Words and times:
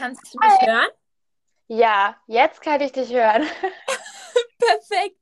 Kannst 0.00 0.32
du 0.32 0.38
mich 0.38 0.58
Hi. 0.58 0.66
hören? 0.66 0.88
Ja, 1.68 2.16
jetzt 2.26 2.62
kann 2.62 2.80
ich 2.80 2.90
dich 2.90 3.12
hören. 3.12 3.42
Perfekt. 4.58 5.20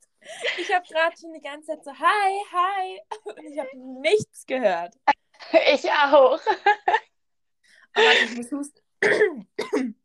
Ich 0.56 0.72
habe 0.72 0.86
gerade 0.86 1.16
schon 1.20 1.32
die 1.32 1.40
ganze 1.40 1.66
Zeit 1.66 1.82
so 1.84 1.90
Hi, 1.90 2.44
hi 2.52 3.00
und 3.24 3.44
ich 3.44 3.58
habe 3.58 3.76
nichts 3.76 4.46
gehört. 4.46 4.94
Ich 5.72 5.90
auch. 5.90 6.38
Aber 7.94 8.12
ich 8.22 8.36
muss 8.36 8.52
husten. 8.52 8.80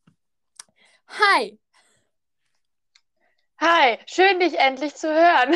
Hi. 1.08 1.60
Hi, 3.60 4.00
schön 4.06 4.40
dich 4.40 4.58
endlich 4.58 4.96
zu 4.96 5.14
hören. 5.14 5.54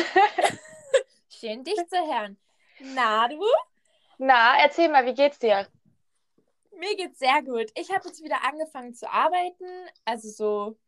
schön 1.30 1.64
dich 1.64 1.76
zu 1.88 1.96
hören. 1.96 2.38
Na 2.78 3.28
du? 3.28 3.42
Na, 4.18 4.60
erzähl 4.60 4.90
mal, 4.90 5.06
wie 5.06 5.14
geht's 5.14 5.38
dir? 5.38 5.66
Mir 6.78 6.94
geht's 6.96 7.18
sehr 7.18 7.42
gut. 7.42 7.72
Ich 7.74 7.90
habe 7.90 8.06
jetzt 8.06 8.22
wieder 8.22 8.44
angefangen 8.44 8.94
zu 8.94 9.10
arbeiten. 9.10 9.66
Also 10.04 10.28
so, 10.30 10.78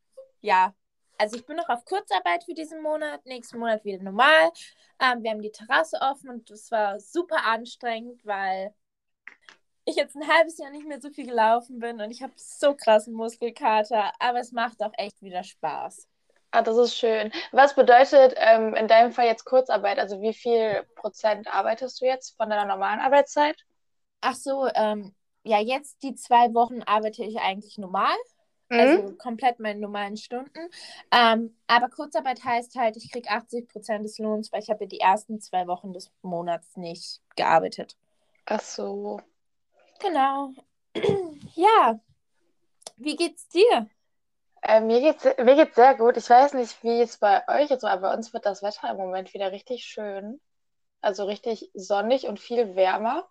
ja. 0.41 0.73
Also 1.19 1.37
ich 1.37 1.45
bin 1.45 1.57
noch 1.57 1.69
auf 1.69 1.85
Kurzarbeit 1.85 2.45
für 2.45 2.55
diesen 2.55 2.81
Monat, 2.81 3.27
nächsten 3.27 3.59
Monat 3.59 3.85
wieder 3.85 4.01
normal. 4.03 4.53
Ähm, 5.01 5.23
wir 5.25 5.33
haben 5.33 5.43
die 5.43 5.51
Terrasse 5.51 5.99
offen 6.01 6.31
und 6.31 6.49
das 6.49 6.71
war 6.71 7.01
super 7.01 7.45
anstrengend, 7.45 8.25
weil 8.25 8.73
ich 9.85 9.97
jetzt 9.97 10.15
ein 10.15 10.29
halbes 10.29 10.59
Jahr 10.59 10.71
nicht 10.71 10.87
mehr 10.87 11.01
so 11.01 11.11
viel 11.11 11.27
gelaufen 11.27 11.81
bin 11.81 12.01
und 12.01 12.13
ich 12.13 12.23
habe 12.23 12.33
so 12.37 12.75
krassen 12.77 13.13
Muskelkater, 13.13 14.13
aber 14.21 14.39
es 14.39 14.53
macht 14.53 14.81
auch 14.83 14.93
echt 14.97 15.21
wieder 15.23 15.43
Spaß. 15.43 16.07
Ah, 16.53 16.63
das 16.63 16.77
ist 16.77 16.97
schön. 16.97 17.33
Was 17.51 17.75
bedeutet 17.75 18.35
ähm, 18.37 18.75
in 18.75 18.87
deinem 18.87 19.11
Fall 19.11 19.27
jetzt 19.27 19.45
Kurzarbeit? 19.45 19.99
Also 19.99 20.21
wie 20.21 20.35
viel 20.35 20.85
Prozent 20.95 21.53
arbeitest 21.53 22.01
du 22.01 22.07
jetzt 22.07 22.37
von 22.37 22.49
deiner 22.49 22.65
normalen 22.65 23.01
Arbeitszeit? 23.01 23.57
Ach 24.21 24.35
so, 24.35 24.69
ähm, 24.75 25.15
ja, 25.45 25.59
jetzt 25.61 26.03
die 26.03 26.15
zwei 26.15 26.53
Wochen 26.55 26.83
arbeite 26.83 27.25
ich 27.25 27.39
eigentlich 27.39 27.79
normal. 27.79 28.17
Mhm. 28.69 28.79
Also 28.79 29.13
komplett 29.17 29.59
meine 29.59 29.81
normalen 29.81 30.17
Stunden. 30.17 30.71
Ähm, 31.11 31.57
aber 31.67 31.89
Kurzarbeit 31.89 32.45
heißt 32.45 32.77
halt, 32.77 32.97
ich 32.97 33.11
kriege 33.11 33.29
80 33.29 33.69
Prozent 33.69 34.05
des 34.05 34.19
Lohns, 34.19 34.53
weil 34.53 34.63
ich 34.63 34.71
habe 34.71 34.85
ja 34.85 34.89
die 34.89 35.01
ersten 35.01 35.41
zwei 35.41 35.67
Wochen 35.67 35.93
des 35.93 36.11
Monats 36.23 36.77
nicht 36.77 37.21
gearbeitet. 37.37 37.97
Ach 38.47 38.61
so. 38.61 39.21
Genau. 40.01 40.51
ja. 41.55 41.99
Wie 42.97 43.17
geht's 43.17 43.49
dir? 43.49 43.89
Äh, 44.63 44.81
mir 44.81 45.01
geht's, 45.01 45.25
mir 45.25 45.57
geht's 45.57 45.75
sehr 45.75 45.95
gut. 45.95 46.17
Ich 46.17 46.29
weiß 46.29 46.55
nicht, 46.55 46.83
wie 46.85 47.01
es 47.01 47.17
bei 47.17 47.47
euch 47.49 47.71
ist, 47.71 47.85
aber 47.85 48.09
bei 48.09 48.15
uns 48.15 48.33
wird 48.33 48.47
das 48.47 48.63
Wetter 48.63 48.91
im 48.91 48.99
Moment 48.99 49.33
wieder 49.35 49.53
richtig 49.53 49.85
schön. 49.85 50.41
Also 51.01 51.25
richtig 51.25 51.71
sonnig 51.75 52.29
und 52.29 52.39
viel 52.39 52.77
wärmer 52.77 53.27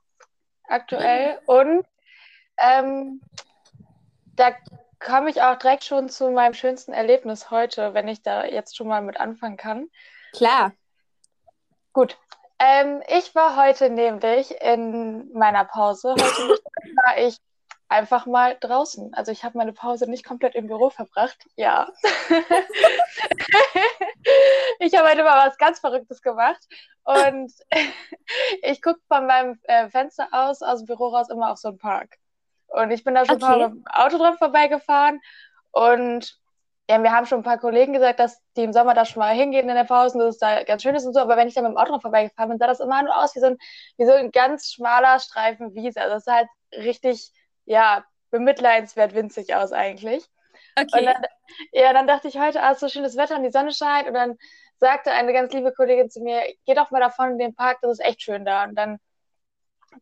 aktuell. 0.63 1.35
Mhm. 1.35 1.39
Und 1.45 1.85
ähm, 2.61 3.21
da 4.35 4.53
komme 4.99 5.29
ich 5.29 5.41
auch 5.41 5.57
direkt 5.57 5.83
schon 5.83 6.09
zu 6.09 6.29
meinem 6.31 6.53
schönsten 6.53 6.93
Erlebnis 6.93 7.51
heute, 7.51 7.93
wenn 7.93 8.07
ich 8.07 8.21
da 8.21 8.45
jetzt 8.45 8.75
schon 8.75 8.87
mal 8.87 9.01
mit 9.01 9.19
anfangen 9.19 9.57
kann. 9.57 9.89
Klar. 10.33 10.73
Gut. 11.93 12.17
Ähm, 12.59 13.01
ich 13.07 13.33
war 13.35 13.55
heute 13.55 13.89
nämlich 13.89 14.51
in 14.61 15.31
meiner 15.33 15.63
Pause. 15.65 16.11
Heute 16.11 16.59
war 17.05 17.17
ich 17.17 17.37
einfach 17.87 18.25
mal 18.25 18.57
draußen. 18.59 19.13
Also 19.13 19.31
ich 19.31 19.43
habe 19.43 19.57
meine 19.57 19.73
Pause 19.73 20.09
nicht 20.09 20.25
komplett 20.25 20.55
im 20.55 20.67
Büro 20.67 20.89
verbracht. 20.89 21.37
Ja. 21.55 21.89
ich 24.79 24.95
habe 24.95 25.09
heute 25.09 25.23
mal 25.23 25.47
was 25.47 25.57
ganz 25.57 25.79
Verrücktes 25.79 26.21
gemacht. 26.21 26.61
Und 27.03 27.51
ich 28.61 28.81
gucke 28.81 28.99
von 29.07 29.25
meinem 29.25 29.59
äh, 29.63 29.89
Fenster 29.89 30.27
aus, 30.31 30.61
aus 30.61 30.79
dem 30.79 30.87
Büro 30.87 31.07
raus, 31.07 31.29
immer 31.29 31.51
auf 31.51 31.57
so 31.57 31.69
einen 31.69 31.77
Park. 31.77 32.17
Und 32.69 32.91
ich 32.91 33.03
bin 33.03 33.15
da 33.15 33.25
schon 33.25 33.35
okay. 33.35 33.45
paar 33.45 33.57
mit 33.57 33.77
dem 33.77 33.87
Auto 33.87 34.17
dran 34.17 34.37
vorbeigefahren. 34.37 35.21
Und 35.71 36.37
ja, 36.89 37.01
wir 37.03 37.11
haben 37.11 37.27
schon 37.27 37.41
ein 37.41 37.43
paar 37.43 37.59
Kollegen 37.59 37.93
gesagt, 37.93 38.19
dass 38.19 38.41
die 38.57 38.63
im 38.63 38.73
Sommer 38.73 38.95
da 38.95 39.05
schon 39.05 39.19
mal 39.19 39.35
hingehen 39.35 39.69
in 39.69 39.75
der 39.75 39.83
Pause 39.83 40.17
und 40.17 40.25
dass 40.25 40.35
es 40.35 40.39
da 40.39 40.63
ganz 40.63 40.81
schön 40.81 40.95
ist 40.95 41.05
und 41.05 41.13
so. 41.13 41.19
Aber 41.19 41.37
wenn 41.37 41.47
ich 41.47 41.53
da 41.53 41.61
mit 41.61 41.71
dem 41.71 41.77
Auto 41.77 41.91
dran 41.91 42.01
vorbeigefahren 42.01 42.49
bin, 42.49 42.57
sah 42.57 42.67
das 42.67 42.79
immer 42.79 43.03
nur 43.03 43.15
aus 43.15 43.35
wie 43.35 43.39
so 43.39 43.45
ein, 43.45 43.57
wie 43.97 44.05
so 44.05 44.13
ein 44.13 44.31
ganz 44.31 44.71
schmaler 44.71 45.19
Streifen 45.19 45.75
Wiese. 45.75 46.01
Also 46.01 46.15
es 46.15 46.23
sah 46.23 46.35
halt 46.35 46.47
richtig, 46.73 47.31
ja, 47.65 48.03
bemitleidenswert 48.31 49.13
winzig 49.13 49.53
aus 49.53 49.71
eigentlich. 49.71 50.25
Okay. 50.75 50.99
Und 50.99 51.05
dann, 51.05 51.25
ja, 51.71 51.93
dann 51.93 52.07
dachte 52.07 52.27
ich 52.27 52.39
heute, 52.39 52.61
ah, 52.63 52.73
so 52.73 52.87
schönes 52.89 53.17
Wetter 53.17 53.35
und 53.35 53.43
die 53.43 53.51
Sonne 53.51 53.71
scheint. 53.71 54.07
Und 54.07 54.15
dann 54.15 54.37
sagte 54.77 55.11
eine 55.11 55.33
ganz 55.33 55.53
liebe 55.53 55.71
Kollegin 55.71 56.09
zu 56.09 56.21
mir, 56.21 56.41
geh 56.65 56.73
doch 56.73 56.89
mal 56.89 57.01
davon 57.01 57.31
in 57.33 57.37
den 57.37 57.55
Park, 57.55 57.79
das 57.81 57.99
ist 57.99 58.05
echt 58.05 58.21
schön 58.21 58.45
da. 58.45 58.63
Und 58.63 58.75
dann 58.75 58.99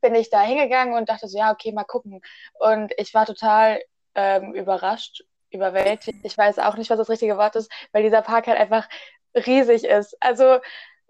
bin 0.02 0.16
ich 0.16 0.30
da 0.30 0.42
hingegangen 0.42 0.96
und 0.96 1.10
dachte 1.10 1.28
so, 1.28 1.38
ja, 1.38 1.52
okay, 1.52 1.72
mal 1.72 1.84
gucken. 1.84 2.22
Und 2.60 2.94
ich 2.98 3.14
war 3.14 3.26
total 3.26 3.82
ähm, 4.16 4.54
überrascht, 4.54 5.24
überwältigt. 5.52 6.20
Ich 6.24 6.38
weiß 6.38 6.60
auch 6.60 6.76
nicht, 6.78 6.90
was 6.90 6.98
das 6.98 7.10
richtige 7.10 7.38
Wort 7.38 7.56
ist, 7.56 7.72
weil 7.92 8.04
dieser 8.04 8.22
Park 8.22 8.48
halt 8.48 8.60
einfach 8.60 8.88
riesig 9.34 9.84
ist. 9.84 10.16
Also 10.22 10.60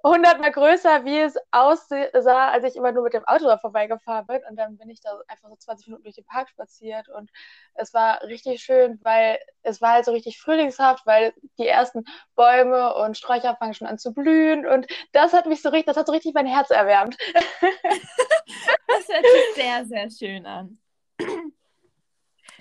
hundertmal 0.07 0.51
größer, 0.51 1.05
wie 1.05 1.19
es 1.19 1.35
aussah, 1.51 2.49
als 2.49 2.63
ich 2.63 2.75
immer 2.75 2.91
nur 2.91 3.03
mit 3.03 3.13
dem 3.13 3.25
Auto 3.25 3.45
da 3.45 3.57
vorbeigefahren 3.57 4.27
bin. 4.27 4.41
Und 4.49 4.55
dann 4.55 4.77
bin 4.77 4.89
ich 4.89 4.99
da 5.01 5.19
einfach 5.27 5.49
so 5.49 5.55
20 5.55 5.87
Minuten 5.87 6.03
durch 6.03 6.15
den 6.15 6.25
Park 6.25 6.49
spaziert. 6.49 7.09
Und 7.09 7.31
es 7.73 7.93
war 7.93 8.21
richtig 8.23 8.61
schön, 8.61 8.99
weil 9.03 9.39
es 9.63 9.81
war 9.81 9.93
halt 9.93 10.05
so 10.05 10.11
richtig 10.11 10.39
frühlingshaft, 10.39 11.05
weil 11.05 11.33
die 11.57 11.67
ersten 11.67 12.05
Bäume 12.35 12.95
und 12.95 13.17
Sträucher 13.17 13.55
fangen 13.55 13.73
schon 13.73 13.87
an 13.87 13.97
zu 13.97 14.13
blühen. 14.13 14.65
Und 14.65 14.87
das 15.11 15.33
hat 15.33 15.45
mich 15.45 15.61
so 15.61 15.69
richtig, 15.69 15.87
das 15.87 15.97
hat 15.97 16.07
so 16.07 16.13
richtig 16.13 16.33
mein 16.33 16.47
Herz 16.47 16.69
erwärmt. 16.69 17.17
das 17.31 19.07
hört 19.07 19.25
sich 19.25 19.55
sehr, 19.55 19.85
sehr 19.85 20.09
schön 20.09 20.45
an. 20.45 20.79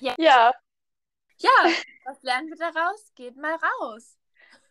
ja. 0.00 0.14
ja. 0.18 0.52
Ja, 1.38 1.70
was 2.06 2.22
lernen 2.22 2.48
wir 2.48 2.56
daraus? 2.56 3.12
Geht 3.14 3.36
mal 3.36 3.56
raus. 3.56 4.16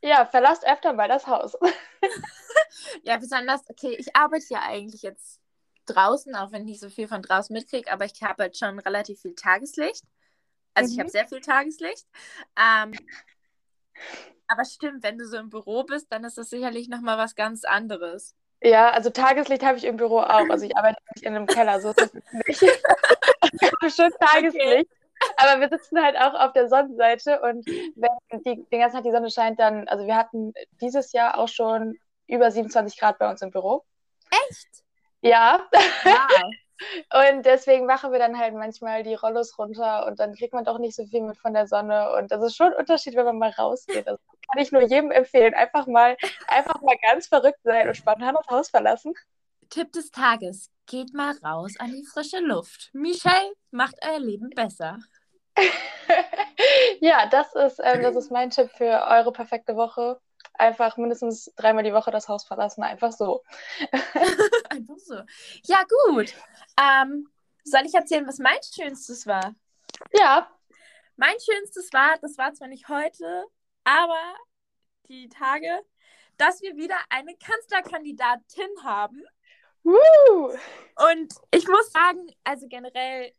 Ja, 0.06 0.24
verlasst 0.28 0.64
öfter 0.68 0.94
mal 0.94 1.08
das 1.08 1.26
Haus. 1.26 1.58
ja, 3.04 3.18
besonders, 3.18 3.68
okay, 3.68 3.96
ich 3.98 4.16
arbeite 4.16 4.46
ja 4.50 4.62
eigentlich 4.62 5.02
jetzt 5.02 5.40
draußen, 5.88 6.36
auch 6.36 6.52
wenn 6.52 6.62
ich 6.62 6.68
nicht 6.68 6.80
so 6.80 6.90
viel 6.90 7.08
von 7.08 7.24
draußen 7.24 7.52
mitkriege, 7.52 7.92
aber 7.92 8.06
ich 8.06 8.22
habe 8.22 8.44
halt 8.44 8.56
schon 8.56 8.78
relativ 8.78 9.22
viel 9.22 9.34
Tageslicht. 9.34 10.04
Also 10.76 10.90
mhm. 10.90 10.94
ich 10.94 11.00
habe 11.00 11.10
sehr 11.10 11.28
viel 11.28 11.42
Tageslicht. 11.42 12.06
Ähm, 12.56 12.94
aber 14.46 14.64
stimmt, 14.66 15.02
wenn 15.02 15.18
du 15.18 15.26
so 15.26 15.38
im 15.38 15.50
Büro 15.50 15.84
bist, 15.86 16.12
dann 16.12 16.24
ist 16.24 16.38
das 16.38 16.52
sicherlich 16.52 16.88
nochmal 16.88 17.18
was 17.18 17.34
ganz 17.34 17.64
anderes. 17.64 18.36
Ja, 18.62 18.92
also 18.92 19.10
Tageslicht 19.10 19.64
habe 19.64 19.80
ich 19.80 19.86
im 19.86 19.98
Büro 19.98 20.20
auch. 20.20 20.48
Also 20.52 20.68
ich 20.68 20.78
arbeite 20.78 21.02
nicht 21.16 21.26
in 21.26 21.36
einem 21.36 21.48
Keller, 21.48 21.82
so 21.82 21.90
ist 21.90 22.02
es 22.02 22.14
nicht. 22.14 22.24
ich 22.62 23.72
habe 23.72 23.90
schon 23.90 24.12
Tageslicht. 24.20 24.92
Okay. 24.92 24.95
Aber 25.38 25.60
wir 25.60 25.70
sitzen 25.70 26.02
halt 26.02 26.18
auch 26.18 26.34
auf 26.34 26.54
der 26.54 26.68
Sonnenseite 26.70 27.42
und 27.42 27.66
wenn 27.68 28.44
die, 28.44 28.66
den 28.72 28.80
ganzen 28.80 28.98
Tag 28.98 29.04
die 29.04 29.12
Sonne 29.12 29.30
scheint, 29.30 29.60
dann, 29.60 29.88
also 29.88 30.06
wir 30.06 30.16
hatten 30.16 30.54
dieses 30.82 31.12
Jahr 31.12 31.38
auch 31.38 31.48
schon 31.48 31.98
über 32.28 32.52
27 32.52 33.00
Grad 33.00 33.20
bei 33.20 33.30
uns 33.30 33.42
im 33.42 33.52
Büro. 33.52 33.84
Echt? 34.50 34.84
Ja. 35.22 35.66
Wow. 36.04 36.52
Und 37.14 37.46
deswegen 37.46 37.86
machen 37.86 38.12
wir 38.12 38.20
dann 38.20 38.38
halt 38.38 38.54
manchmal 38.54 39.04
die 39.04 39.14
Rollos 39.14 39.58
runter 39.58 40.06
und 40.08 40.20
dann 40.20 40.36
kriegt 40.36 40.54
man 40.54 40.66
doch 40.66 40.78
nicht 40.78 40.96
so 40.96 41.06
viel 41.06 41.22
mit 41.22 41.38
von 41.38 41.54
der 41.54 41.68
Sonne. 41.68 42.14
Und 42.18 42.32
das 42.32 42.44
ist 42.44 42.58
schon 42.58 42.68
ein 42.68 42.80
Unterschied, 42.80 43.16
wenn 43.16 43.26
man 43.26 43.40
mal 43.40 43.52
rausgeht. 43.52 44.06
Das 44.06 44.20
kann 44.50 44.62
ich 44.62 44.72
nur 44.72 44.82
jedem 44.82 45.12
empfehlen. 45.12 45.54
Einfach 45.54 45.88
mal, 45.88 46.18
einfach 46.48 46.82
mal 46.82 46.98
ganz 47.02 47.28
verrückt 47.28 47.62
sein 47.64 47.88
und 47.88 47.96
spontan 47.96 48.36
das 48.36 48.48
Haus 48.48 48.70
verlassen. 48.70 49.14
Tipp 49.70 49.92
des 49.94 50.12
Tages: 50.12 50.70
Geht 50.86 51.14
mal 51.14 51.36
raus 51.44 51.76
an 51.80 51.94
die 51.94 52.06
frische 52.06 52.40
Luft. 52.40 52.90
Michelle 52.94 53.54
macht 53.72 53.96
euer 54.06 54.20
Leben 54.20 54.50
besser. 54.50 55.00
ja, 57.00 57.28
das 57.28 57.54
ist, 57.56 57.80
ähm, 57.84 58.02
das 58.02 58.16
ist 58.16 58.32
mein 58.32 58.50
Tipp 58.50 58.70
für 58.72 59.06
eure 59.08 59.32
perfekte 59.32 59.76
Woche. 59.76 60.20
Einfach 60.54 60.98
mindestens 60.98 61.52
dreimal 61.56 61.84
die 61.84 61.94
Woche 61.94 62.12
das 62.12 62.28
Haus 62.30 62.46
verlassen, 62.46 62.84
einfach 62.84 63.12
so. 63.12 63.44
einfach 64.70 64.98
so. 64.98 65.16
Ja, 65.64 65.84
gut. 66.08 66.34
Ähm, 66.80 67.30
soll 67.64 67.86
ich 67.86 67.94
erzählen, 67.94 68.28
was 68.28 68.40
mein 68.40 68.60
Schönstes 68.64 69.26
war? 69.28 69.56
Ja. 70.14 70.50
Mein 71.18 71.36
Schönstes 71.40 71.92
war, 71.94 72.18
das 72.22 72.38
war 72.38 72.54
zwar 72.54 72.68
nicht 72.68 72.88
heute, 72.90 73.46
aber 73.84 74.36
die 75.08 75.30
Tage, 75.30 75.82
dass 76.38 76.62
wir 76.62 76.76
wieder 76.76 76.98
eine 77.10 77.36
Kanzlerkandidatin 77.38 78.84
haben. 78.84 79.24
Woo! 79.84 80.54
Und 81.12 81.34
ich 81.52 81.68
muss 81.68 81.92
sagen, 81.92 82.28
also 82.44 82.68
generell, 82.68 83.34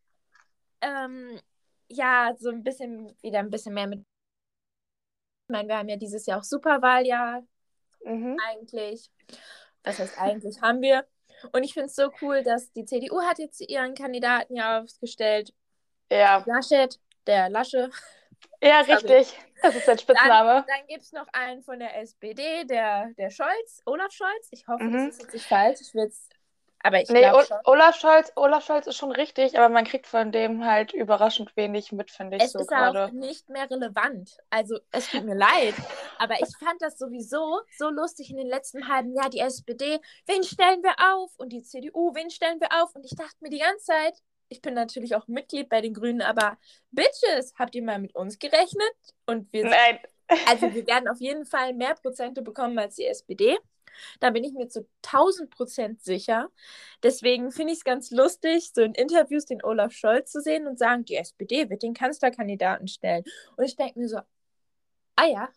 ähm, 0.80 1.40
ja, 1.88 2.34
so 2.38 2.50
ein 2.50 2.62
bisschen, 2.62 3.14
wieder 3.22 3.38
ein 3.40 3.50
bisschen 3.50 3.74
mehr 3.74 3.86
mit. 3.86 4.00
Ich 4.00 5.52
meine, 5.52 5.68
wir 5.68 5.78
haben 5.78 5.88
ja 5.88 5.96
dieses 5.96 6.26
Jahr 6.26 6.40
auch 6.40 6.44
Superwahljahr. 6.44 7.42
Mhm. 8.04 8.36
Eigentlich. 8.48 9.10
Was 9.84 9.98
heißt 9.98 10.20
eigentlich? 10.20 10.60
haben 10.60 10.80
wir. 10.82 11.06
Und 11.52 11.62
ich 11.62 11.74
finde 11.74 11.86
es 11.86 11.94
so 11.94 12.10
cool, 12.22 12.42
dass 12.42 12.72
die 12.72 12.84
CDU 12.84 13.22
hat 13.22 13.38
jetzt 13.38 13.60
ihren 13.60 13.94
Kandidaten 13.94 14.56
ja 14.56 14.80
aufgestellt. 14.80 15.52
Ja. 16.10 16.42
Laschet, 16.46 16.98
der 17.26 17.48
Lasche. 17.48 17.90
Ja, 18.62 18.80
richtig. 18.80 19.38
Das 19.62 19.74
ist 19.74 19.86
sein 19.86 19.98
Spitzname. 19.98 20.54
Dann, 20.54 20.64
dann 20.66 20.86
gibt 20.86 21.02
es 21.02 21.12
noch 21.12 21.26
einen 21.32 21.62
von 21.62 21.78
der 21.78 22.00
SPD, 22.00 22.64
der, 22.64 23.10
der 23.16 23.30
Scholz, 23.30 23.82
Olaf 23.84 24.12
Scholz. 24.12 24.48
Ich 24.50 24.66
hoffe, 24.66 24.84
mhm. 24.84 24.92
das 24.92 25.14
ist 25.14 25.22
jetzt 25.22 25.34
nicht 25.34 25.46
falsch. 25.46 25.80
Ich 25.80 25.94
will 25.94 26.04
jetzt 26.04 26.35
Aber 26.86 27.00
ich 27.02 27.08
Nee, 27.08 27.20
glaube. 27.20 27.46
Olaf 27.64 27.96
Scholz, 27.96 28.32
Olaf 28.36 28.64
Scholz 28.64 28.86
ist 28.86 28.96
schon 28.96 29.10
richtig, 29.10 29.58
aber 29.58 29.68
man 29.68 29.84
kriegt 29.84 30.06
von 30.06 30.30
dem 30.30 30.64
halt 30.64 30.92
überraschend 30.92 31.56
wenig 31.56 31.90
mit, 31.90 32.10
finde 32.12 32.36
ich 32.36 32.44
Es 32.44 32.52
so 32.52 32.60
ist 32.60 32.72
auch 32.72 32.92
gerade. 32.92 33.16
nicht 33.16 33.48
mehr 33.48 33.68
relevant. 33.68 34.38
Also 34.50 34.78
es 34.92 35.08
tut 35.10 35.24
mir 35.24 35.34
leid, 35.34 35.74
aber 36.18 36.34
ich 36.34 36.56
fand 36.58 36.80
das 36.80 36.96
sowieso 36.98 37.60
so 37.76 37.90
lustig 37.90 38.30
in 38.30 38.36
den 38.36 38.46
letzten 38.46 38.88
halben 38.88 39.12
Jahr. 39.14 39.30
Die 39.30 39.40
SPD, 39.40 39.98
wen 40.26 40.44
stellen 40.44 40.82
wir 40.82 40.94
auf? 41.14 41.32
Und 41.38 41.50
die 41.52 41.62
CDU, 41.62 42.14
wen 42.14 42.30
stellen 42.30 42.60
wir 42.60 42.68
auf? 42.82 42.94
Und 42.94 43.04
ich 43.04 43.16
dachte 43.16 43.34
mir 43.40 43.50
die 43.50 43.58
ganze 43.58 43.84
Zeit, 43.86 44.14
ich 44.48 44.62
bin 44.62 44.74
natürlich 44.74 45.16
auch 45.16 45.26
Mitglied 45.26 45.68
bei 45.68 45.80
den 45.80 45.92
Grünen, 45.92 46.22
aber 46.22 46.56
Bitches, 46.92 47.52
habt 47.58 47.74
ihr 47.74 47.82
mal 47.82 47.98
mit 47.98 48.14
uns 48.14 48.38
gerechnet? 48.38 48.92
Und 49.26 49.52
wir, 49.52 49.64
Nein. 49.64 49.98
also 50.48 50.72
wir 50.72 50.86
werden 50.86 51.08
auf 51.08 51.18
jeden 51.20 51.44
Fall 51.46 51.74
mehr 51.74 51.94
Prozente 51.94 52.42
bekommen 52.42 52.78
als 52.78 52.94
die 52.94 53.06
SPD. 53.06 53.58
Da 54.20 54.30
bin 54.30 54.44
ich 54.44 54.52
mir 54.52 54.68
zu 54.68 54.88
1000 55.02 55.50
Prozent 55.50 56.02
sicher. 56.02 56.50
Deswegen 57.02 57.50
finde 57.52 57.72
ich 57.72 57.78
es 57.80 57.84
ganz 57.84 58.10
lustig, 58.10 58.70
so 58.74 58.82
in 58.82 58.94
Interviews 58.94 59.44
den 59.46 59.62
Olaf 59.64 59.92
Scholz 59.92 60.30
zu 60.30 60.40
sehen 60.40 60.66
und 60.66 60.78
sagen, 60.78 61.04
die 61.04 61.16
SPD 61.16 61.70
wird 61.70 61.82
den 61.82 61.94
Kanzlerkandidaten 61.94 62.88
stellen. 62.88 63.24
Und 63.56 63.64
ich 63.64 63.76
denke 63.76 63.98
mir 63.98 64.08
so, 64.08 64.18
ah 65.16 65.26
ja, 65.26 65.48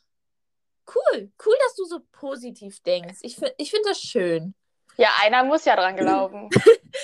cool, 0.95 1.31
cool, 1.45 1.55
dass 1.63 1.75
du 1.75 1.85
so 1.85 1.99
positiv 2.11 2.81
denkst. 2.81 3.19
Ich, 3.21 3.35
fi- 3.35 3.53
ich 3.57 3.69
finde 3.71 3.89
das 3.89 4.01
schön. 4.01 4.55
Ja, 4.97 5.09
einer 5.21 5.43
muss 5.43 5.65
ja 5.65 5.75
dran 5.75 5.95
glauben. 5.95 6.49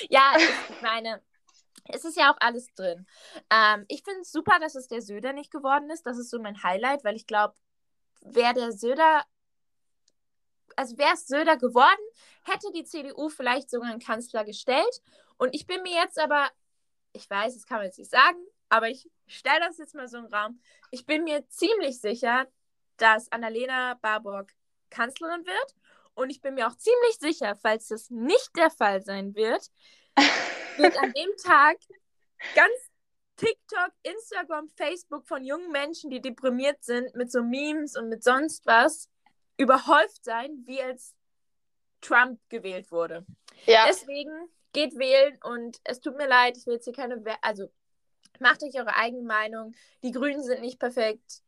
Ja, 0.09 0.33
ich 0.35 0.81
meine, 0.81 1.21
es 1.85 2.03
ist 2.05 2.17
ja 2.17 2.31
auch 2.31 2.37
alles 2.39 2.67
drin. 2.75 3.05
Ähm, 3.51 3.85
ich 3.87 4.03
finde 4.03 4.21
es 4.21 4.31
super, 4.31 4.59
dass 4.59 4.73
es 4.75 4.87
der 4.87 5.01
Söder 5.01 5.31
nicht 5.31 5.51
geworden 5.51 5.89
ist. 5.91 6.05
Das 6.07 6.17
ist 6.17 6.31
so 6.31 6.39
mein 6.39 6.63
Highlight, 6.63 7.03
weil 7.03 7.15
ich 7.15 7.27
glaube, 7.27 7.53
wäre 8.21 8.53
der 8.55 8.71
Söder, 8.71 9.23
also 10.75 10.97
wäre 10.97 11.13
es 11.13 11.27
Söder 11.27 11.57
geworden, 11.57 12.01
hätte 12.43 12.71
die 12.73 12.83
CDU 12.83 13.29
vielleicht 13.29 13.69
sogar 13.69 13.89
einen 13.89 13.99
Kanzler 13.99 14.45
gestellt. 14.45 15.01
Und 15.37 15.53
ich 15.53 15.67
bin 15.67 15.81
mir 15.83 15.93
jetzt 15.93 16.19
aber, 16.19 16.49
ich 17.13 17.29
weiß, 17.29 17.53
das 17.53 17.65
kann 17.65 17.77
man 17.77 17.85
jetzt 17.85 17.99
nicht 17.99 18.11
sagen, 18.11 18.37
aber 18.69 18.89
ich 18.89 19.09
stelle 19.27 19.59
das 19.61 19.77
jetzt 19.77 19.95
mal 19.95 20.07
so 20.07 20.17
im 20.17 20.25
Raum. 20.25 20.59
Ich 20.91 21.05
bin 21.05 21.23
mir 21.23 21.47
ziemlich 21.47 21.99
sicher, 21.99 22.47
dass 22.97 23.31
Annalena 23.31 23.95
Baerbock 24.01 24.47
Kanzlerin 24.89 25.45
wird. 25.45 25.75
Und 26.13 26.29
ich 26.29 26.41
bin 26.41 26.53
mir 26.53 26.67
auch 26.67 26.77
ziemlich 26.77 27.17
sicher, 27.19 27.55
falls 27.55 27.89
das 27.89 28.09
nicht 28.09 28.51
der 28.55 28.71
Fall 28.71 29.01
sein 29.01 29.35
wird, 29.35 29.69
wird 30.77 30.97
an 30.97 31.11
dem 31.11 31.29
Tag 31.43 31.77
ganz 32.55 32.71
TikTok, 33.35 33.91
Instagram, 34.03 34.69
Facebook 34.69 35.27
von 35.27 35.43
jungen 35.43 35.71
Menschen, 35.71 36.09
die 36.09 36.21
deprimiert 36.21 36.83
sind, 36.83 37.13
mit 37.15 37.31
so 37.31 37.43
Memes 37.43 37.97
und 37.97 38.07
mit 38.07 38.23
sonst 38.23 38.65
was, 38.65 39.09
überhäuft 39.57 40.23
sein, 40.23 40.63
wie 40.65 40.81
als 40.81 41.15
Trump 42.01 42.39
gewählt 42.49 42.91
wurde. 42.91 43.25
Ja, 43.65 43.85
Deswegen 43.87 44.49
geht 44.73 44.97
wählen 44.97 45.39
und 45.43 45.79
es 45.83 46.01
tut 46.01 46.17
mir 46.17 46.27
leid, 46.27 46.57
ich 46.57 46.65
will 46.65 46.75
jetzt 46.75 46.85
hier 46.85 46.93
keine, 46.93 47.23
We 47.23 47.35
also 47.41 47.69
macht 48.39 48.63
euch 48.63 48.75
eure 48.75 48.95
eigene 48.95 49.23
Meinung. 49.23 49.73
Die 50.03 50.11
Grünen 50.11 50.43
sind 50.43 50.61
nicht 50.61 50.79
perfekt, 50.79 51.41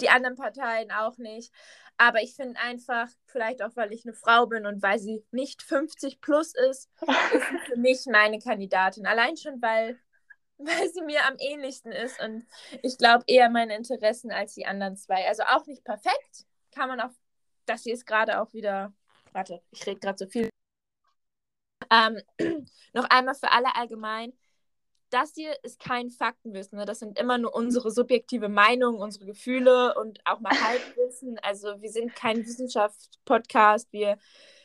die 0.00 0.10
anderen 0.10 0.36
Parteien 0.36 0.90
auch 0.90 1.16
nicht. 1.18 1.52
Aber 1.96 2.22
ich 2.22 2.34
finde 2.34 2.58
einfach, 2.60 3.08
vielleicht 3.26 3.62
auch, 3.62 3.70
weil 3.76 3.92
ich 3.92 4.04
eine 4.04 4.14
Frau 4.14 4.46
bin 4.46 4.66
und 4.66 4.82
weil 4.82 4.98
sie 4.98 5.24
nicht 5.30 5.62
50 5.62 6.20
plus 6.20 6.54
ist, 6.54 6.90
ist 7.32 7.48
sie 7.50 7.58
für 7.66 7.76
mich 7.76 8.04
meine 8.06 8.38
Kandidatin. 8.40 9.06
Allein 9.06 9.36
schon, 9.36 9.62
weil, 9.62 9.98
weil 10.58 10.88
sie 10.88 11.02
mir 11.02 11.24
am 11.26 11.36
ähnlichsten 11.38 11.92
ist 11.92 12.20
und 12.20 12.44
ich 12.82 12.98
glaube 12.98 13.24
eher 13.28 13.48
meine 13.48 13.76
Interessen 13.76 14.32
als 14.32 14.54
die 14.54 14.66
anderen 14.66 14.96
zwei. 14.96 15.26
Also 15.28 15.44
auch 15.44 15.66
nicht 15.66 15.84
perfekt, 15.84 16.46
kann 16.72 16.88
man 16.88 17.00
auch, 17.00 17.12
das 17.66 17.82
hier 17.82 17.94
ist 17.94 18.06
gerade 18.06 18.40
auch 18.40 18.52
wieder, 18.52 18.92
warte, 19.32 19.60
ich 19.70 19.86
rede 19.86 20.00
gerade 20.00 20.18
so 20.18 20.26
viel. 20.26 20.48
Ähm, 21.90 22.20
noch 22.92 23.04
einmal 23.10 23.34
für 23.34 23.50
alle 23.50 23.74
allgemein. 23.74 24.32
Das 25.10 25.32
hier 25.34 25.56
ist 25.62 25.78
kein 25.78 26.10
Faktenwissen. 26.10 26.78
Ne? 26.78 26.86
Das 26.86 26.98
sind 26.98 27.18
immer 27.18 27.38
nur 27.38 27.54
unsere 27.54 27.90
subjektive 27.90 28.48
Meinung, 28.48 28.96
unsere 28.96 29.26
Gefühle 29.26 29.94
und 29.94 30.20
auch 30.24 30.40
mal 30.40 30.50
Halbwissen. 30.50 31.38
Also 31.42 31.80
wir 31.80 31.90
sind 31.90 32.16
kein 32.16 32.44
Wissenschaftspodcast. 32.44 33.92
Wir, 33.92 34.18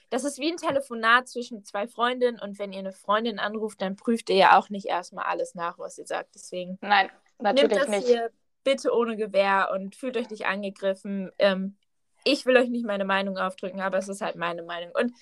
das 0.09 0.23
ist 0.23 0.39
wie 0.39 0.51
ein 0.51 0.57
Telefonat 0.57 1.27
zwischen 1.27 1.63
zwei 1.63 1.87
Freundinnen 1.87 2.39
und 2.39 2.57
wenn 2.57 2.73
ihr 2.73 2.79
eine 2.79 2.93
Freundin 2.93 3.37
anruft, 3.37 3.81
dann 3.81 3.95
prüft 3.95 4.29
ihr 4.29 4.37
ja 4.37 4.57
auch 4.57 4.69
nicht 4.69 4.87
erstmal 4.87 5.25
alles 5.25 5.53
nach, 5.53 5.77
was 5.77 5.97
ihr 5.99 6.07
sagt. 6.07 6.33
Deswegen 6.33 6.79
nein, 6.81 7.11
nehmt 7.37 7.43
natürlich 7.55 7.77
das 7.77 7.89
nicht. 7.89 8.07
hier 8.07 8.31
bitte 8.63 8.93
ohne 8.93 9.17
Gewehr 9.17 9.69
und 9.73 9.95
fühlt 9.95 10.17
euch 10.17 10.29
nicht 10.29 10.47
angegriffen. 10.47 11.31
Ähm, 11.37 11.77
ich 12.23 12.45
will 12.45 12.57
euch 12.57 12.69
nicht 12.69 12.85
meine 12.85 13.05
Meinung 13.05 13.37
aufdrücken, 13.37 13.81
aber 13.81 13.97
es 13.97 14.07
ist 14.07 14.21
halt 14.21 14.35
meine 14.35 14.63
Meinung. 14.63 14.91
Und 14.93 15.13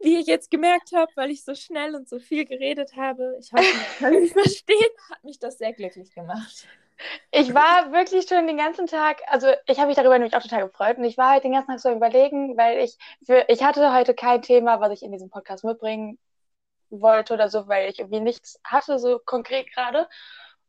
wie 0.00 0.18
ich 0.18 0.26
jetzt 0.26 0.50
gemerkt 0.50 0.92
habe, 0.94 1.10
weil 1.16 1.30
ich 1.30 1.44
so 1.44 1.54
schnell 1.54 1.94
und 1.94 2.08
so 2.08 2.18
viel 2.18 2.44
geredet 2.44 2.96
habe, 2.96 3.36
ich 3.40 3.52
hoffe, 3.52 3.64
man 3.76 3.98
kann 3.98 4.20
mich 4.20 4.32
verstehen, 4.32 4.90
hat 5.10 5.24
mich 5.24 5.38
das 5.38 5.58
sehr 5.58 5.72
glücklich 5.72 6.14
gemacht. 6.14 6.68
Ich 7.30 7.54
war 7.54 7.92
wirklich 7.92 8.28
schon 8.28 8.46
den 8.46 8.56
ganzen 8.56 8.86
Tag, 8.86 9.20
also 9.26 9.48
ich 9.66 9.78
habe 9.78 9.88
mich 9.88 9.96
darüber 9.96 10.18
nämlich 10.18 10.34
auch 10.34 10.42
total 10.42 10.66
gefreut 10.66 10.98
und 10.98 11.04
ich 11.04 11.16
war 11.16 11.30
halt 11.30 11.44
den 11.44 11.52
ganzen 11.52 11.70
Tag 11.70 11.80
so 11.80 11.90
überlegen, 11.92 12.56
weil 12.56 12.78
ich 12.78 12.96
für, 13.24 13.44
ich 13.48 13.62
hatte 13.62 13.92
heute 13.92 14.14
kein 14.14 14.42
Thema, 14.42 14.80
was 14.80 14.92
ich 14.92 15.02
in 15.02 15.12
diesem 15.12 15.30
Podcast 15.30 15.64
mitbringen 15.64 16.18
wollte 16.90 17.34
oder 17.34 17.48
so, 17.48 17.68
weil 17.68 17.90
ich 17.90 17.98
irgendwie 17.98 18.20
nichts 18.20 18.60
hatte, 18.64 18.98
so 18.98 19.20
konkret 19.24 19.72
gerade. 19.72 20.08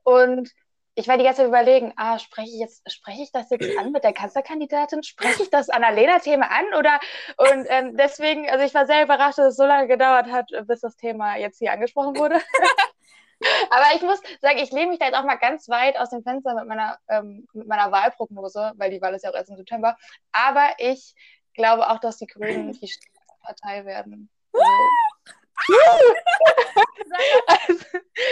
Und 0.03 0.51
ich 0.99 1.07
war 1.07 1.17
die 1.17 1.23
ganze 1.23 1.37
Zeit 1.37 1.47
überlegen, 1.47 1.93
ah, 1.95 2.19
spreche 2.19 2.49
ich 2.49 2.59
jetzt, 2.59 2.91
spreche 2.91 3.23
ich 3.23 3.31
das 3.31 3.49
jetzt 3.49 3.77
an 3.79 3.93
mit 3.93 4.03
der 4.03 4.11
Kanzlerkandidatin? 4.11 5.01
Spreche 5.03 5.43
ich 5.43 5.49
das 5.49 5.69
Annalena-Thema 5.69 6.51
an? 6.51 6.65
Oder 6.77 6.99
und 7.37 7.65
ähm, 7.69 7.95
deswegen, 7.95 8.49
also 8.49 8.65
ich 8.65 8.73
war 8.73 8.85
sehr 8.85 9.03
überrascht, 9.03 9.37
dass 9.37 9.47
es 9.47 9.55
so 9.55 9.65
lange 9.65 9.87
gedauert 9.87 10.29
hat, 10.29 10.51
bis 10.67 10.81
das 10.81 10.97
Thema 10.97 11.37
jetzt 11.37 11.59
hier 11.59 11.71
angesprochen 11.71 12.17
wurde. 12.17 12.35
Aber 13.69 13.95
ich 13.95 14.01
muss 14.01 14.21
sagen, 14.41 14.57
ich 14.57 14.71
lehne 14.71 14.87
mich 14.87 14.99
da 14.99 15.05
jetzt 15.05 15.15
auch 15.15 15.23
mal 15.23 15.37
ganz 15.37 15.69
weit 15.69 15.97
aus 15.97 16.09
dem 16.09 16.21
Fenster 16.21 16.53
mit 16.55 16.67
meiner, 16.67 16.99
ähm, 17.07 17.47
mit 17.53 17.67
meiner 17.67 17.89
Wahlprognose, 17.93 18.73
weil 18.75 18.91
die 18.91 19.01
Wahl 19.01 19.13
ist 19.13 19.23
ja 19.23 19.29
auch 19.29 19.35
erst 19.35 19.49
im 19.49 19.55
September. 19.55 19.95
Aber 20.33 20.67
ich 20.79 21.15
glaube 21.53 21.89
auch, 21.89 21.99
dass 21.99 22.17
die 22.17 22.27
Grünen 22.27 22.73
die 22.73 22.93
Partei 23.41 23.85
werden. 23.85 24.29
Also, 24.51 24.65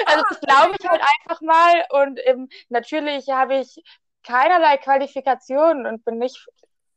also 0.05 0.23
das 0.29 0.39
glaube 0.41 0.75
ich 0.79 0.87
halt 0.87 1.01
einfach 1.01 1.41
mal. 1.41 1.85
Und 1.89 2.19
ähm, 2.25 2.49
natürlich 2.69 3.29
habe 3.29 3.57
ich 3.59 3.83
keinerlei 4.23 4.77
Qualifikationen 4.77 5.85
und 5.85 6.03
bin 6.03 6.17
nicht 6.17 6.47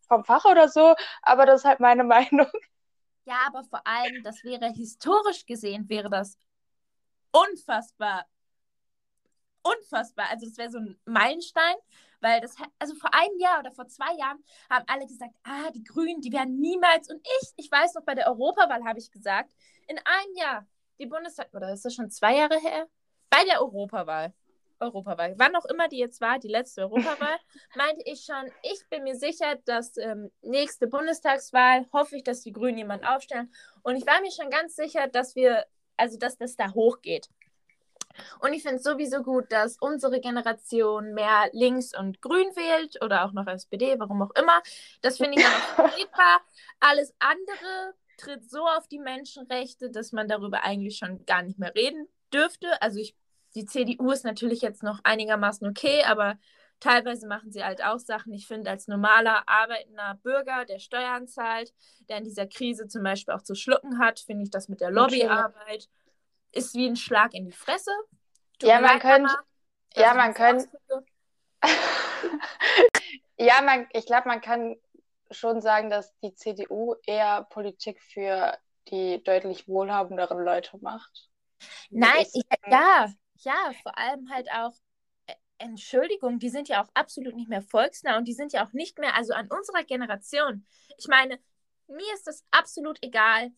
vom 0.08 0.24
Fach 0.24 0.44
oder 0.44 0.68
so, 0.68 0.94
aber 1.22 1.46
das 1.46 1.60
ist 1.60 1.64
halt 1.64 1.80
meine 1.80 2.04
Meinung. 2.16 2.50
Ja, 3.24 3.38
aber 3.46 3.62
vor 3.64 3.86
allem, 3.86 4.22
das 4.22 4.42
wäre 4.44 4.66
historisch 4.72 5.46
gesehen, 5.46 5.88
wäre 5.88 6.10
das 6.10 6.36
unfassbar, 7.30 8.26
unfassbar. 9.62 10.26
Also 10.30 10.46
das 10.46 10.58
wäre 10.58 10.70
so 10.70 10.78
ein 10.78 10.98
Meilenstein, 11.04 11.76
weil 12.20 12.40
das, 12.40 12.54
also 12.78 12.94
vor 12.94 13.12
einem 13.14 13.38
Jahr 13.38 13.60
oder 13.60 13.72
vor 13.72 13.88
zwei 13.88 14.14
Jahren 14.16 14.42
haben 14.68 14.84
alle 14.86 15.06
gesagt, 15.06 15.34
ah, 15.44 15.70
die 15.74 15.84
Grünen, 15.84 16.20
die 16.20 16.32
werden 16.32 16.58
niemals, 16.60 17.10
und 17.10 17.20
ich, 17.40 17.50
ich 17.56 17.70
weiß 17.70 17.94
noch, 17.94 18.04
bei 18.04 18.14
der 18.14 18.28
Europawahl 18.28 18.84
habe 18.84 18.98
ich 18.98 19.10
gesagt, 19.10 19.52
in 19.86 19.98
einem 19.98 20.36
Jahr, 20.36 20.66
die 20.98 21.06
Bundestag, 21.06 21.48
oder 21.52 21.72
ist 21.72 21.84
das 21.84 21.94
schon 21.94 22.10
zwei 22.10 22.36
Jahre 22.36 22.58
her? 22.58 22.86
Bei 23.30 23.44
der 23.44 23.60
Europawahl, 23.60 24.34
Europawahl, 24.80 25.34
wann 25.36 25.54
auch 25.56 25.64
immer 25.66 25.88
die 25.88 25.98
jetzt 25.98 26.20
war, 26.20 26.38
die 26.38 26.48
letzte 26.48 26.82
Europawahl, 26.82 27.38
meinte 27.76 28.02
ich 28.04 28.24
schon, 28.24 28.50
ich 28.62 28.82
bin 28.88 29.04
mir 29.04 29.16
sicher, 29.16 29.56
dass 29.64 29.96
ähm, 29.96 30.30
nächste 30.42 30.86
Bundestagswahl 30.86 31.86
hoffe 31.92 32.16
ich, 32.16 32.24
dass 32.24 32.42
die 32.42 32.52
Grünen 32.52 32.78
jemanden 32.78 33.06
aufstellen. 33.06 33.52
Und 33.82 33.96
ich 33.96 34.06
war 34.06 34.20
mir 34.20 34.30
schon 34.30 34.50
ganz 34.50 34.76
sicher, 34.76 35.08
dass 35.08 35.36
wir, 35.36 35.64
also 35.96 36.18
dass 36.18 36.36
das 36.38 36.56
da 36.56 36.72
hochgeht. 36.72 37.28
Und 38.40 38.52
ich 38.52 38.62
finde 38.62 38.76
es 38.76 38.82
sowieso 38.82 39.22
gut, 39.22 39.50
dass 39.50 39.76
unsere 39.80 40.20
Generation 40.20 41.14
mehr 41.14 41.50
links 41.52 41.96
und 41.96 42.20
grün 42.22 42.48
wählt 42.56 43.02
oder 43.02 43.24
auch 43.24 43.32
noch 43.32 43.46
SPD, 43.46 43.98
warum 43.98 44.22
auch 44.22 44.34
immer. 44.34 44.62
Das 45.02 45.16
finde 45.16 45.40
ich 45.40 45.46
auch 45.46 45.74
vertretbar. 45.74 46.40
Alles 46.80 47.14
andere 47.18 47.94
tritt 48.16 48.48
so 48.50 48.66
auf 48.66 48.86
die 48.88 48.98
Menschenrechte, 48.98 49.90
dass 49.90 50.12
man 50.12 50.28
darüber 50.28 50.62
eigentlich 50.62 50.98
schon 50.98 51.24
gar 51.26 51.42
nicht 51.42 51.58
mehr 51.58 51.74
reden 51.74 52.06
dürfte. 52.32 52.80
Also 52.82 52.98
ich, 52.98 53.14
die 53.54 53.64
CDU 53.64 54.10
ist 54.10 54.24
natürlich 54.24 54.62
jetzt 54.62 54.82
noch 54.82 55.00
einigermaßen 55.04 55.66
okay, 55.66 56.02
aber 56.04 56.38
teilweise 56.80 57.26
machen 57.26 57.52
sie 57.52 57.62
halt 57.62 57.84
auch 57.84 57.98
Sachen. 57.98 58.32
Ich 58.32 58.46
finde, 58.46 58.70
als 58.70 58.88
normaler 58.88 59.48
arbeitender 59.48 60.18
Bürger, 60.22 60.64
der 60.64 60.78
Steuern 60.78 61.28
zahlt, 61.28 61.72
der 62.08 62.18
in 62.18 62.24
dieser 62.24 62.46
Krise 62.46 62.88
zum 62.88 63.02
Beispiel 63.02 63.34
auch 63.34 63.42
zu 63.42 63.54
schlucken 63.54 63.98
hat, 63.98 64.20
finde 64.20 64.44
ich 64.44 64.50
das 64.50 64.68
mit 64.68 64.80
der 64.80 64.90
Lobbyarbeit 64.90 65.88
ist 66.52 66.74
wie 66.74 66.86
ein 66.86 66.96
Schlag 66.96 67.34
in 67.34 67.46
die 67.46 67.52
Fresse. 67.52 67.90
Tut 68.58 68.68
Ja, 68.68 68.80
man 68.80 68.98
könnte, 68.98 69.34
ja, 69.94 70.14
man 70.14 70.34
das 70.34 70.36
könnte, 70.36 70.68
ja, 73.38 73.62
man, 73.62 73.86
ich 73.92 74.06
glaube, 74.06 74.28
man 74.28 74.40
kann 74.40 74.76
schon 75.30 75.60
sagen, 75.60 75.90
dass 75.90 76.16
die 76.20 76.34
CDU 76.34 76.96
eher 77.06 77.44
Politik 77.50 78.00
für 78.02 78.58
die 78.88 79.22
deutlich 79.22 79.68
wohlhabenderen 79.68 80.44
Leute 80.44 80.78
macht. 80.78 81.28
Nein, 81.90 82.26
ich, 82.32 82.42
ja, 82.66 83.12
ja, 83.36 83.72
vor 83.82 83.96
allem 83.96 84.30
halt 84.30 84.50
auch, 84.50 84.72
äh, 85.26 85.34
Entschuldigung, 85.58 86.38
die 86.38 86.48
sind 86.48 86.68
ja 86.68 86.82
auch 86.82 86.88
absolut 86.94 87.34
nicht 87.34 87.48
mehr 87.48 87.62
volksnah 87.62 88.16
und 88.16 88.26
die 88.26 88.32
sind 88.32 88.52
ja 88.52 88.66
auch 88.66 88.72
nicht 88.72 88.98
mehr, 88.98 89.14
also 89.14 89.34
an 89.34 89.48
unserer 89.48 89.84
Generation. 89.84 90.66
Ich 90.98 91.06
meine, 91.06 91.38
mir 91.86 92.14
ist 92.14 92.26
es 92.28 92.44
absolut 92.50 92.98
egal, 93.02 93.52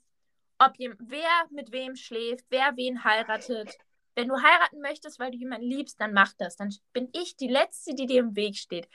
ob 0.66 0.78
jem, 0.78 0.96
wer 1.00 1.46
mit 1.50 1.72
wem 1.72 1.96
schläft, 1.96 2.44
wer 2.50 2.76
wen 2.76 3.04
heiratet. 3.04 3.76
Wenn 4.14 4.28
du 4.28 4.34
heiraten 4.34 4.80
möchtest, 4.80 5.18
weil 5.18 5.30
du 5.30 5.38
jemanden 5.38 5.66
liebst, 5.66 6.00
dann 6.00 6.12
mach 6.12 6.32
das. 6.38 6.56
Dann 6.56 6.74
bin 6.92 7.08
ich 7.12 7.36
die 7.36 7.48
Letzte, 7.48 7.94
die 7.94 8.06
dir 8.06 8.20
im 8.20 8.36
Weg 8.36 8.56
steht. 8.56 8.88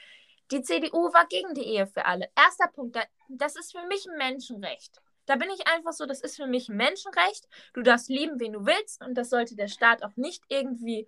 Die 0.50 0.62
CDU 0.62 1.12
war 1.12 1.26
gegen 1.26 1.54
die 1.54 1.64
Ehe 1.64 1.86
für 1.86 2.06
alle. 2.06 2.30
Erster 2.36 2.68
Punkt, 2.68 2.96
das 3.28 3.56
ist 3.56 3.76
für 3.76 3.86
mich 3.86 4.06
ein 4.08 4.16
Menschenrecht. 4.16 5.00
Da 5.26 5.36
bin 5.36 5.50
ich 5.50 5.66
einfach 5.66 5.92
so, 5.92 6.06
das 6.06 6.22
ist 6.22 6.36
für 6.36 6.46
mich 6.46 6.68
ein 6.68 6.76
Menschenrecht. 6.76 7.46
Du 7.74 7.82
darfst 7.82 8.08
lieben, 8.08 8.40
wen 8.40 8.52
du 8.52 8.64
willst 8.64 9.04
und 9.04 9.14
das 9.14 9.28
sollte 9.28 9.56
der 9.56 9.68
Staat 9.68 10.02
auch 10.02 10.16
nicht 10.16 10.42
irgendwie 10.48 11.06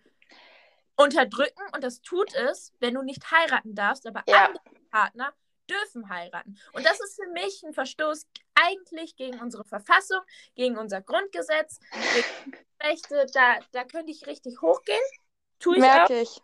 unterdrücken 0.97 1.63
und 1.75 1.83
das 1.83 2.03
tut 2.03 2.35
es, 2.35 2.75
wenn 2.81 2.95
du 2.95 3.03
nicht 3.03 3.31
heiraten 3.31 3.75
darfst, 3.75 4.07
aber 4.07 4.23
ja. 4.27 4.47
andere 4.47 4.63
Partner 4.91 5.33
dürfen 5.71 6.09
heiraten. 6.09 6.59
Und 6.73 6.85
das 6.85 7.01
ist 7.01 7.17
für 7.17 7.31
mich 7.31 7.63
ein 7.63 7.73
Verstoß 7.73 8.27
eigentlich 8.55 9.17
gegen 9.17 9.41
unsere 9.41 9.65
Verfassung, 9.65 10.21
gegen 10.55 10.77
unser 10.77 11.01
Grundgesetz, 11.01 11.79
gegen 11.93 12.57
Rechte. 12.83 13.27
Da, 13.33 13.59
da 13.73 13.85
könnte 13.85 14.11
ich 14.11 14.27
richtig 14.27 14.61
hochgehen. 14.61 15.01
Tue 15.59 15.77
ich 15.77 15.81
Merke 15.81 16.15
auch. 16.15 16.23
ich. 16.23 16.43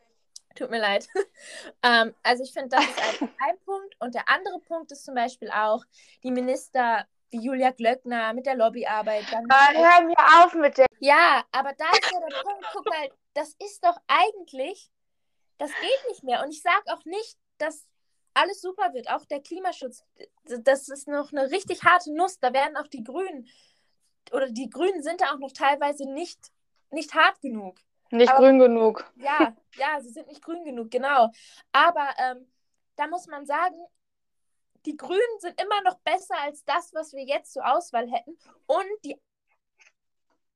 Tut 0.55 0.71
mir 0.71 0.81
leid. 0.81 1.07
ähm, 1.83 2.15
also 2.23 2.43
ich 2.43 2.53
finde, 2.53 2.77
das 2.77 2.85
ist 2.85 3.23
ein, 3.23 3.29
ein 3.41 3.59
Punkt. 3.65 3.95
Und 4.01 4.15
der 4.15 4.29
andere 4.29 4.61
Punkt 4.61 4.93
ist 4.93 5.05
zum 5.05 5.15
Beispiel 5.15 5.51
auch 5.51 5.85
die 6.23 6.31
Minister 6.31 7.07
wie 7.31 7.41
Julia 7.41 7.71
Glöckner 7.73 8.33
mit 8.33 8.47
der 8.47 8.57
Lobbyarbeit. 8.57 9.25
Dann 9.31 9.47
ah, 9.51 9.73
hör 9.73 10.07
mir 10.07 10.45
auf 10.45 10.55
mit 10.55 10.79
der. 10.79 10.87
Ja, 11.01 11.45
aber 11.53 11.73
da 11.75 11.91
ist 11.91 12.13
ja 12.13 12.21
der 12.21 12.43
Punkt, 12.43 12.65
guck 12.73 12.87
mal, 12.87 13.09
das 13.35 13.55
ist 13.59 13.85
doch 13.85 13.97
eigentlich, 14.07 14.91
das 15.59 15.71
geht 15.81 16.11
nicht 16.11 16.23
mehr. 16.23 16.43
Und 16.43 16.51
ich 16.51 16.63
sage 16.63 16.85
auch 16.87 17.05
nicht, 17.05 17.37
dass 17.59 17.85
alles 18.37 18.61
super 18.61 18.93
wird, 18.93 19.09
auch 19.11 19.25
der 19.25 19.41
Klimaschutz, 19.41 20.05
das 20.45 20.89
ist 20.89 21.09
noch 21.09 21.33
eine 21.33 21.51
richtig 21.51 21.83
harte 21.85 22.15
Nuss. 22.15 22.39
Da 22.39 22.53
werden 22.53 22.77
auch 22.77 22.87
die 22.87 23.03
Grünen, 23.03 23.49
oder 24.33 24.51
die 24.51 24.69
Grünen 24.69 25.03
sind 25.03 25.21
da 25.21 25.33
auch 25.33 25.39
noch 25.39 25.53
teilweise 25.53 26.09
nicht, 26.11 26.53
nicht 26.91 27.15
hart 27.15 27.41
genug. 27.41 27.79
Nicht 28.11 28.31
Aber, 28.31 28.41
grün 28.41 28.59
genug. 28.59 29.11
Ja, 29.17 29.57
ja, 29.77 30.01
sie 30.01 30.11
sind 30.11 30.29
nicht 30.29 30.43
grün 30.43 30.65
genug, 30.65 30.91
genau. 30.91 31.31
Aber 31.73 32.09
ähm, 32.19 32.47
da 32.97 33.07
muss 33.09 33.27
man 33.27 33.47
sagen, 33.47 33.77
die 34.85 34.97
Grünen 34.97 35.41
sind 35.41 35.61
immer 35.61 35.83
noch 35.83 35.99
besser 36.01 36.37
als 36.43 36.65
das, 36.65 36.95
was 36.95 37.13
wir 37.13 37.25
jetzt 37.25 37.53
zur 37.53 37.67
Auswahl 37.67 38.09
hätten. 38.09 38.39
Und 38.67 38.87
die 39.05 39.21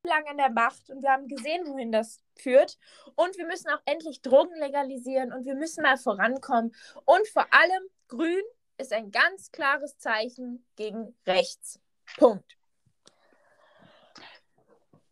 lang 0.05 0.27
an 0.29 0.39
der 0.39 0.51
Macht 0.51 0.89
und 0.91 1.03
wir 1.03 1.11
haben 1.11 1.29
gesehen, 1.29 1.67
wohin 1.67 1.93
das 1.93 2.23
führt. 2.42 2.78
Und 3.14 3.37
wir 3.37 3.47
müssen 3.47 3.70
auch 3.70 3.80
endlich 3.85 4.23
Drogen 4.23 4.59
legalisieren 4.59 5.32
und 5.32 5.44
wir 5.44 5.54
müssen 5.54 5.82
mal 5.82 5.97
vorankommen. 5.97 6.75
Und 7.04 7.28
vor 7.28 7.47
allem, 7.50 7.82
grün 8.09 8.42
ist 8.78 8.92
ein 8.92 9.11
ganz 9.11 9.52
klares 9.52 9.99
Zeichen 9.99 10.66
gegen 10.76 11.14
rechts. 11.26 11.80
Punkt. 12.16 12.56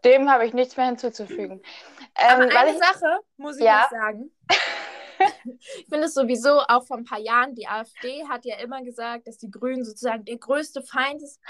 Dem 0.04 0.30
habe 0.30 0.46
ich 0.46 0.54
nichts 0.54 0.76
mehr 0.76 0.86
hinzuzufügen. 0.86 1.60
Ähm, 2.18 2.42
Aber 2.42 2.58
eine 2.58 2.72
ich... 2.72 2.78
Sache 2.78 3.20
muss 3.36 3.58
ich 3.58 3.64
ja. 3.64 3.88
sagen. 3.90 4.30
ich 5.44 5.86
finde 5.88 6.06
es 6.06 6.14
sowieso 6.14 6.60
auch 6.60 6.86
vor 6.86 6.96
ein 6.96 7.04
paar 7.04 7.18
Jahren, 7.18 7.54
die 7.54 7.66
AfD 7.66 8.24
hat 8.28 8.44
ja 8.44 8.58
immer 8.58 8.82
gesagt, 8.82 9.26
dass 9.26 9.38
die 9.38 9.50
Grünen 9.50 9.84
sozusagen 9.84 10.24
der 10.24 10.38
größte 10.38 10.82
Feind 10.82 11.22
ist. 11.22 11.40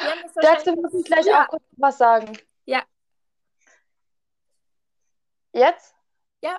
Dazu 0.41 0.73
muss 0.73 0.95
ich 0.95 1.05
gleich 1.05 1.27
auch 1.35 1.49
kurz 1.49 1.63
was 1.77 1.99
sagen. 1.99 2.39
Ja. 2.65 2.83
Jetzt? 5.59 5.95
Ja. 6.43 6.59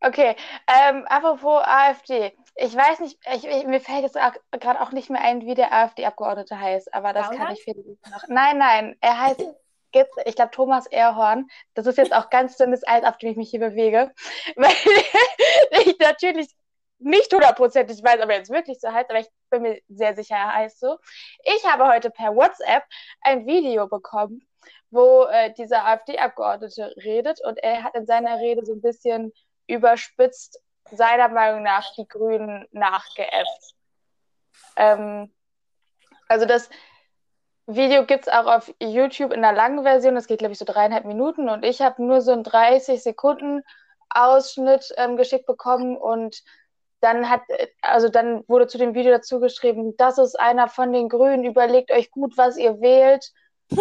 Okay, 0.00 0.34
ähm, 0.66 1.04
apropos 1.08 1.62
AfD. 1.62 2.32
Ich 2.56 2.74
weiß 2.74 3.00
nicht, 3.00 3.18
ich, 3.34 3.46
ich, 3.46 3.66
mir 3.66 3.80
fällt 3.80 4.02
jetzt 4.02 4.18
gerade 4.52 4.80
auch 4.80 4.92
nicht 4.92 5.10
mehr 5.10 5.20
ein, 5.20 5.42
wie 5.42 5.54
der 5.54 5.72
AfD-Abgeordnete 5.72 6.58
heißt, 6.58 6.94
aber 6.94 7.12
das 7.12 7.26
Gauland? 7.26 7.44
kann 7.44 7.54
ich 7.54 7.62
vielleicht 7.62 8.10
noch. 8.10 8.22
Nein, 8.28 8.58
nein, 8.58 8.96
er 9.00 9.20
heißt 9.20 9.40
ich 10.24 10.36
glaube, 10.36 10.50
Thomas 10.52 10.86
Erhorn. 10.86 11.48
Das 11.74 11.86
ist 11.86 11.98
jetzt 11.98 12.14
auch 12.14 12.30
ganz 12.30 12.56
dünnes 12.56 12.86
Eis, 12.86 13.04
auf 13.04 13.18
dem 13.18 13.30
ich 13.30 13.36
mich 13.36 13.50
hier 13.50 13.60
bewege. 13.60 14.12
Weil 14.56 14.72
ich 15.84 15.98
natürlich 15.98 16.48
nicht 17.00 17.32
hundertprozentig 17.32 18.02
weiß, 18.02 18.20
aber 18.20 18.34
jetzt 18.34 18.50
wirklich 18.50 18.80
so 18.80 18.92
heißt, 18.92 19.10
aber 19.10 19.20
ich 19.20 19.28
bin 19.50 19.62
mir 19.62 19.80
sehr 19.88 20.14
sicher, 20.14 20.36
er 20.36 20.54
heißt 20.54 20.80
so. 20.80 20.98
Ich 21.44 21.64
habe 21.66 21.88
heute 21.88 22.10
per 22.10 22.34
WhatsApp 22.34 22.84
ein 23.22 23.46
Video 23.46 23.88
bekommen, 23.88 24.46
wo 24.90 25.24
äh, 25.24 25.52
dieser 25.54 25.84
AfD-Abgeordnete 25.86 26.94
redet 26.98 27.40
und 27.44 27.58
er 27.58 27.82
hat 27.82 27.94
in 27.94 28.06
seiner 28.06 28.38
Rede 28.38 28.64
so 28.64 28.72
ein 28.72 28.82
bisschen 28.82 29.32
überspitzt 29.66 30.60
seiner 30.90 31.28
Meinung 31.28 31.62
nach 31.62 31.94
die 31.94 32.08
Grünen 32.08 32.66
nachgeäfft. 32.72 33.74
Ähm, 34.76 35.32
also 36.28 36.46
das, 36.46 36.68
Video 37.74 38.04
gibt 38.04 38.26
es 38.26 38.32
auch 38.32 38.46
auf 38.46 38.74
YouTube 38.80 39.32
in 39.32 39.42
der 39.42 39.52
langen 39.52 39.84
Version. 39.84 40.14
Das 40.14 40.26
geht, 40.26 40.38
glaube 40.38 40.52
ich, 40.52 40.58
so 40.58 40.64
dreieinhalb 40.64 41.04
Minuten. 41.04 41.48
Und 41.48 41.64
ich 41.64 41.80
habe 41.80 42.04
nur 42.04 42.20
so 42.20 42.32
einen 42.32 42.42
30 42.42 43.02
Sekunden 43.02 43.62
Ausschnitt 44.08 44.92
ähm, 44.96 45.16
geschickt 45.16 45.46
bekommen 45.46 45.96
und 45.96 46.42
dann 47.00 47.28
hat, 47.28 47.42
also 47.82 48.08
dann 48.08 48.44
wurde 48.48 48.66
zu 48.66 48.78
dem 48.78 48.94
Video 48.94 49.12
dazu 49.12 49.40
geschrieben, 49.40 49.96
das 49.96 50.18
ist 50.18 50.38
einer 50.38 50.68
von 50.68 50.92
den 50.92 51.08
Grünen, 51.08 51.44
überlegt 51.44 51.90
euch 51.90 52.10
gut, 52.10 52.36
was 52.36 52.56
ihr 52.56 52.80
wählt. 52.80 53.32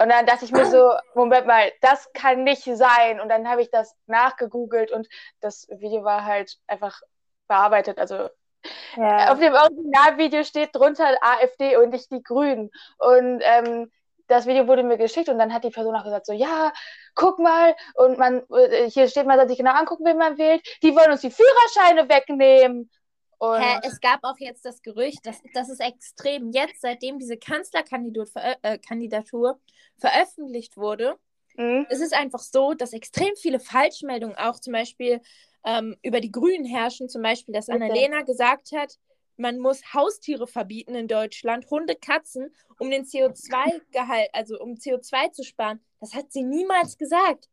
Und 0.00 0.08
dann 0.08 0.24
dachte 0.24 0.46
ich 0.46 0.52
mir 0.52 0.64
so, 0.64 0.92
Moment 1.14 1.46
mal, 1.46 1.70
das 1.82 2.10
kann 2.14 2.42
nicht 2.42 2.64
sein. 2.64 3.20
Und 3.20 3.28
dann 3.28 3.46
habe 3.46 3.60
ich 3.60 3.70
das 3.70 3.94
nachgegoogelt 4.06 4.90
und 4.90 5.06
das 5.40 5.68
Video 5.68 6.04
war 6.04 6.24
halt 6.24 6.56
einfach 6.66 7.02
bearbeitet. 7.48 7.98
Also 7.98 8.30
ja. 8.96 9.30
Auf 9.30 9.38
dem 9.38 9.52
Originalvideo 9.52 10.44
steht 10.44 10.74
drunter 10.74 11.16
AfD 11.20 11.76
und 11.76 11.90
nicht 11.90 12.10
die 12.10 12.22
Grünen. 12.22 12.70
Und 12.98 13.42
ähm, 13.42 13.90
das 14.30 14.46
Video 14.46 14.66
wurde 14.66 14.82
mir 14.82 14.96
geschickt 14.96 15.28
und 15.28 15.38
dann 15.38 15.52
hat 15.52 15.64
die 15.64 15.70
Person 15.70 15.94
auch 15.94 16.04
gesagt, 16.04 16.26
so, 16.26 16.32
ja, 16.32 16.72
guck 17.14 17.38
mal, 17.38 17.74
und 17.94 18.18
man, 18.18 18.42
äh, 18.50 18.88
hier 18.88 19.08
steht, 19.08 19.26
man 19.26 19.38
soll 19.38 19.48
sich 19.48 19.58
genau 19.58 19.72
angucken, 19.72 20.04
wen 20.06 20.16
man 20.16 20.38
wählt. 20.38 20.62
Die 20.82 20.94
wollen 20.94 21.10
uns 21.10 21.20
die 21.20 21.30
Führerscheine 21.30 22.08
wegnehmen. 22.08 22.90
Und 23.38 23.60
Hä, 23.60 23.80
es 23.84 24.00
gab 24.00 24.20
auch 24.22 24.36
jetzt 24.38 24.64
das 24.64 24.82
Gerücht, 24.82 25.24
dass 25.24 25.40
das 25.54 25.68
ist 25.70 25.80
extrem. 25.80 26.50
Jetzt, 26.52 26.82
seitdem 26.82 27.18
diese 27.18 27.38
Kanzlerkandidatur 27.38 28.30
äh, 28.62 29.54
veröffentlicht 29.98 30.76
wurde, 30.76 31.16
mhm. 31.56 31.86
ist 31.88 32.02
es 32.02 32.12
einfach 32.12 32.40
so, 32.40 32.74
dass 32.74 32.92
extrem 32.92 33.34
viele 33.36 33.58
Falschmeldungen 33.58 34.36
auch 34.36 34.60
zum 34.60 34.74
Beispiel 34.74 35.20
ähm, 35.64 35.96
über 36.02 36.20
die 36.20 36.30
Grünen 36.30 36.66
herrschen, 36.66 37.08
zum 37.08 37.22
Beispiel, 37.22 37.54
dass 37.54 37.68
okay. 37.68 37.82
Annalena 37.82 38.22
gesagt 38.22 38.72
hat, 38.72 38.98
man 39.40 39.58
muss 39.58 39.80
Haustiere 39.94 40.46
verbieten 40.46 40.94
in 40.94 41.08
Deutschland, 41.08 41.68
Hunde, 41.70 41.96
Katzen, 41.96 42.54
um 42.78 42.90
den 42.90 43.04
CO2-Gehalt, 43.04 44.28
also 44.32 44.60
um 44.60 44.74
CO2 44.74 45.32
zu 45.32 45.42
sparen. 45.42 45.80
Das 45.98 46.14
hat 46.14 46.30
sie 46.30 46.42
niemals 46.42 46.98
gesagt. 46.98 47.48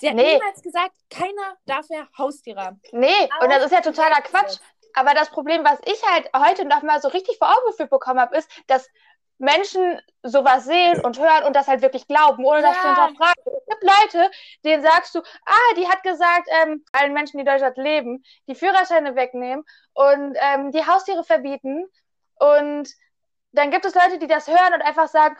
Sie 0.00 0.08
hat 0.08 0.16
nee. 0.16 0.34
niemals 0.34 0.62
gesagt, 0.62 0.94
keiner 1.10 1.58
darf 1.66 1.88
mehr 1.90 2.08
Haustiere 2.16 2.60
haben. 2.60 2.80
Nee, 2.92 3.08
Aber 3.30 3.44
und 3.44 3.50
das 3.50 3.64
ist 3.66 3.72
ja 3.72 3.80
totaler 3.80 4.22
Quatsch. 4.22 4.58
Aber 4.94 5.14
das 5.14 5.30
Problem, 5.30 5.64
was 5.64 5.78
ich 5.84 6.02
halt 6.06 6.30
heute 6.34 6.64
noch 6.66 6.82
mal 6.82 7.00
so 7.00 7.08
richtig 7.08 7.38
vor 7.38 7.48
Augen 7.48 7.66
geführt 7.68 7.90
bekommen 7.90 8.20
habe, 8.20 8.36
ist, 8.36 8.48
dass 8.66 8.88
Menschen 9.42 10.00
sowas 10.22 10.64
sehen 10.64 11.00
und 11.00 11.18
hören 11.18 11.44
und 11.44 11.56
das 11.56 11.66
halt 11.66 11.82
wirklich 11.82 12.06
glauben, 12.06 12.44
ohne 12.44 12.62
das 12.62 12.76
ja. 12.76 12.80
zu 12.80 12.88
hinterfragen. 12.88 13.42
Es 13.44 13.66
gibt 13.66 13.82
Leute, 13.82 14.30
denen 14.64 14.82
sagst 14.82 15.14
du, 15.16 15.18
ah, 15.18 15.74
die 15.76 15.88
hat 15.88 16.02
gesagt, 16.04 16.48
ähm, 16.62 16.84
allen 16.92 17.12
Menschen, 17.12 17.38
die 17.38 17.40
in 17.40 17.46
Deutschland 17.46 17.76
leben, 17.76 18.22
die 18.46 18.54
Führerscheine 18.54 19.16
wegnehmen 19.16 19.64
und 19.94 20.36
ähm, 20.40 20.70
die 20.70 20.86
Haustiere 20.86 21.24
verbieten. 21.24 21.86
Und 22.36 22.88
dann 23.50 23.72
gibt 23.72 23.84
es 23.84 23.94
Leute, 23.94 24.18
die 24.20 24.28
das 24.28 24.46
hören 24.46 24.74
und 24.74 24.82
einfach 24.82 25.08
sagen, 25.08 25.36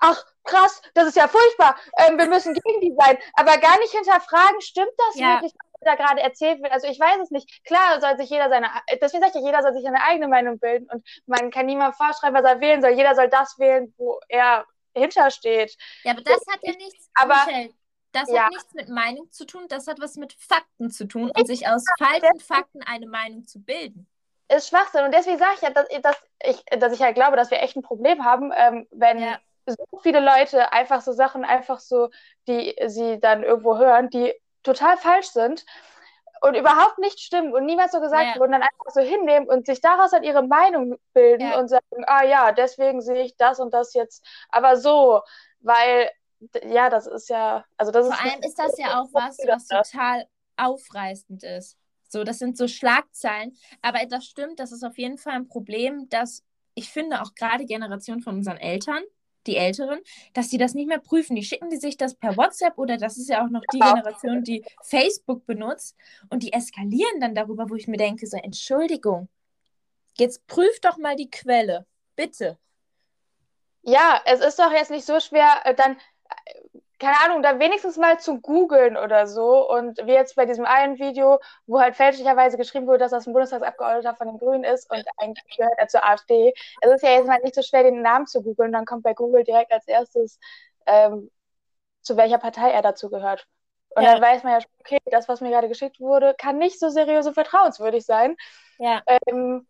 ach, 0.00 0.24
krass, 0.44 0.80
das 0.94 1.08
ist 1.08 1.16
ja 1.16 1.28
furchtbar, 1.28 1.76
ähm, 1.98 2.18
wir 2.18 2.26
müssen 2.26 2.54
gegen 2.54 2.80
die 2.80 2.94
sein. 2.98 3.18
Aber 3.34 3.58
gar 3.58 3.78
nicht 3.78 3.92
hinterfragen, 3.92 4.60
stimmt 4.60 4.92
das 4.96 5.16
ja. 5.16 5.34
wirklich, 5.34 5.52
da 5.86 5.94
gerade 5.94 6.20
erzählt 6.20 6.62
wird. 6.62 6.72
Also 6.72 6.88
ich 6.88 6.98
weiß 6.98 7.18
es 7.22 7.30
nicht. 7.30 7.64
Klar 7.64 8.00
soll 8.00 8.16
sich 8.16 8.28
jeder 8.28 8.48
seine, 8.48 8.68
deswegen 9.00 9.22
sage 9.22 9.32
ich 9.34 9.40
ja, 9.40 9.46
jeder 9.46 9.62
soll 9.62 9.72
sich 9.72 9.84
seine 9.84 10.02
eigene 10.02 10.28
Meinung 10.28 10.58
bilden 10.58 10.88
und 10.90 11.06
man 11.26 11.50
kann 11.50 11.66
niemandem 11.66 11.96
vorschreiben, 11.96 12.36
was 12.36 12.44
er 12.44 12.60
wählen 12.60 12.82
soll. 12.82 12.90
Jeder 12.90 13.14
soll 13.14 13.28
das 13.28 13.58
wählen, 13.58 13.94
wo 13.96 14.20
er 14.28 14.66
hintersteht. 14.94 15.76
Ja, 16.04 16.12
aber 16.12 16.22
das 16.22 16.40
hat 16.50 16.60
ja 16.62 16.72
nichts, 16.72 17.10
aber, 17.14 17.36
Michelle, 17.46 17.70
das 18.12 18.30
ja. 18.30 18.44
hat 18.44 18.50
nichts 18.50 18.74
mit 18.74 18.88
Meinung 18.88 19.30
zu 19.30 19.44
tun, 19.44 19.66
das 19.68 19.86
hat 19.86 20.00
was 20.00 20.16
mit 20.16 20.32
Fakten 20.32 20.90
zu 20.90 21.06
tun 21.06 21.30
und 21.34 21.46
sich 21.46 21.68
aus 21.68 21.84
falschen 21.98 22.40
Fakten 22.40 22.82
eine 22.82 23.06
Meinung 23.06 23.46
zu 23.46 23.62
bilden. 23.62 24.08
Ist 24.48 24.68
Schwachsinn. 24.68 25.04
Und 25.04 25.12
deswegen 25.12 25.38
sage 25.38 25.52
ich 25.56 25.62
ja, 25.62 25.70
dass, 25.70 25.88
dass, 26.02 26.16
ich, 26.44 26.64
dass 26.78 26.92
ich 26.92 27.02
halt 27.02 27.16
glaube, 27.16 27.36
dass 27.36 27.50
wir 27.50 27.60
echt 27.60 27.76
ein 27.76 27.82
Problem 27.82 28.24
haben, 28.24 28.52
ähm, 28.56 28.86
wenn 28.92 29.18
ja. 29.18 29.40
So 29.66 29.98
viele 30.02 30.20
Leute 30.20 30.72
einfach 30.72 31.00
so 31.02 31.12
Sachen 31.12 31.44
einfach 31.44 31.80
so, 31.80 32.10
die 32.48 32.74
sie 32.86 33.18
dann 33.20 33.42
irgendwo 33.42 33.78
hören, 33.78 34.10
die 34.10 34.34
total 34.62 34.96
falsch 34.96 35.28
sind 35.28 35.64
und 36.40 36.54
überhaupt 36.54 36.98
nicht 36.98 37.20
stimmen 37.20 37.52
und 37.52 37.64
niemals 37.64 37.92
so 37.92 38.00
gesagt 38.00 38.34
ja. 38.34 38.40
wurden, 38.40 38.52
dann 38.52 38.62
einfach 38.62 38.90
so 38.92 39.00
hinnehmen 39.00 39.48
und 39.48 39.66
sich 39.66 39.80
daraus 39.80 40.10
dann 40.10 40.22
ihre 40.22 40.42
Meinung 40.42 40.98
bilden 41.12 41.48
ja. 41.48 41.58
und 41.58 41.68
sagen, 41.68 42.04
ah 42.06 42.24
ja, 42.24 42.52
deswegen 42.52 43.00
sehe 43.00 43.22
ich 43.22 43.36
das 43.36 43.60
und 43.60 43.72
das 43.72 43.94
jetzt, 43.94 44.24
aber 44.50 44.76
so, 44.76 45.22
weil 45.60 46.10
ja, 46.68 46.90
das 46.90 47.06
ist 47.06 47.28
ja, 47.28 47.64
also 47.76 47.92
das 47.92 48.06
Vor 48.06 48.14
ist 48.14 48.22
allem 48.22 48.42
ist 48.42 48.58
das 48.58 48.78
ja 48.78 49.00
auch 49.00 49.08
was, 49.12 49.38
was 49.46 49.66
total 49.66 50.26
aufreißend 50.56 51.42
ist. 51.42 51.76
So, 52.08 52.22
das 52.24 52.38
sind 52.38 52.56
so 52.56 52.68
Schlagzeilen, 52.68 53.56
aber 53.82 54.06
das 54.06 54.24
stimmt, 54.24 54.60
das 54.60 54.72
ist 54.72 54.84
auf 54.84 54.96
jeden 54.98 55.18
Fall 55.18 55.34
ein 55.34 55.48
Problem, 55.48 56.08
dass 56.08 56.44
ich 56.74 56.90
finde 56.90 57.22
auch 57.22 57.34
gerade 57.34 57.64
Generationen 57.64 58.20
von 58.20 58.36
unseren 58.36 58.58
Eltern, 58.58 59.02
die 59.46 59.56
Älteren, 59.56 60.00
dass 60.34 60.50
sie 60.50 60.58
das 60.58 60.74
nicht 60.74 60.88
mehr 60.88 60.98
prüfen. 60.98 61.36
Die 61.36 61.42
schicken 61.42 61.70
die 61.70 61.76
sich 61.76 61.96
das 61.96 62.14
per 62.14 62.36
WhatsApp 62.36 62.78
oder 62.78 62.96
das 62.96 63.16
ist 63.16 63.28
ja 63.28 63.44
auch 63.44 63.50
noch 63.50 63.62
die 63.72 63.78
Generation, 63.78 64.42
die 64.42 64.64
Facebook 64.82 65.46
benutzt 65.46 65.96
und 66.30 66.42
die 66.42 66.52
eskalieren 66.52 67.20
dann 67.20 67.34
darüber, 67.34 67.68
wo 67.70 67.74
ich 67.74 67.88
mir 67.88 67.96
denke, 67.96 68.26
so 68.26 68.36
Entschuldigung, 68.36 69.28
jetzt 70.18 70.46
prüf 70.46 70.80
doch 70.80 70.98
mal 70.98 71.16
die 71.16 71.30
Quelle, 71.30 71.86
bitte. 72.14 72.58
Ja, 73.82 74.20
es 74.24 74.40
ist 74.40 74.58
doch 74.58 74.72
jetzt 74.72 74.90
nicht 74.90 75.06
so 75.06 75.20
schwer, 75.20 75.60
äh, 75.64 75.74
dann 75.74 75.96
keine 76.98 77.20
Ahnung, 77.24 77.42
da 77.42 77.58
wenigstens 77.58 77.96
mal 77.96 78.18
zu 78.18 78.40
googeln 78.40 78.96
oder 78.96 79.26
so. 79.26 79.68
Und 79.68 79.98
wie 80.06 80.12
jetzt 80.12 80.36
bei 80.36 80.46
diesem 80.46 80.64
einen 80.64 80.98
Video, 80.98 81.40
wo 81.66 81.80
halt 81.80 81.94
fälschlicherweise 81.94 82.56
geschrieben 82.56 82.86
wurde, 82.86 82.98
dass 82.98 83.10
das 83.10 83.26
ein 83.26 83.32
Bundestagsabgeordneter 83.32 84.14
von 84.14 84.28
den 84.28 84.38
Grünen 84.38 84.64
ist 84.64 84.90
und 84.90 85.04
eigentlich 85.18 85.56
gehört 85.56 85.78
er 85.78 85.88
zur 85.88 86.04
AfD. 86.04 86.54
Es 86.80 86.90
ist 86.90 87.02
ja 87.02 87.10
jetzt 87.10 87.26
mal 87.26 87.40
nicht 87.42 87.54
so 87.54 87.62
schwer, 87.62 87.82
den 87.82 88.02
Namen 88.02 88.26
zu 88.26 88.42
googeln. 88.42 88.72
Dann 88.72 88.86
kommt 88.86 89.02
bei 89.02 89.14
Google 89.14 89.44
direkt 89.44 89.72
als 89.72 89.86
erstes, 89.86 90.38
ähm, 90.86 91.30
zu 92.02 92.16
welcher 92.16 92.38
Partei 92.38 92.70
er 92.70 92.82
dazu 92.82 93.10
gehört. 93.10 93.46
Und 93.90 94.02
ja. 94.02 94.12
dann 94.12 94.22
weiß 94.22 94.42
man 94.42 94.52
ja 94.52 94.60
schon, 94.60 94.70
okay, 94.80 94.98
das, 95.06 95.28
was 95.28 95.40
mir 95.40 95.50
gerade 95.50 95.68
geschickt 95.68 96.00
wurde, 96.00 96.34
kann 96.36 96.58
nicht 96.58 96.78
so 96.78 96.88
seriös 96.90 97.26
und 97.26 97.34
vertrauenswürdig 97.34 98.04
sein. 98.04 98.36
Ja. 98.78 99.02
Ähm, 99.06 99.66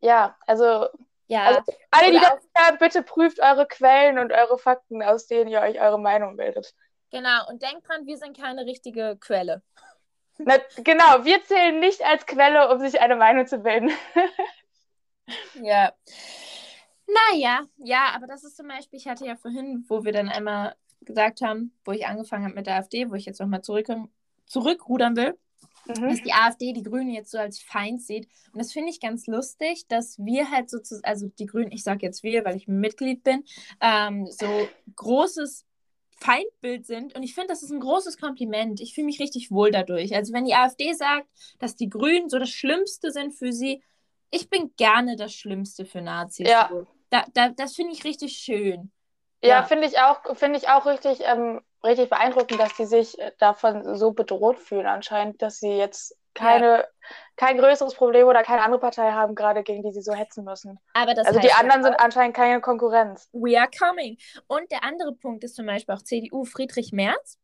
ja, 0.00 0.36
also 0.46 0.88
ja. 1.26 1.44
Also 1.44 1.72
alle, 1.90 2.12
die 2.12 2.18
das 2.18 2.48
hören, 2.56 2.78
bitte 2.78 3.02
prüft 3.02 3.40
eure 3.40 3.66
Quellen 3.66 4.18
und 4.18 4.32
eure 4.32 4.58
Fakten, 4.58 5.02
aus 5.02 5.26
denen 5.26 5.48
ihr 5.48 5.60
euch 5.60 5.80
eure 5.80 5.98
Meinung 5.98 6.36
bildet. 6.36 6.74
Genau, 7.10 7.48
und 7.48 7.62
denkt 7.62 7.88
dran, 7.88 8.06
wir 8.06 8.16
sind 8.16 8.36
keine 8.36 8.66
richtige 8.66 9.16
Quelle. 9.20 9.62
Na, 10.38 10.56
genau, 10.78 11.24
wir 11.24 11.42
zählen 11.44 11.78
nicht 11.78 12.04
als 12.04 12.26
Quelle, 12.26 12.72
um 12.72 12.80
sich 12.80 13.00
eine 13.00 13.16
Meinung 13.16 13.46
zu 13.46 13.58
bilden. 13.58 13.90
ja. 15.62 15.92
Naja, 17.06 17.60
ja, 17.76 18.08
aber 18.14 18.26
das 18.26 18.44
ist 18.44 18.56
zum 18.56 18.66
Beispiel, 18.68 18.98
ich 18.98 19.06
hatte 19.06 19.26
ja 19.26 19.36
vorhin, 19.36 19.84
wo 19.88 20.04
wir 20.04 20.12
dann 20.12 20.28
einmal 20.28 20.74
gesagt 21.02 21.42
haben, 21.42 21.72
wo 21.84 21.92
ich 21.92 22.06
angefangen 22.06 22.44
habe 22.44 22.54
mit 22.54 22.66
der 22.66 22.76
AfD, 22.76 23.10
wo 23.10 23.14
ich 23.14 23.26
jetzt 23.26 23.40
nochmal 23.40 23.62
zurück, 23.62 23.86
zurückrudern 24.46 25.16
will, 25.16 25.38
mhm. 25.86 26.08
dass 26.08 26.22
die 26.22 26.32
AfD 26.32 26.72
die 26.72 26.82
Grünen 26.82 27.10
jetzt 27.10 27.30
so 27.30 27.38
als 27.38 27.60
Feind 27.60 28.02
sieht. 28.02 28.28
Und 28.52 28.58
das 28.60 28.72
finde 28.72 28.90
ich 28.90 29.00
ganz 29.00 29.26
lustig, 29.26 29.86
dass 29.88 30.18
wir 30.18 30.50
halt 30.50 30.70
sozusagen, 30.70 31.04
also 31.04 31.28
die 31.38 31.46
Grünen, 31.46 31.72
ich 31.72 31.82
sage 31.82 32.06
jetzt 32.06 32.22
wir, 32.22 32.44
weil 32.44 32.56
ich 32.56 32.68
Mitglied 32.68 33.22
bin, 33.22 33.44
ähm, 33.80 34.26
so 34.26 34.46
großes 34.96 35.64
Feindbild 36.16 36.86
sind. 36.86 37.14
Und 37.14 37.22
ich 37.22 37.34
finde, 37.34 37.48
das 37.48 37.62
ist 37.62 37.70
ein 37.70 37.80
großes 37.80 38.18
Kompliment. 38.18 38.80
Ich 38.80 38.94
fühle 38.94 39.06
mich 39.06 39.20
richtig 39.20 39.50
wohl 39.50 39.70
dadurch. 39.70 40.14
Also 40.14 40.32
wenn 40.32 40.44
die 40.44 40.54
AfD 40.54 40.92
sagt, 40.92 41.28
dass 41.58 41.76
die 41.76 41.88
Grünen 41.88 42.28
so 42.28 42.38
das 42.38 42.50
Schlimmste 42.50 43.10
sind 43.10 43.32
für 43.32 43.52
sie, 43.52 43.82
ich 44.30 44.48
bin 44.48 44.72
gerne 44.76 45.16
das 45.16 45.32
Schlimmste 45.32 45.84
für 45.84 46.00
Nazis. 46.00 46.48
Ja. 46.48 46.70
Da, 47.10 47.24
da, 47.34 47.50
das 47.50 47.74
finde 47.76 47.92
ich 47.92 48.04
richtig 48.04 48.36
schön. 48.36 48.90
Ja, 49.42 49.48
ja. 49.48 49.62
finde 49.62 49.86
ich 49.86 49.98
auch, 49.98 50.36
finde 50.36 50.58
ich 50.58 50.68
auch 50.68 50.86
richtig 50.86 51.20
ähm, 51.20 51.60
richtig 51.84 52.10
beeindruckend, 52.10 52.60
dass 52.60 52.74
die 52.74 52.86
sich 52.86 53.18
äh, 53.18 53.32
davon 53.38 53.96
so 53.96 54.12
bedroht 54.12 54.58
fühlen 54.58 54.86
anscheinend, 54.86 55.42
dass 55.42 55.58
sie 55.58 55.76
jetzt 55.76 56.16
keine, 56.34 56.78
ja. 56.78 56.84
kein 57.36 57.58
größeres 57.58 57.94
Problem 57.94 58.26
oder 58.26 58.42
keine 58.42 58.62
andere 58.62 58.80
Partei 58.80 59.12
haben, 59.12 59.34
gerade 59.34 59.62
gegen 59.62 59.82
die 59.82 59.92
sie 59.92 60.02
so 60.02 60.12
hetzen 60.12 60.44
müssen. 60.44 60.80
Aber 60.92 61.14
das 61.14 61.26
also 61.26 61.38
die 61.38 61.52
anderen 61.52 61.82
ja 61.82 61.88
sind 61.88 62.00
anscheinend 62.00 62.34
keine 62.34 62.60
Konkurrenz. 62.60 63.28
We 63.32 63.58
are 63.58 63.70
coming. 63.70 64.18
Und 64.48 64.70
der 64.70 64.82
andere 64.82 65.14
Punkt 65.14 65.44
ist 65.44 65.54
zum 65.54 65.66
Beispiel 65.66 65.94
auch 65.94 66.02
CDU 66.02 66.44
Friedrich 66.44 66.92
Merz. 66.92 67.38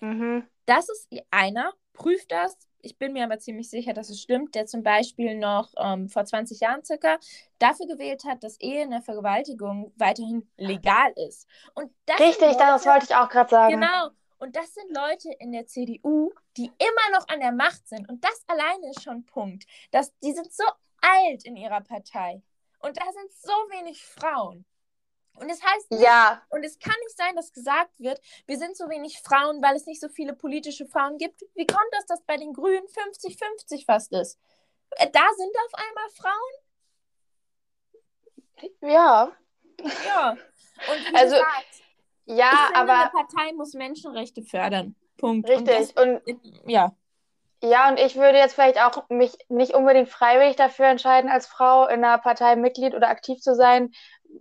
Mhm. 0.00 0.46
Das 0.66 0.88
ist 0.88 1.08
einer, 1.30 1.72
prüft 1.94 2.30
das, 2.30 2.56
ich 2.80 2.96
bin 2.98 3.12
mir 3.12 3.24
aber 3.24 3.38
ziemlich 3.38 3.68
sicher, 3.70 3.92
dass 3.92 4.10
es 4.10 4.20
stimmt, 4.20 4.54
der 4.54 4.66
zum 4.66 4.82
Beispiel 4.82 5.36
noch 5.36 5.72
ähm, 5.78 6.08
vor 6.08 6.24
20 6.24 6.60
Jahren 6.60 6.84
circa 6.84 7.18
dafür 7.58 7.86
gewählt 7.86 8.24
hat, 8.24 8.42
dass 8.42 8.60
Ehe 8.60 8.82
in 8.82 8.90
der 8.90 9.02
Vergewaltigung 9.02 9.92
weiterhin 9.96 10.48
legal 10.56 11.12
ist. 11.16 11.46
Und 11.74 11.92
das 12.06 12.20
Richtig, 12.20 12.40
Leute, 12.40 12.58
das 12.58 12.86
wollte 12.86 13.06
ich 13.06 13.14
auch 13.14 13.28
gerade 13.28 13.50
sagen. 13.50 13.80
Genau. 13.80 14.10
Und 14.38 14.54
das 14.54 14.72
sind 14.72 14.94
Leute 14.94 15.30
in 15.40 15.50
der 15.50 15.66
CDU, 15.66 16.32
die 16.56 16.66
immer 16.66 17.18
noch 17.18 17.26
an 17.28 17.40
der 17.40 17.52
Macht 17.52 17.88
sind. 17.88 18.08
Und 18.08 18.24
das 18.24 18.44
alleine 18.46 18.90
ist 18.90 19.02
schon 19.02 19.16
ein 19.16 19.26
Punkt. 19.26 19.64
Dass, 19.90 20.16
die 20.20 20.32
sind 20.32 20.52
so 20.52 20.64
alt 21.00 21.44
in 21.44 21.56
ihrer 21.56 21.80
Partei. 21.80 22.42
Und 22.78 22.96
da 22.96 23.04
sind 23.12 23.32
so 23.32 23.52
wenig 23.70 24.04
Frauen. 24.04 24.64
Und 25.40 25.50
es 25.50 25.62
heißt 25.62 25.90
nicht, 25.90 26.02
ja. 26.02 26.42
und 26.50 26.64
es 26.64 26.78
kann 26.78 26.94
nicht 27.04 27.16
sein, 27.16 27.36
dass 27.36 27.52
gesagt 27.52 27.98
wird, 27.98 28.20
wir 28.46 28.58
sind 28.58 28.76
so 28.76 28.88
wenig 28.88 29.20
Frauen, 29.20 29.62
weil 29.62 29.76
es 29.76 29.86
nicht 29.86 30.00
so 30.00 30.08
viele 30.08 30.34
politische 30.34 30.86
Frauen 30.86 31.16
gibt. 31.18 31.42
Wie 31.54 31.66
kommt 31.66 31.88
das, 31.92 32.06
dass 32.06 32.22
bei 32.22 32.36
den 32.36 32.52
Grünen 32.52 32.86
50-50 32.86 33.84
fast 33.84 34.12
ist? 34.12 34.38
Äh, 34.90 35.10
da 35.10 35.26
sind 35.36 35.56
auf 35.66 35.74
einmal 35.74 36.08
Frauen? 36.16 36.52
Ja. 38.82 39.32
Ja. 40.06 40.30
Und 40.30 41.16
also, 41.16 41.34
gesagt, 41.36 41.66
ja, 42.26 42.50
ich 42.52 42.58
finde, 42.58 42.76
aber 42.76 43.00
eine 43.00 43.10
Partei 43.10 43.52
muss 43.54 43.74
Menschenrechte 43.74 44.42
fördern. 44.42 44.94
Punkt. 45.16 45.48
Richtig. 45.48 45.96
Und, 45.96 46.22
das, 46.26 46.34
und 46.34 46.70
ja. 46.70 46.94
Ja, 47.60 47.88
und 47.88 47.98
ich 47.98 48.14
würde 48.14 48.38
jetzt 48.38 48.54
vielleicht 48.54 48.80
auch 48.80 49.08
mich 49.08 49.36
nicht 49.48 49.74
unbedingt 49.74 50.08
freiwillig 50.08 50.54
dafür 50.54 50.86
entscheiden, 50.86 51.28
als 51.28 51.48
Frau 51.48 51.88
in 51.88 52.04
einer 52.04 52.18
Partei 52.18 52.54
Mitglied 52.54 52.94
oder 52.94 53.08
aktiv 53.08 53.40
zu 53.40 53.56
sein, 53.56 53.90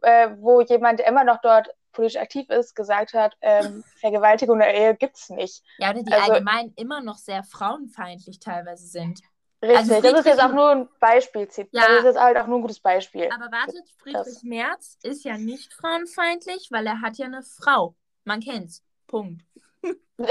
äh, 0.01 0.29
wo 0.37 0.61
jemand, 0.61 0.99
der 0.99 1.07
immer 1.07 1.23
noch 1.23 1.41
dort 1.41 1.69
politisch 1.91 2.19
aktiv 2.21 2.49
ist, 2.49 2.75
gesagt 2.75 3.13
hat, 3.13 3.35
ähm, 3.41 3.83
Vergewaltigung 3.99 4.59
der 4.59 4.73
Ehe 4.73 4.95
gibt 4.95 5.17
es 5.17 5.29
nicht. 5.29 5.63
Ja, 5.77 5.91
oder 5.91 6.03
die 6.03 6.11
also, 6.11 6.33
allgemein 6.33 6.73
immer 6.75 7.01
noch 7.01 7.17
sehr 7.17 7.43
frauenfeindlich 7.43 8.39
teilweise 8.39 8.87
sind. 8.87 9.21
Richtig, 9.59 9.77
also 9.77 10.01
das 10.01 10.19
ist 10.19 10.25
jetzt 10.27 10.41
auch 10.41 10.53
nur 10.53 10.69
ein 10.69 10.89
Beispiel. 10.99 11.47
Ja. 11.71 11.87
Das 11.87 11.97
ist 11.99 12.03
jetzt 12.03 12.19
halt 12.19 12.37
auch 12.37 12.45
nur 12.45 12.59
ein 12.59 12.61
gutes 12.61 12.79
Beispiel. 12.79 13.27
Aber 13.33 13.51
wartet, 13.51 13.89
Friedrich 13.97 14.23
das. 14.25 14.43
Merz 14.43 14.99
ist 15.01 15.23
ja 15.23 15.37
nicht 15.37 15.73
frauenfeindlich, 15.73 16.67
weil 16.69 16.85
er 16.85 17.01
hat 17.01 17.17
ja 17.17 17.25
eine 17.25 17.41
Frau. 17.41 17.95
Man 18.23 18.39
kennt's. 18.41 18.83
Punkt. 19.07 19.43
hat, 19.83 20.29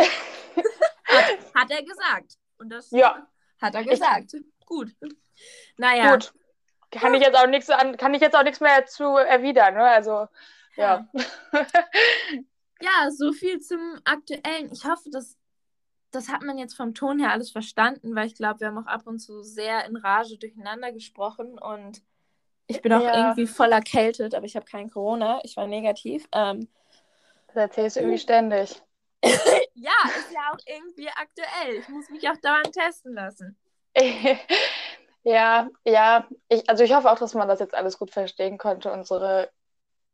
hat, 1.55 1.71
er 1.71 1.83
gesagt. 1.83 2.38
Und 2.59 2.69
das 2.71 2.92
ja. 2.92 3.27
hat 3.61 3.75
er 3.75 3.85
gesagt. 3.85 4.35
Ich, 4.35 4.45
Gut. 4.66 4.95
Naja. 5.77 6.12
Gut. 6.12 6.33
Kann 6.90 7.14
ich 7.14 7.22
jetzt 7.22 7.37
auch 7.37 7.46
nichts 7.46 7.68
an, 7.70 7.96
kann 7.96 8.14
ich 8.14 8.20
jetzt 8.20 8.37
auch 8.37 8.44
nichts 8.44 8.61
mehr 8.61 8.87
zu 8.87 9.05
erwidern, 9.05 9.75
ne? 9.75 9.83
Also, 9.83 10.29
ja. 10.77 11.09
Ja, 12.81 13.11
so 13.11 13.33
viel 13.33 13.59
zum 13.61 13.81
aktuellen. 14.05 14.70
Ich 14.70 14.85
hoffe, 14.85 15.09
dass 15.11 15.38
das 16.11 16.29
hat 16.29 16.42
man 16.42 16.59
jetzt 16.59 16.75
vom 16.75 16.94
Ton 16.94 17.18
her 17.18 17.33
alles 17.33 17.51
verstanden, 17.51 18.14
weil 18.14 18.27
ich 18.27 18.35
glaube, 18.35 18.61
wir 18.61 18.68
haben 18.68 18.79
auch 18.79 18.87
ab 18.87 19.07
und 19.07 19.18
zu 19.18 19.42
sehr 19.42 19.85
in 19.87 19.96
Rage 19.96 20.38
durcheinander 20.38 20.92
gesprochen 20.92 21.59
und 21.59 22.03
ich 22.68 22.83
bin 22.83 22.92
auch 22.92 23.03
ja. 23.03 23.29
irgendwie 23.29 23.46
voll 23.46 23.70
erkältet, 23.70 24.35
aber 24.35 24.46
ich 24.46 24.57
habe 24.57 24.66
kein 24.66 24.90
Corona. 24.90 25.40
Ich 25.44 25.57
war 25.57 25.66
negativ. 25.66 26.27
Ähm, 26.33 26.68
das 27.49 27.57
erzählst 27.57 27.96
du 27.96 28.01
irgendwie 28.01 28.18
ständig. 28.18 28.83
ja, 29.22 29.92
ist 30.18 30.33
ja 30.33 30.53
auch 30.53 30.59
irgendwie 30.66 31.09
aktuell. 31.09 31.77
Ich 31.79 31.88
muss 31.88 32.09
mich 32.11 32.29
auch 32.29 32.37
dauernd 32.38 32.72
testen 32.72 33.14
lassen. 33.14 33.57
Ja, 35.26 35.68
ja. 35.84 36.28
Ich, 36.48 36.68
also 36.70 36.84
ich 36.84 36.94
hoffe 36.94 37.10
auch, 37.10 37.18
dass 37.18 37.34
man 37.34 37.48
das 37.48 37.58
jetzt 37.58 37.74
alles 37.74 37.98
gut 37.98 38.12
verstehen 38.12 38.58
konnte, 38.58 38.92
unsere, 38.92 39.50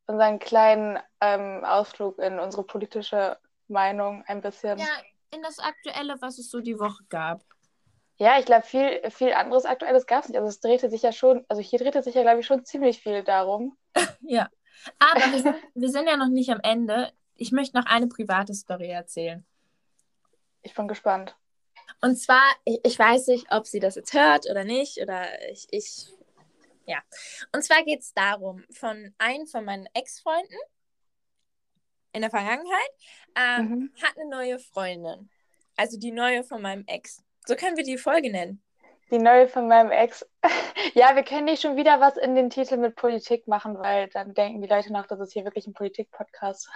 unseren 0.06 0.38
kleinen 0.38 0.98
ähm, 1.20 1.62
Ausflug 1.64 2.18
in 2.18 2.38
unsere 2.38 2.64
politische 2.64 3.36
Meinung 3.68 4.24
ein 4.26 4.40
bisschen. 4.40 4.78
Ja, 4.78 4.86
in 5.30 5.42
das 5.42 5.58
Aktuelle, 5.58 6.16
was 6.20 6.38
es 6.38 6.48
so 6.48 6.60
die 6.60 6.78
Woche 6.78 7.04
gab. 7.10 7.42
Ja, 8.16 8.38
ich 8.38 8.46
glaube, 8.46 8.64
viel, 8.64 9.02
viel 9.10 9.34
anderes 9.34 9.66
Aktuelles 9.66 10.06
gab 10.06 10.22
es 10.22 10.30
nicht. 10.30 10.38
Also 10.38 10.48
es 10.48 10.60
drehte 10.60 10.88
sich 10.88 11.02
ja 11.02 11.12
schon, 11.12 11.44
also 11.46 11.60
hier 11.60 11.78
drehte 11.78 12.02
sich 12.02 12.14
ja, 12.14 12.22
glaube 12.22 12.40
ich, 12.40 12.46
schon 12.46 12.64
ziemlich 12.64 13.02
viel 13.02 13.22
darum. 13.22 13.76
ja. 14.22 14.48
Aber 14.98 15.20
wir 15.30 15.42
sind, 15.42 15.56
wir 15.74 15.90
sind 15.90 16.08
ja 16.08 16.16
noch 16.16 16.28
nicht 16.28 16.50
am 16.50 16.60
Ende. 16.62 17.12
Ich 17.34 17.52
möchte 17.52 17.76
noch 17.76 17.84
eine 17.84 18.06
private 18.06 18.54
Story 18.54 18.88
erzählen. 18.88 19.44
Ich 20.62 20.74
bin 20.74 20.88
gespannt. 20.88 21.36
Und 22.00 22.16
zwar, 22.16 22.42
ich, 22.64 22.80
ich, 22.84 22.98
weiß 22.98 23.28
nicht, 23.28 23.46
ob 23.50 23.66
sie 23.66 23.80
das 23.80 23.94
jetzt 23.94 24.12
hört 24.12 24.48
oder 24.50 24.64
nicht, 24.64 24.98
oder 24.98 25.26
ich, 25.50 25.66
ich 25.70 26.12
ja. 26.86 26.98
Und 27.52 27.62
zwar 27.62 27.84
geht 27.84 28.00
es 28.00 28.12
darum, 28.12 28.64
von 28.70 29.14
einem 29.18 29.46
von 29.46 29.64
meinen 29.64 29.86
Ex-Freunden 29.94 30.58
in 32.12 32.22
der 32.22 32.30
Vergangenheit 32.30 32.90
ähm, 33.36 33.68
mhm. 33.68 33.92
hat 34.02 34.18
eine 34.18 34.28
neue 34.28 34.58
Freundin. 34.58 35.30
Also 35.76 35.98
die 35.98 36.12
neue 36.12 36.44
von 36.44 36.60
meinem 36.60 36.84
Ex. 36.86 37.22
So 37.46 37.56
können 37.56 37.76
wir 37.76 37.84
die 37.84 37.98
Folge 37.98 38.30
nennen. 38.30 38.62
Die 39.10 39.18
neue 39.18 39.48
von 39.48 39.68
meinem 39.68 39.90
Ex. 39.90 40.26
ja, 40.94 41.14
wir 41.14 41.22
können 41.22 41.44
nicht 41.44 41.62
schon 41.62 41.76
wieder 41.76 42.00
was 42.00 42.16
in 42.16 42.34
den 42.34 42.50
Titel 42.50 42.76
mit 42.76 42.96
Politik 42.96 43.46
machen, 43.46 43.78
weil 43.78 44.08
dann 44.08 44.34
denken 44.34 44.62
die 44.62 44.68
Leute 44.68 44.92
noch, 44.92 45.06
das 45.06 45.20
ist 45.20 45.32
hier 45.32 45.44
wirklich 45.44 45.66
ein 45.66 45.74
Politik-Podcast. 45.74 46.68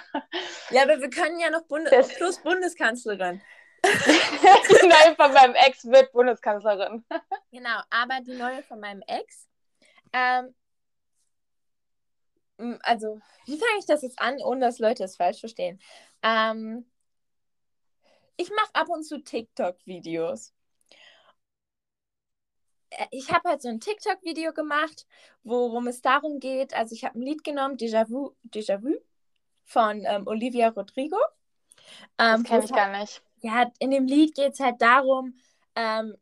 ja, 0.71 0.83
aber 0.83 1.01
wir 1.01 1.11
können 1.11 1.39
ja 1.39 1.51
noch 1.51 1.63
Bundes 1.63 2.09
plus 2.17 2.39
Bundeskanzlerin. 2.39 3.41
die 4.83 4.87
neue 4.87 5.17
von 5.17 5.33
meinem 5.33 5.55
Ex 5.55 5.85
wird 5.85 6.13
Bundeskanzlerin. 6.13 7.05
Genau, 7.53 7.81
aber 7.91 8.21
die 8.21 8.35
neue 8.35 8.63
von 8.65 8.81
meinem 8.81 9.03
Ex. 9.07 9.49
Ähm, 10.13 10.55
also, 12.83 13.21
wie 13.47 13.59
fange 13.59 13.79
ich 13.79 13.87
das 13.87 14.03
jetzt 14.03 14.21
an, 14.21 14.39
ohne 14.43 14.61
dass 14.61 14.79
Leute 14.79 15.05
es 15.05 15.17
falsch 15.17 15.41
verstehen? 15.41 15.81
Ähm, 16.23 16.85
ich 18.37 18.51
mache 18.51 18.75
ab 18.75 18.89
und 18.89 19.05
zu 19.05 19.23
TikTok-Videos. 19.23 20.53
Äh, 22.91 23.07
ich 23.11 23.33
habe 23.33 23.49
halt 23.49 23.63
so 23.63 23.69
ein 23.69 23.81
TikTok-Video 23.81 24.53
gemacht, 24.53 25.07
worum 25.45 25.87
es 25.87 26.03
darum 26.03 26.41
geht. 26.41 26.75
Also, 26.75 26.95
ich 26.95 27.05
habe 27.05 27.19
ein 27.19 27.23
Lied 27.23 27.45
genommen, 27.45 27.77
Déjà-vu, 27.77 28.35
Déjà-vu, 28.45 29.01
von 29.65 30.05
ähm, 30.07 30.27
Olivia 30.27 30.69
Rodrigo. 30.69 31.19
Ähm, 32.19 32.43
das 32.43 32.45
kenne 32.45 32.65
ich 32.65 32.73
gar 32.73 32.99
nicht. 32.99 33.23
Ja, 33.47 33.71
in 33.79 33.93
dem 33.93 34.07
Lied 34.07 34.35
geht 34.35 34.55
es 34.55 34.61
halt 34.61 34.83
darum, 34.83 35.39
ähm, 35.77 36.17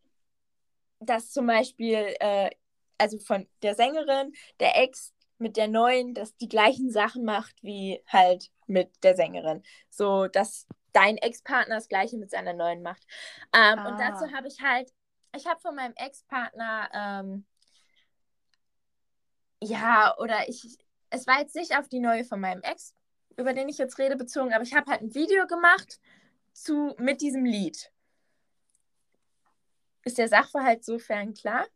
dass 1.00 1.30
zum 1.30 1.46
Beispiel, 1.46 2.14
äh, 2.20 2.50
also 2.98 3.18
von 3.18 3.48
der 3.62 3.74
Sängerin, 3.74 4.34
der 4.60 4.76
Ex 4.82 5.14
mit 5.38 5.56
der 5.56 5.68
neuen, 5.68 6.12
dass 6.12 6.36
die 6.36 6.50
gleichen 6.50 6.90
Sachen 6.90 7.24
macht 7.24 7.56
wie 7.62 8.02
halt 8.06 8.50
mit 8.66 9.02
der 9.02 9.16
Sängerin. 9.16 9.62
So, 9.88 10.26
dass 10.26 10.66
dein 10.92 11.16
Ex-Partner 11.16 11.76
das 11.76 11.88
gleiche 11.88 12.18
mit 12.18 12.30
seiner 12.30 12.52
neuen 12.52 12.82
macht. 12.82 13.02
Ähm, 13.54 13.78
ah. 13.78 13.88
Und 13.88 13.98
dazu 13.98 14.30
habe 14.32 14.48
ich 14.48 14.60
halt, 14.60 14.92
ich 15.34 15.46
habe 15.46 15.60
von 15.60 15.74
meinem 15.74 15.94
Ex-Partner, 15.96 16.90
ähm, 16.92 17.46
ja, 19.62 20.14
oder 20.18 20.46
ich, 20.46 20.76
es 21.08 21.26
war 21.26 21.40
jetzt 21.40 21.56
nicht 21.56 21.74
auf 21.78 21.88
die 21.88 22.00
neue 22.00 22.24
von 22.24 22.38
meinem 22.38 22.60
Ex, 22.60 22.94
über 23.38 23.54
den 23.54 23.70
ich 23.70 23.78
jetzt 23.78 23.98
rede, 23.98 24.16
bezogen, 24.16 24.52
aber 24.52 24.62
ich 24.62 24.74
habe 24.74 24.90
halt 24.90 25.00
ein 25.00 25.14
Video 25.14 25.46
gemacht 25.46 25.98
zu, 26.54 26.94
mit 26.98 27.20
diesem 27.20 27.44
Lied. 27.44 27.90
Ist 30.04 30.18
der 30.18 30.28
Sachverhalt 30.28 30.84
sofern 30.84 31.34
klar? 31.34 31.66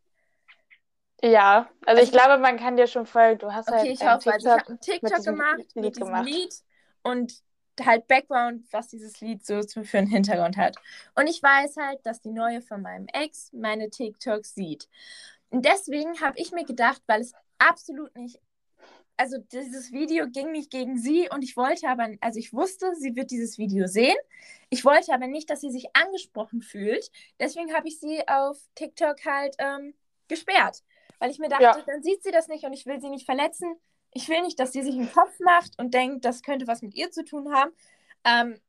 Ja, 1.21 1.69
also, 1.85 1.99
also 1.99 2.03
ich 2.03 2.11
glaube, 2.11 2.37
man 2.37 2.57
kann 2.57 2.77
dir 2.77 2.87
schon 2.87 3.05
folgen. 3.05 3.39
Du 3.39 3.53
hast 3.53 3.67
okay, 3.67 3.77
halt 3.77 3.87
ich 3.89 4.01
hoffe, 4.01 4.33
also 4.33 4.47
ich 4.47 4.53
habe 4.53 4.67
einen 4.67 4.79
TikTok 4.79 5.23
gemacht 5.23 5.57
Lied 5.57 5.75
mit 5.75 5.95
diesem 5.95 6.07
gemacht. 6.07 6.25
Lied 6.25 6.53
und 7.03 7.33
halt 7.85 8.07
Background, 8.07 8.65
was 8.71 8.89
dieses 8.89 9.19
Lied 9.21 9.45
so 9.45 9.61
für 9.61 9.97
einen 9.97 10.07
Hintergrund 10.07 10.57
hat. 10.57 10.75
Und 11.15 11.27
ich 11.27 11.41
weiß 11.41 11.77
halt, 11.77 12.05
dass 12.05 12.21
die 12.21 12.31
neue 12.31 12.61
von 12.61 12.81
meinem 12.81 13.07
Ex 13.07 13.51
meine 13.53 13.89
TikToks 13.89 14.55
sieht. 14.55 14.89
Und 15.49 15.65
deswegen 15.65 16.19
habe 16.21 16.37
ich 16.37 16.51
mir 16.51 16.65
gedacht, 16.65 17.01
weil 17.07 17.21
es 17.21 17.33
absolut 17.57 18.15
nicht 18.15 18.39
also 19.19 19.37
dieses 19.37 19.91
Video 19.91 20.27
ging 20.29 20.51
nicht 20.51 20.71
gegen 20.71 20.97
sie 20.97 21.27
und 21.29 21.43
ich 21.43 21.57
wollte 21.57 21.89
aber, 21.89 22.07
also 22.21 22.39
ich 22.39 22.53
wusste, 22.53 22.95
sie 22.95 23.17
wird 23.17 23.31
dieses 23.31 23.57
Video 23.57 23.85
sehen. 23.85 24.15
Ich 24.69 24.85
wollte 24.85 25.13
aber 25.13 25.27
nicht, 25.27 25.49
dass 25.49 25.59
sie 25.59 25.71
sich 25.71 25.87
angesprochen 25.93 26.61
fühlt. 26.61 27.11
Deswegen 27.37 27.73
habe 27.73 27.89
ich 27.89 27.99
sie 27.99 28.25
auf 28.27 28.57
TikTok 28.75 29.25
halt 29.25 29.55
ähm, 29.59 29.93
gesperrt. 30.29 30.83
Weil 31.19 31.31
ich 31.31 31.39
mir 31.39 31.49
dachte, 31.49 31.63
ja. 31.63 31.83
dann 31.85 32.01
sieht 32.01 32.23
sie 32.23 32.31
das 32.31 32.47
nicht 32.47 32.63
und 32.63 32.71
ich 32.71 32.85
will 32.85 33.01
sie 33.01 33.09
nicht 33.09 33.25
verletzen. 33.25 33.75
Ich 34.13 34.29
will 34.29 34.41
nicht, 34.41 34.57
dass 34.57 34.71
sie 34.71 34.83
sich 34.83 34.95
einen 34.95 35.11
Kopf 35.11 35.37
macht 35.41 35.77
und 35.77 35.93
denkt, 35.93 36.23
das 36.23 36.41
könnte 36.41 36.65
was 36.65 36.81
mit 36.81 36.95
ihr 36.95 37.11
zu 37.11 37.25
tun 37.25 37.53
haben. 37.53 37.71
Ähm, 38.23 38.61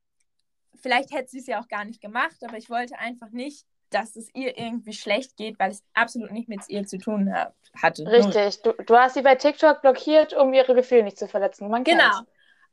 vielleicht 0.75 1.13
hätte 1.13 1.29
sie 1.29 1.39
es 1.39 1.47
ja 1.47 1.61
auch 1.61 1.69
gar 1.69 1.85
nicht 1.85 2.01
gemacht, 2.01 2.43
aber 2.43 2.57
ich 2.57 2.69
wollte 2.69 2.99
einfach 2.99 3.29
nicht, 3.29 3.65
dass 3.91 4.15
es 4.15 4.33
ihr 4.33 4.57
irgendwie 4.57 4.93
schlecht 4.93 5.37
geht, 5.37 5.59
weil 5.59 5.71
es 5.71 5.83
absolut 5.93 6.31
nicht 6.31 6.49
mit 6.49 6.61
ihr 6.69 6.85
zu 6.87 6.97
tun 6.97 7.31
hat, 7.31 7.53
hatte. 7.75 8.05
Richtig. 8.07 8.61
Du, 8.63 8.71
du 8.71 8.95
hast 8.95 9.13
sie 9.13 9.21
bei 9.21 9.35
TikTok 9.35 9.81
blockiert, 9.81 10.33
um 10.33 10.53
ihre 10.53 10.73
Gefühle 10.73 11.03
nicht 11.03 11.19
zu 11.19 11.27
verletzen. 11.27 11.69
Man 11.69 11.83
genau. 11.83 12.21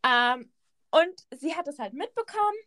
Ähm, 0.06 0.50
und 0.90 1.40
sie 1.40 1.54
hat 1.54 1.68
es 1.68 1.78
halt 1.78 1.92
mitbekommen 1.92 2.58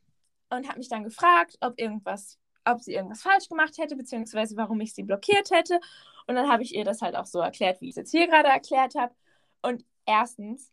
und 0.50 0.68
hat 0.68 0.78
mich 0.78 0.90
dann 0.90 1.04
gefragt, 1.04 1.58
ob 1.62 1.80
irgendwas, 1.80 2.38
ob 2.66 2.82
sie 2.82 2.94
irgendwas 2.94 3.22
falsch 3.22 3.48
gemacht 3.48 3.78
hätte, 3.78 3.96
beziehungsweise 3.96 4.56
warum 4.58 4.80
ich 4.82 4.94
sie 4.94 5.04
blockiert 5.04 5.50
hätte. 5.50 5.80
Und 6.28 6.36
dann 6.36 6.50
habe 6.50 6.64
ich 6.64 6.76
ihr 6.76 6.84
das 6.84 7.02
halt 7.02 7.16
auch 7.16 7.26
so 7.26 7.40
erklärt, 7.40 7.82
wie 7.82 7.86
ich 7.86 7.92
es 7.92 7.98
jetzt 7.98 8.12
hier 8.12 8.28
gerade 8.28 8.50
erklärt 8.50 8.96
habe. 8.96 9.16
Und 9.62 9.86
erstens, 10.06 10.72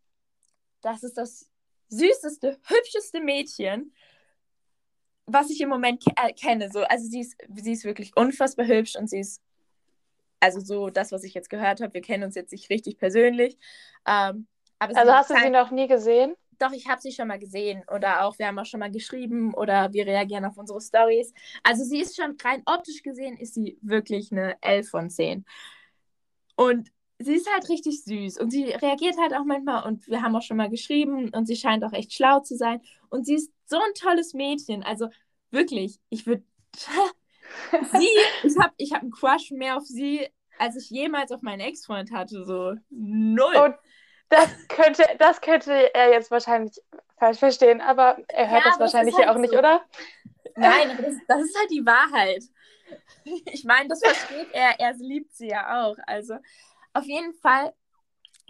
das 0.82 1.04
ist 1.04 1.16
das 1.16 1.48
süßeste, 1.88 2.58
hübscheste 2.66 3.20
Mädchen, 3.20 3.94
was 5.28 5.50
ich 5.50 5.60
im 5.60 5.68
Moment 5.68 6.02
ke 6.02 6.10
äh, 6.16 6.32
kenne. 6.32 6.70
So, 6.70 6.80
also 6.80 7.06
sie 7.06 7.20
ist, 7.20 7.36
sie 7.54 7.72
ist 7.72 7.84
wirklich 7.84 8.16
unfassbar 8.16 8.66
hübsch 8.66 8.96
und 8.96 9.08
sie 9.08 9.20
ist, 9.20 9.42
also 10.40 10.60
so 10.60 10.90
das, 10.90 11.12
was 11.12 11.24
ich 11.24 11.34
jetzt 11.34 11.50
gehört 11.50 11.80
habe, 11.80 11.94
wir 11.94 12.00
kennen 12.00 12.24
uns 12.24 12.34
jetzt 12.34 12.52
nicht 12.52 12.70
richtig 12.70 12.98
persönlich. 12.98 13.58
Ähm, 14.06 14.46
also 14.78 15.12
hast 15.12 15.30
du 15.30 15.36
sie 15.36 15.50
noch 15.50 15.70
nie 15.70 15.88
gesehen? 15.88 16.34
Doch, 16.58 16.72
ich 16.72 16.88
habe 16.88 17.00
sie 17.00 17.12
schon 17.12 17.28
mal 17.28 17.38
gesehen 17.38 17.84
oder 17.94 18.24
auch, 18.24 18.38
wir 18.38 18.48
haben 18.48 18.58
auch 18.58 18.66
schon 18.66 18.80
mal 18.80 18.90
geschrieben 18.90 19.54
oder 19.54 19.92
wir 19.92 20.06
reagieren 20.06 20.44
auf 20.44 20.56
unsere 20.56 20.80
Stories. 20.80 21.32
Also 21.62 21.84
sie 21.84 22.00
ist 22.00 22.16
schon 22.16 22.36
rein 22.42 22.62
optisch 22.66 23.02
gesehen, 23.02 23.36
ist 23.36 23.54
sie 23.54 23.78
wirklich 23.80 24.32
eine 24.32 24.60
11 24.62 24.90
von 24.90 25.10
10. 25.10 25.44
Und 26.56 26.90
sie 27.18 27.34
ist 27.34 27.50
halt 27.52 27.68
richtig 27.68 28.04
süß 28.04 28.38
und 28.38 28.50
sie 28.50 28.64
reagiert 28.70 29.16
halt 29.18 29.34
auch 29.34 29.44
manchmal 29.44 29.84
und 29.84 30.06
wir 30.08 30.22
haben 30.22 30.36
auch 30.36 30.42
schon 30.42 30.56
mal 30.56 30.70
geschrieben 30.70 31.30
und 31.30 31.46
sie 31.46 31.56
scheint 31.56 31.84
auch 31.84 31.92
echt 31.92 32.12
schlau 32.12 32.40
zu 32.40 32.56
sein 32.56 32.80
und 33.10 33.26
sie 33.26 33.34
ist 33.34 33.52
so 33.66 33.76
ein 33.76 33.94
tolles 33.94 34.34
Mädchen. 34.34 34.82
Also 34.82 35.08
wirklich, 35.50 35.98
ich 36.10 36.26
würde 36.26 36.44
sie, 37.92 38.08
ich 38.44 38.58
habe 38.58 38.72
ich 38.76 38.92
hab 38.92 39.02
einen 39.02 39.10
Crush 39.10 39.50
mehr 39.50 39.76
auf 39.76 39.84
sie, 39.84 40.28
als 40.58 40.76
ich 40.76 40.90
jemals 40.90 41.32
auf 41.32 41.42
meinen 41.42 41.60
Ex-Freund 41.60 42.12
hatte, 42.12 42.44
so 42.44 42.74
null. 42.90 43.56
Und 43.56 43.74
das 44.28 44.50
könnte, 44.68 45.04
das 45.18 45.40
könnte 45.40 45.94
er 45.94 46.10
jetzt 46.10 46.30
wahrscheinlich 46.30 46.80
falsch 47.18 47.38
verstehen, 47.38 47.80
aber 47.80 48.18
er 48.28 48.50
hört 48.50 48.64
ja, 48.64 48.70
das 48.70 48.80
wahrscheinlich 48.80 49.14
ja 49.14 49.20
halt 49.20 49.30
auch 49.30 49.34
so. 49.34 49.40
nicht, 49.40 49.54
oder? 49.54 49.80
Nein, 50.56 50.98
das, 51.00 51.14
das 51.26 51.42
ist 51.42 51.58
halt 51.58 51.70
die 51.70 51.84
Wahrheit. 51.84 52.44
Ich 53.52 53.64
meine, 53.64 53.88
das 53.88 54.00
versteht 54.00 54.48
er, 54.52 54.78
er 54.78 54.94
liebt 54.94 55.34
sie 55.34 55.48
ja 55.48 55.84
auch. 55.84 55.96
Also 56.06 56.34
auf 56.92 57.04
jeden 57.04 57.34
Fall 57.34 57.74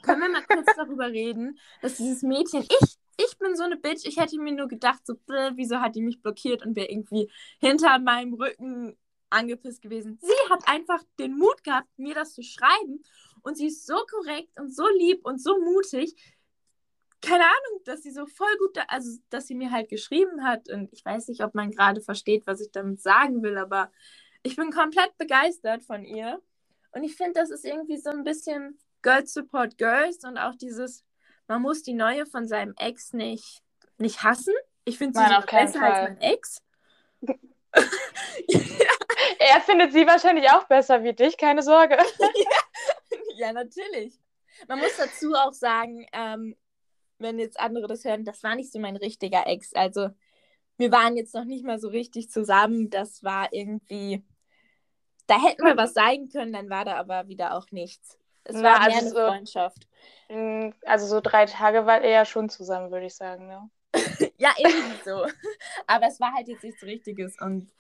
können 0.02 0.22
wir 0.22 0.28
mal 0.28 0.44
kurz 0.44 0.66
darüber 0.76 1.08
reden, 1.08 1.58
dass 1.82 1.96
dieses 1.96 2.22
Mädchen, 2.22 2.62
ich, 2.62 2.98
ich 3.16 3.38
bin 3.38 3.56
so 3.56 3.64
eine 3.64 3.76
Bitch, 3.76 4.04
ich 4.04 4.16
hätte 4.16 4.38
mir 4.38 4.52
nur 4.52 4.68
gedacht, 4.68 5.04
so, 5.04 5.14
wieso 5.54 5.80
hat 5.80 5.96
die 5.96 6.02
mich 6.02 6.22
blockiert 6.22 6.64
und 6.64 6.76
wäre 6.76 6.88
irgendwie 6.88 7.30
hinter 7.58 7.98
meinem 7.98 8.34
Rücken 8.34 8.96
angepisst 9.30 9.82
gewesen. 9.82 10.18
Sie 10.22 10.50
hat 10.50 10.66
einfach 10.68 11.02
den 11.18 11.36
Mut 11.36 11.62
gehabt, 11.64 11.88
mir 11.98 12.14
das 12.14 12.34
zu 12.34 12.42
schreiben 12.42 13.02
und 13.42 13.56
sie 13.56 13.66
ist 13.66 13.86
so 13.86 13.96
korrekt 14.10 14.58
und 14.58 14.74
so 14.74 14.86
lieb 14.98 15.24
und 15.24 15.42
so 15.42 15.58
mutig. 15.60 16.14
Keine 17.20 17.44
Ahnung, 17.44 17.82
dass 17.84 18.02
sie 18.02 18.12
so 18.12 18.26
voll 18.26 18.56
gut, 18.58 18.76
da, 18.76 18.82
also 18.88 19.18
dass 19.30 19.48
sie 19.48 19.56
mir 19.56 19.72
halt 19.72 19.88
geschrieben 19.88 20.44
hat 20.44 20.70
und 20.70 20.92
ich 20.92 21.04
weiß 21.04 21.28
nicht, 21.28 21.42
ob 21.42 21.54
man 21.54 21.72
gerade 21.72 22.00
versteht, 22.00 22.46
was 22.46 22.60
ich 22.60 22.70
damit 22.70 23.02
sagen 23.02 23.42
will, 23.42 23.58
aber 23.58 23.90
ich 24.44 24.54
bin 24.54 24.70
komplett 24.70 25.16
begeistert 25.18 25.82
von 25.82 26.04
ihr 26.04 26.40
und 26.92 27.04
ich 27.04 27.16
finde, 27.16 27.34
das 27.34 27.50
ist 27.50 27.64
irgendwie 27.64 27.98
so 27.98 28.10
ein 28.10 28.24
bisschen 28.24 28.78
Girls 29.02 29.32
Support 29.32 29.78
Girls 29.78 30.24
und 30.24 30.38
auch 30.38 30.54
dieses, 30.54 31.04
man 31.46 31.62
muss 31.62 31.82
die 31.82 31.94
neue 31.94 32.26
von 32.26 32.46
seinem 32.46 32.74
Ex 32.76 33.12
nicht, 33.12 33.62
nicht 33.98 34.22
hassen. 34.22 34.54
Ich 34.84 34.98
finde 34.98 35.18
sie 35.18 35.24
Nein, 35.24 35.42
besser 35.48 35.78
Fall. 35.78 35.92
als 35.92 36.08
mein 36.08 36.20
Ex. 36.20 36.62
ja. 37.20 37.34
Er 39.40 39.60
findet 39.60 39.92
sie 39.92 40.06
wahrscheinlich 40.06 40.50
auch 40.50 40.64
besser 40.64 41.02
wie 41.02 41.12
dich, 41.12 41.36
keine 41.36 41.62
Sorge. 41.62 41.96
ja. 42.18 43.18
ja, 43.36 43.52
natürlich. 43.52 44.18
Man 44.66 44.78
muss 44.78 44.96
dazu 44.96 45.32
auch 45.34 45.52
sagen, 45.52 46.06
ähm, 46.12 46.56
wenn 47.18 47.38
jetzt 47.38 47.58
andere 47.58 47.86
das 47.86 48.04
hören, 48.04 48.24
das 48.24 48.42
war 48.42 48.54
nicht 48.54 48.72
so 48.72 48.78
mein 48.78 48.96
richtiger 48.96 49.46
Ex. 49.46 49.72
Also 49.74 50.10
wir 50.76 50.92
waren 50.92 51.16
jetzt 51.16 51.34
noch 51.34 51.44
nicht 51.44 51.64
mal 51.64 51.78
so 51.78 51.88
richtig 51.88 52.30
zusammen. 52.30 52.90
Das 52.90 53.22
war 53.22 53.52
irgendwie 53.52 54.24
da 55.28 55.40
hätten 55.40 55.64
wir 55.64 55.76
was 55.76 55.94
sagen 55.94 56.28
können, 56.28 56.52
dann 56.52 56.70
war 56.70 56.84
da 56.84 56.96
aber 56.96 57.28
wieder 57.28 57.54
auch 57.54 57.70
nichts. 57.70 58.18
Es 58.44 58.56
Na, 58.56 58.62
war 58.62 58.78
mehr 58.80 58.96
also 58.96 58.98
eine 58.98 59.08
so, 59.10 59.14
Freundschaft. 59.14 59.88
Also 60.84 61.06
so 61.06 61.20
drei 61.20 61.46
Tage 61.46 61.86
war 61.86 62.00
er 62.00 62.10
ja 62.10 62.24
schon 62.24 62.48
zusammen, 62.48 62.90
würde 62.90 63.06
ich 63.06 63.14
sagen, 63.14 63.48
ja. 63.50 63.68
ja, 64.38 64.50
irgendwie 64.58 65.04
so. 65.04 65.26
Aber 65.86 66.06
es 66.06 66.18
war 66.18 66.32
halt 66.32 66.48
jetzt 66.48 66.64
nichts 66.64 66.82
Richtiges 66.82 67.36
und 67.40 67.70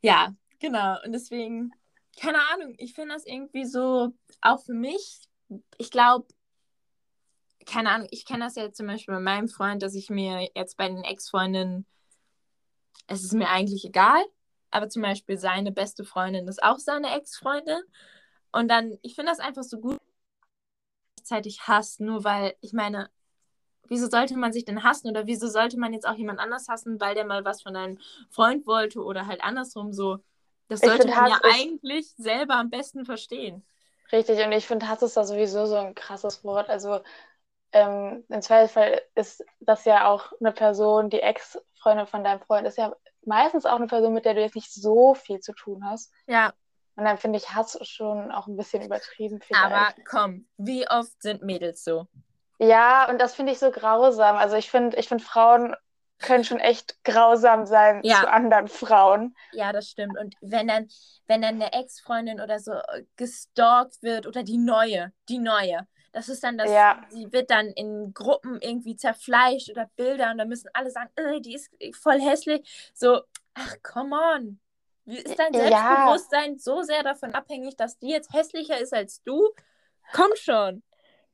ja, 0.00 0.34
genau. 0.58 0.96
Und 1.04 1.12
deswegen, 1.12 1.72
keine 2.18 2.38
Ahnung, 2.52 2.74
ich 2.78 2.94
finde 2.94 3.14
das 3.14 3.26
irgendwie 3.26 3.66
so, 3.66 4.14
auch 4.40 4.62
für 4.62 4.74
mich, 4.74 5.20
ich 5.76 5.90
glaube, 5.90 6.26
keine 7.66 7.90
Ahnung, 7.90 8.08
ich 8.10 8.24
kenne 8.24 8.44
das 8.44 8.54
ja 8.54 8.72
zum 8.72 8.86
Beispiel 8.86 9.14
bei 9.14 9.20
meinem 9.20 9.48
Freund, 9.48 9.82
dass 9.82 9.94
ich 9.94 10.08
mir 10.08 10.48
jetzt 10.54 10.78
bei 10.78 10.88
den 10.88 11.04
Ex-Freundinnen, 11.04 11.84
es 13.06 13.22
ist 13.22 13.34
mir 13.34 13.48
eigentlich 13.48 13.84
egal, 13.84 14.24
aber 14.70 14.88
zum 14.88 15.02
Beispiel 15.02 15.38
seine 15.38 15.72
beste 15.72 16.04
Freundin 16.04 16.48
ist 16.48 16.62
auch 16.62 16.78
seine 16.78 17.14
Ex-Freundin. 17.16 17.80
Und 18.52 18.68
dann, 18.68 18.98
ich 19.02 19.14
finde 19.14 19.32
das 19.32 19.40
einfach 19.40 19.62
so 19.62 19.78
gut, 19.78 19.98
gleichzeitig 21.28 21.66
hasst, 21.66 22.00
nur 22.00 22.24
weil, 22.24 22.54
ich 22.60 22.72
meine, 22.72 23.10
wieso 23.88 24.08
sollte 24.08 24.36
man 24.36 24.52
sich 24.52 24.64
denn 24.64 24.82
hassen 24.82 25.08
oder 25.08 25.26
wieso 25.26 25.48
sollte 25.48 25.78
man 25.78 25.92
jetzt 25.92 26.06
auch 26.06 26.14
jemand 26.14 26.40
anders 26.40 26.68
hassen, 26.68 27.00
weil 27.00 27.14
der 27.14 27.24
mal 27.24 27.44
was 27.44 27.62
von 27.62 27.76
einem 27.76 27.98
Freund 28.30 28.66
wollte 28.66 29.02
oder 29.02 29.26
halt 29.26 29.42
andersrum 29.42 29.92
so. 29.92 30.18
Das 30.68 30.80
sollte 30.80 31.08
find, 31.08 31.16
man 31.16 31.30
ja 31.30 31.40
eigentlich 31.42 32.10
selber 32.16 32.54
am 32.56 32.70
besten 32.70 33.04
verstehen. 33.04 33.64
Richtig, 34.12 34.44
und 34.44 34.52
ich 34.52 34.66
finde, 34.66 34.88
Hass 34.88 35.02
ist 35.02 35.16
da 35.16 35.24
sowieso 35.24 35.66
so 35.66 35.76
ein 35.76 35.94
krasses 35.94 36.44
Wort. 36.44 36.68
Also 36.68 37.00
ähm, 37.72 38.24
im 38.28 38.42
Zweifelsfall 38.42 39.02
ist 39.14 39.44
das 39.60 39.84
ja 39.84 40.08
auch 40.08 40.32
eine 40.40 40.52
Person, 40.52 41.10
die 41.10 41.20
Ex-Freundin 41.20 42.06
von 42.06 42.24
deinem 42.24 42.40
Freund 42.40 42.66
ist 42.66 42.78
ja 42.78 42.94
meistens 43.24 43.66
auch 43.66 43.76
eine 43.76 43.86
Person, 43.86 44.14
mit 44.14 44.24
der 44.24 44.34
du 44.34 44.40
jetzt 44.40 44.54
nicht 44.54 44.72
so 44.72 45.14
viel 45.14 45.40
zu 45.40 45.52
tun 45.52 45.84
hast. 45.84 46.12
Ja. 46.26 46.52
Und 46.96 47.04
dann 47.04 47.18
finde 47.18 47.38
ich 47.38 47.54
Hass 47.54 47.78
schon 47.82 48.32
auch 48.32 48.48
ein 48.48 48.56
bisschen 48.56 48.82
übertrieben. 48.82 49.40
Vielleicht. 49.40 49.64
Aber 49.64 49.94
komm, 50.04 50.48
wie 50.56 50.88
oft 50.88 51.22
sind 51.22 51.42
Mädels 51.42 51.84
so? 51.84 52.06
Ja, 52.58 53.08
und 53.08 53.20
das 53.20 53.34
finde 53.34 53.52
ich 53.52 53.58
so 53.58 53.70
grausam. 53.70 54.36
Also 54.36 54.56
ich 54.56 54.70
finde, 54.70 54.96
ich 54.96 55.08
finde 55.08 55.22
Frauen 55.22 55.76
können 56.18 56.44
schon 56.44 56.58
echt 56.58 57.02
grausam 57.04 57.66
sein 57.66 58.00
ja. 58.02 58.20
zu 58.20 58.30
anderen 58.30 58.68
Frauen. 58.68 59.36
Ja, 59.52 59.72
das 59.72 59.88
stimmt. 59.88 60.18
Und 60.18 60.34
wenn 60.40 60.66
dann, 60.66 60.88
wenn 61.26 61.42
dann 61.42 61.54
eine 61.54 61.72
Ex-Freundin 61.72 62.40
oder 62.40 62.58
so 62.58 62.72
gestalkt 63.16 64.02
wird 64.02 64.26
oder 64.26 64.42
die 64.42 64.58
neue, 64.58 65.12
die 65.28 65.38
neue, 65.38 65.86
Das 66.12 66.28
ist 66.28 66.42
dann 66.42 66.56
das, 66.58 66.70
Ja. 66.70 67.04
sie 67.10 67.30
wird 67.32 67.50
dann 67.50 67.66
in 67.68 68.12
Gruppen 68.14 68.60
irgendwie 68.60 68.96
zerfleischt 68.96 69.70
oder 69.70 69.90
Bilder 69.96 70.30
und 70.30 70.38
dann 70.38 70.48
müssen 70.48 70.70
alle 70.72 70.90
sagen, 70.90 71.10
äh, 71.16 71.40
die 71.40 71.54
ist 71.54 71.70
voll 71.96 72.20
hässlich. 72.20 72.90
So, 72.94 73.22
ach, 73.54 73.76
come 73.82 74.16
on. 74.16 74.60
Wie 75.04 75.18
ist 75.18 75.38
dein 75.38 75.52
Ja. 75.54 75.60
Selbstbewusstsein 75.68 76.58
so 76.58 76.82
sehr 76.82 77.02
davon 77.02 77.34
abhängig, 77.34 77.76
dass 77.76 77.98
die 77.98 78.10
jetzt 78.10 78.32
hässlicher 78.32 78.78
ist 78.78 78.92
als 78.92 79.22
du? 79.22 79.50
Komm 80.12 80.30
schon. 80.36 80.82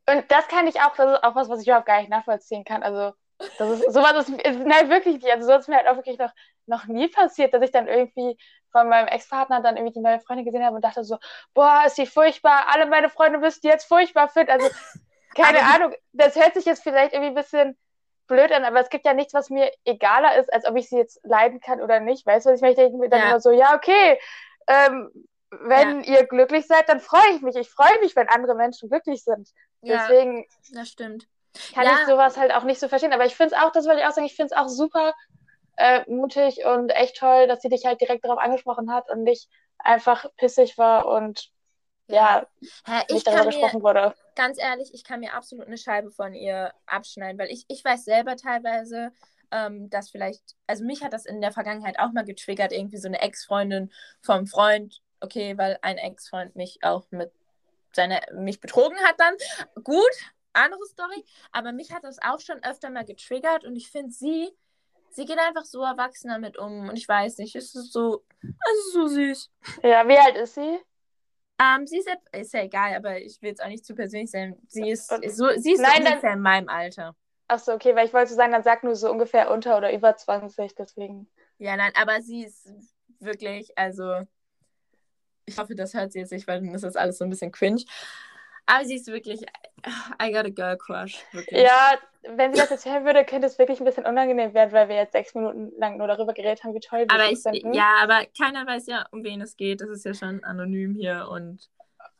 Und 0.06 0.30
das 0.30 0.46
kann 0.48 0.66
ich 0.66 0.80
auch, 0.80 0.94
das 0.96 1.12
ist 1.12 1.24
auch 1.24 1.34
was, 1.34 1.48
was 1.48 1.60
ich 1.60 1.66
überhaupt 1.66 1.86
gar 1.86 1.98
nicht 2.00 2.10
nachvollziehen 2.10 2.64
kann. 2.64 2.82
Also, 2.82 3.14
das 3.58 3.80
ist, 3.80 3.92
sowas 3.92 4.28
ist, 4.28 4.42
ist 4.42 4.58
nein, 4.60 4.90
wirklich 4.90 5.14
nicht. 5.16 5.30
Also, 5.32 5.46
so 5.46 5.54
ist 5.56 5.68
mir 5.68 5.76
halt 5.76 5.88
auch 5.88 5.96
wirklich 5.96 6.18
noch, 6.18 6.32
noch 6.66 6.86
nie 6.86 7.08
passiert, 7.08 7.54
dass 7.54 7.62
ich 7.62 7.70
dann 7.70 7.88
irgendwie 7.88 8.36
von 8.74 8.88
meinem 8.88 9.06
Ex-Partner 9.06 9.60
dann 9.62 9.76
irgendwie 9.76 9.94
die 9.94 10.00
neue 10.00 10.18
Freundin 10.18 10.44
gesehen 10.44 10.64
habe 10.64 10.74
und 10.74 10.84
dachte 10.84 11.04
so, 11.04 11.18
boah, 11.54 11.84
ist 11.86 11.96
die 11.96 12.06
furchtbar, 12.06 12.66
alle 12.72 12.86
meine 12.86 13.08
Freunde 13.08 13.38
die 13.62 13.68
jetzt 13.68 13.84
furchtbar 13.86 14.28
finden. 14.28 14.50
Also, 14.50 14.68
keine 15.36 15.62
Ahnung, 15.62 15.94
das 16.12 16.34
hört 16.34 16.54
sich 16.54 16.64
jetzt 16.64 16.82
vielleicht 16.82 17.12
irgendwie 17.12 17.30
ein 17.30 17.36
bisschen 17.36 17.78
blöd 18.26 18.50
an, 18.50 18.64
aber 18.64 18.80
es 18.80 18.88
gibt 18.88 19.06
ja 19.06 19.14
nichts, 19.14 19.32
was 19.32 19.48
mir 19.48 19.70
egaler 19.84 20.36
ist, 20.38 20.52
als 20.52 20.66
ob 20.66 20.76
ich 20.76 20.88
sie 20.88 20.96
jetzt 20.96 21.20
leiden 21.22 21.60
kann 21.60 21.80
oder 21.80 22.00
nicht. 22.00 22.26
Weißt 22.26 22.46
du, 22.46 22.50
was 22.50 22.56
ich 22.56 22.62
meine? 22.62 22.72
Ich 22.72 22.78
denke 22.78 22.98
mir 22.98 23.08
dann 23.08 23.20
Ja. 23.20 23.28
immer 23.30 23.40
so, 23.40 23.52
ja, 23.52 23.76
okay, 23.76 24.18
ähm, 24.66 25.10
wenn 25.50 26.02
ihr 26.02 26.26
glücklich 26.26 26.66
seid, 26.66 26.88
dann 26.88 26.98
freue 26.98 27.30
ich 27.36 27.42
mich. 27.42 27.54
Ich 27.54 27.70
freue 27.70 28.00
mich, 28.00 28.16
wenn 28.16 28.28
andere 28.28 28.56
Menschen 28.56 28.88
glücklich 28.88 29.22
sind. 29.22 29.48
Ja, 29.82 29.98
Deswegen 29.98 30.46
das 30.72 30.88
stimmt. 30.88 31.28
kann 31.72 31.84
Ja. 31.84 31.92
ich 31.92 32.06
sowas 32.06 32.36
halt 32.36 32.52
auch 32.52 32.64
nicht 32.64 32.80
so 32.80 32.88
verstehen. 32.88 33.12
Aber 33.12 33.24
ich 33.24 33.36
finde 33.36 33.54
es 33.54 33.62
auch, 33.62 33.70
das 33.70 33.86
wollte 33.86 34.00
ich 34.00 34.06
auch 34.06 34.10
sagen, 34.10 34.26
ich 34.26 34.34
finde 34.34 34.52
es 34.52 34.60
auch 34.60 34.68
super 34.68 35.14
äh, 35.76 36.04
mutig 36.10 36.64
und 36.64 36.90
echt 36.90 37.16
toll, 37.16 37.46
dass 37.48 37.62
sie 37.62 37.68
dich 37.68 37.84
halt 37.86 38.00
direkt 38.00 38.24
darauf 38.24 38.38
angesprochen 38.38 38.92
hat 38.92 39.10
und 39.10 39.22
nicht 39.24 39.48
einfach 39.78 40.26
pissig 40.36 40.78
war 40.78 41.06
und 41.06 41.50
ja, 42.08 42.46
Hä, 42.86 43.02
ich 43.08 43.14
nicht 43.14 43.26
darüber 43.26 43.44
kann 43.44 43.48
mir, 43.48 43.72
gesprochen 43.72 43.82
wurde. 43.82 44.14
ganz 44.34 44.58
ehrlich, 44.58 44.90
ich 44.94 45.04
kann 45.04 45.20
mir 45.20 45.34
absolut 45.34 45.66
eine 45.66 45.78
Scheibe 45.78 46.10
von 46.10 46.34
ihr 46.34 46.72
abschneiden, 46.86 47.38
weil 47.38 47.50
ich, 47.50 47.64
ich 47.68 47.84
weiß 47.84 48.04
selber 48.04 48.36
teilweise, 48.36 49.12
ähm, 49.50 49.88
dass 49.90 50.10
vielleicht, 50.10 50.42
also 50.66 50.84
mich 50.84 51.02
hat 51.02 51.12
das 51.12 51.26
in 51.26 51.40
der 51.40 51.52
Vergangenheit 51.52 51.98
auch 51.98 52.12
mal 52.12 52.24
getriggert, 52.24 52.72
irgendwie 52.72 52.98
so 52.98 53.08
eine 53.08 53.20
Ex-Freundin 53.22 53.90
vom 54.20 54.46
Freund, 54.46 55.00
okay, 55.20 55.56
weil 55.56 55.78
ein 55.82 55.98
Ex-Freund 55.98 56.56
mich 56.56 56.78
auch 56.82 57.06
mit 57.10 57.32
seiner, 57.92 58.20
mich 58.34 58.60
betrogen 58.60 58.98
hat 59.04 59.16
dann. 59.18 59.34
Gut, 59.84 60.02
andere 60.52 60.84
Story, 60.86 61.24
aber 61.52 61.72
mich 61.72 61.92
hat 61.92 62.04
das 62.04 62.18
auch 62.22 62.40
schon 62.40 62.62
öfter 62.64 62.90
mal 62.90 63.04
getriggert 63.04 63.64
und 63.64 63.76
ich 63.76 63.90
finde 63.90 64.12
sie, 64.12 64.50
sie 65.14 65.24
geht 65.24 65.38
einfach 65.38 65.64
so 65.64 65.82
erwachsen 65.82 66.28
damit 66.28 66.58
um 66.58 66.88
und 66.88 66.96
ich 66.96 67.08
weiß 67.08 67.38
nicht, 67.38 67.54
es 67.56 67.74
ist 67.74 67.92
so, 67.92 68.24
es 68.42 68.86
ist 68.86 68.92
so 68.92 69.06
süß. 69.06 69.50
Ja, 69.82 70.06
wie 70.08 70.18
alt 70.18 70.36
ist 70.36 70.54
sie? 70.54 70.78
Ähm, 71.60 71.86
sie 71.86 71.98
ist, 71.98 72.08
ja- 72.08 72.38
ist 72.40 72.52
ja 72.52 72.62
egal, 72.62 72.94
aber 72.96 73.20
ich 73.20 73.40
will 73.40 73.50
jetzt 73.50 73.62
auch 73.62 73.68
nicht 73.68 73.84
zu 73.84 73.94
persönlich 73.94 74.30
sein. 74.30 74.56
Sie 74.68 74.90
ist, 74.90 75.10
Und- 75.12 75.30
so, 75.30 75.48
sie 75.56 75.72
ist 75.74 75.80
Nein, 75.80 76.02
dann- 76.02 76.12
ungefähr 76.14 76.32
in 76.32 76.40
meinem 76.40 76.68
Alter. 76.68 77.14
Achso, 77.46 77.72
okay, 77.74 77.94
weil 77.94 78.06
ich 78.06 78.12
wollte 78.14 78.30
so 78.30 78.36
sagen, 78.36 78.52
dann 78.52 78.62
sag 78.62 78.82
nur 78.84 78.96
so 78.96 79.10
ungefähr 79.10 79.50
unter 79.50 79.76
oder 79.76 79.92
über 79.92 80.16
20, 80.16 80.74
deswegen. 80.74 81.28
Ja, 81.58 81.76
nein, 81.76 81.92
aber 81.94 82.20
sie 82.22 82.44
ist 82.44 82.68
wirklich, 83.20 83.76
also 83.78 84.22
ich 85.46 85.58
hoffe, 85.58 85.74
das 85.74 85.94
hört 85.94 86.10
sie 86.12 86.20
jetzt 86.20 86.32
nicht, 86.32 86.46
weil 86.48 86.60
dann 86.60 86.74
ist 86.74 86.84
das 86.84 86.96
alles 86.96 87.18
so 87.18 87.24
ein 87.24 87.30
bisschen 87.30 87.52
cringe. 87.52 87.82
Aber 88.66 88.84
sie 88.84 88.96
ist 88.96 89.06
wirklich, 89.08 89.42
I 90.22 90.32
got 90.32 90.46
a 90.46 90.50
girl 90.50 90.76
crush, 90.76 91.22
wirklich. 91.32 91.62
Ja, 91.62 91.98
wenn 92.22 92.54
sie 92.54 92.60
das 92.60 92.70
jetzt 92.70 92.86
hören 92.86 93.04
würde, 93.04 93.24
könnte 93.24 93.46
es 93.46 93.58
wirklich 93.58 93.80
ein 93.80 93.84
bisschen 93.84 94.06
unangenehm 94.06 94.54
werden, 94.54 94.72
weil 94.72 94.88
wir 94.88 94.96
jetzt 94.96 95.12
sechs 95.12 95.34
Minuten 95.34 95.72
lang 95.78 95.98
nur 95.98 96.06
darüber 96.06 96.32
geredet 96.32 96.64
haben, 96.64 96.74
wie 96.74 96.80
toll 96.80 97.00
wir 97.00 97.10
aber 97.10 97.34
sie 97.34 97.50
ich, 97.52 97.64
ja, 97.74 97.96
aber 98.02 98.24
keiner 98.36 98.66
weiß 98.66 98.86
ja, 98.86 99.06
um 99.10 99.22
wen 99.22 99.42
es 99.42 99.56
geht. 99.56 99.82
Das 99.82 99.90
ist 99.90 100.04
ja 100.04 100.14
schon 100.14 100.42
anonym 100.42 100.94
hier 100.94 101.28
und 101.30 101.68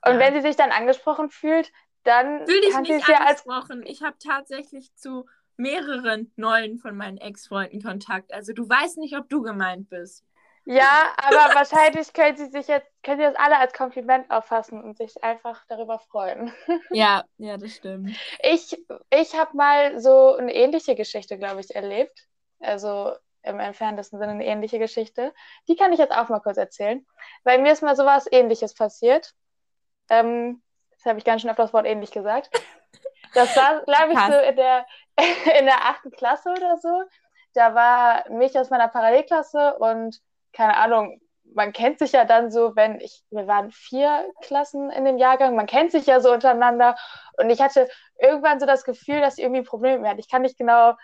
Und 0.07 0.15
ja. 0.15 0.19
wenn 0.19 0.35
sie 0.35 0.43
sich 0.43 0.57
dann 0.57 0.71
angesprochen 0.71 1.31
fühlt, 1.31 1.73
dann 2.03 2.47
fühl 2.47 2.61
dich 2.61 2.73
kann 2.73 2.85
sie 2.85 2.93
nicht 2.93 3.09
es 3.09 3.09
ja 3.09 3.21
als 3.21 3.47
angesprochen. 3.47 3.83
Ich 3.87 4.03
habe 4.03 4.17
tatsächlich 4.23 4.95
zu 4.95 5.27
mehreren 5.57 6.33
neuen 6.37 6.79
von 6.79 6.97
meinen 6.97 7.19
Ex-Freunden 7.19 7.81
Kontakt. 7.83 8.33
Also 8.35 8.53
du 8.53 8.69
weißt 8.69 8.99
nicht, 8.99 9.17
ob 9.17 9.29
du 9.29 9.43
gemeint 9.43 9.89
bist. 9.89 10.25
Ja, 10.67 11.13
aber 11.17 11.55
wahrscheinlich 11.55 12.13
können 12.13 12.37
sie 12.37 12.47
sich 12.47 12.69
jetzt, 12.69 12.87
können 13.03 13.19
sie 13.19 13.27
das 13.27 13.37
alle 13.37 13.59
als 13.59 13.75
Kompliment 13.75 14.31
auffassen 14.31 14.83
und 14.83 14.97
sich 14.97 15.23
einfach 15.23 15.63
darüber 15.69 15.99
freuen. 15.99 16.53
Ja, 16.91 17.25
ja, 17.37 17.57
das 17.59 17.77
stimmt. 17.77 18.17
Ich, 18.43 18.77
ich 19.11 19.35
habe 19.35 19.57
mal 19.57 20.01
so 20.01 20.35
eine 20.37 20.55
ähnliche 20.55 20.95
Geschichte, 20.95 21.39
glaube 21.39 21.61
ich, 21.61 21.75
erlebt. 21.75 22.27
Also 22.61 23.13
im 23.43 23.61
entferntesten 23.61 24.19
Sinne 24.19 24.33
eine 24.33 24.47
ähnliche 24.47 24.79
Geschichte. 24.79 25.35
Die 25.69 25.77
kann 25.77 25.93
ich 25.93 25.99
jetzt 25.99 26.17
auch 26.17 26.31
mal 26.31 26.41
kurz 26.41 26.57
erzählen. 26.57 27.05
Weil 27.43 27.61
mir 27.61 27.73
ist 27.73 27.83
mal 27.83 27.97
sowas 27.97 28.27
ähnliches 28.31 28.75
passiert. 28.75 29.35
Ähm, 30.09 30.63
das 30.93 31.05
habe 31.05 31.19
ich 31.19 31.25
ganz 31.25 31.43
schön 31.43 31.51
öfter 31.51 31.65
das 31.65 31.75
Wort 31.75 31.87
ähnlich 31.87 32.11
gesagt. 32.11 32.51
Das 33.35 33.55
war, 33.57 33.83
glaube 33.83 34.13
ich, 34.13 34.19
Krass. 34.19 34.33
so 34.33 34.41
in 34.41 34.57
der, 34.57 34.87
in 35.59 35.67
der 35.67 35.85
achten 35.85 36.11
Klasse 36.11 36.51
oder 36.51 36.79
so. 36.79 37.03
Da 37.53 37.75
war 37.75 38.31
mich 38.31 38.59
aus 38.59 38.71
meiner 38.71 38.89
Parallelklasse 38.89 39.77
und 39.79 40.21
keine 40.55 40.77
Ahnung, 40.77 41.21
man 41.55 41.73
kennt 41.73 41.99
sich 41.99 42.13
ja 42.13 42.25
dann 42.25 42.51
so, 42.51 42.75
wenn 42.75 43.01
ich, 43.01 43.23
wir 43.31 43.47
waren 43.47 43.71
vier 43.71 44.29
Klassen 44.43 44.91
in 44.91 45.05
dem 45.05 45.19
Jahrgang, 45.19 45.55
man 45.55 45.67
kennt 45.67 45.93
sich 45.93 46.07
ja 46.07 46.21
so 46.21 46.33
untereinander 46.33 46.97
und 47.39 47.51
ich 47.51 47.61
hatte 47.61 47.89
irgendwann 48.19 48.61
so 48.61 48.67
das 48.67 48.85
Gefühl, 48.85 49.21
dass 49.21 49.37
sie 49.37 49.43
irgendwie 49.43 49.61
ein 49.61 49.67
Problem 49.67 50.03
mir 50.03 50.11
hat. 50.11 50.19
Ich 50.19 50.31
kann 50.31 50.43
nicht 50.43 50.59
genau 50.59 50.95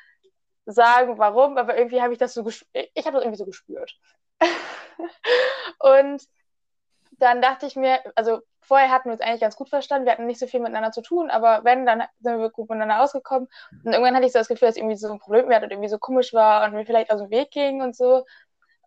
sagen, 0.67 1.19
warum, 1.19 1.57
aber 1.57 1.77
irgendwie 1.77 2.03
habe 2.03 2.13
ich 2.13 2.19
das 2.19 2.35
so 2.35 2.45
gespürt. 2.45 2.89
Ich 2.95 3.07
habe 3.07 3.17
das 3.17 3.25
irgendwie 3.25 3.39
so 3.39 3.47
gespürt. 3.47 3.97
und 5.79 6.23
dann 7.19 7.43
dachte 7.43 7.67
ich 7.67 7.77
mir, 7.77 8.01
also 8.15 8.41
vorher 8.61 8.91
hatten 8.91 9.09
wir 9.09 9.13
uns 9.13 9.21
eigentlich 9.21 9.41
ganz 9.41 9.57
gut 9.57 9.69
verstanden, 9.69 10.07
wir 10.07 10.13
hatten 10.13 10.27
nicht 10.27 10.41
so 10.41 10.47
viel 10.47 10.61
miteinander 10.61 10.93
zu 10.93 11.03
tun, 11.03 11.31
aber 11.31 11.65
wenn, 11.65 11.87
dann 11.87 12.05
sind 12.21 12.39
wir 12.39 12.51
gut 12.51 12.69
miteinander 12.69 13.03
ausgekommen. 13.03 13.49
Und 13.85 13.93
irgendwann 13.93 14.15
hatte 14.15 14.27
ich 14.27 14.33
so 14.33 14.39
das 14.39 14.49
Gefühl, 14.49 14.69
dass 14.69 14.77
irgendwie 14.77 14.97
so 14.97 15.13
ein 15.13 15.19
Problem 15.19 15.49
mir 15.49 15.57
hat 15.57 15.65
und 15.65 15.71
irgendwie 15.71 15.89
so 15.89 15.99
komisch 15.99 16.33
war 16.33 16.65
und 16.65 16.75
mir 16.75 16.87
vielleicht 16.87 17.11
aus 17.13 17.21
dem 17.21 17.31
Weg 17.31 17.51
ging 17.51 17.83
und 17.83 17.97
so. 17.97 18.25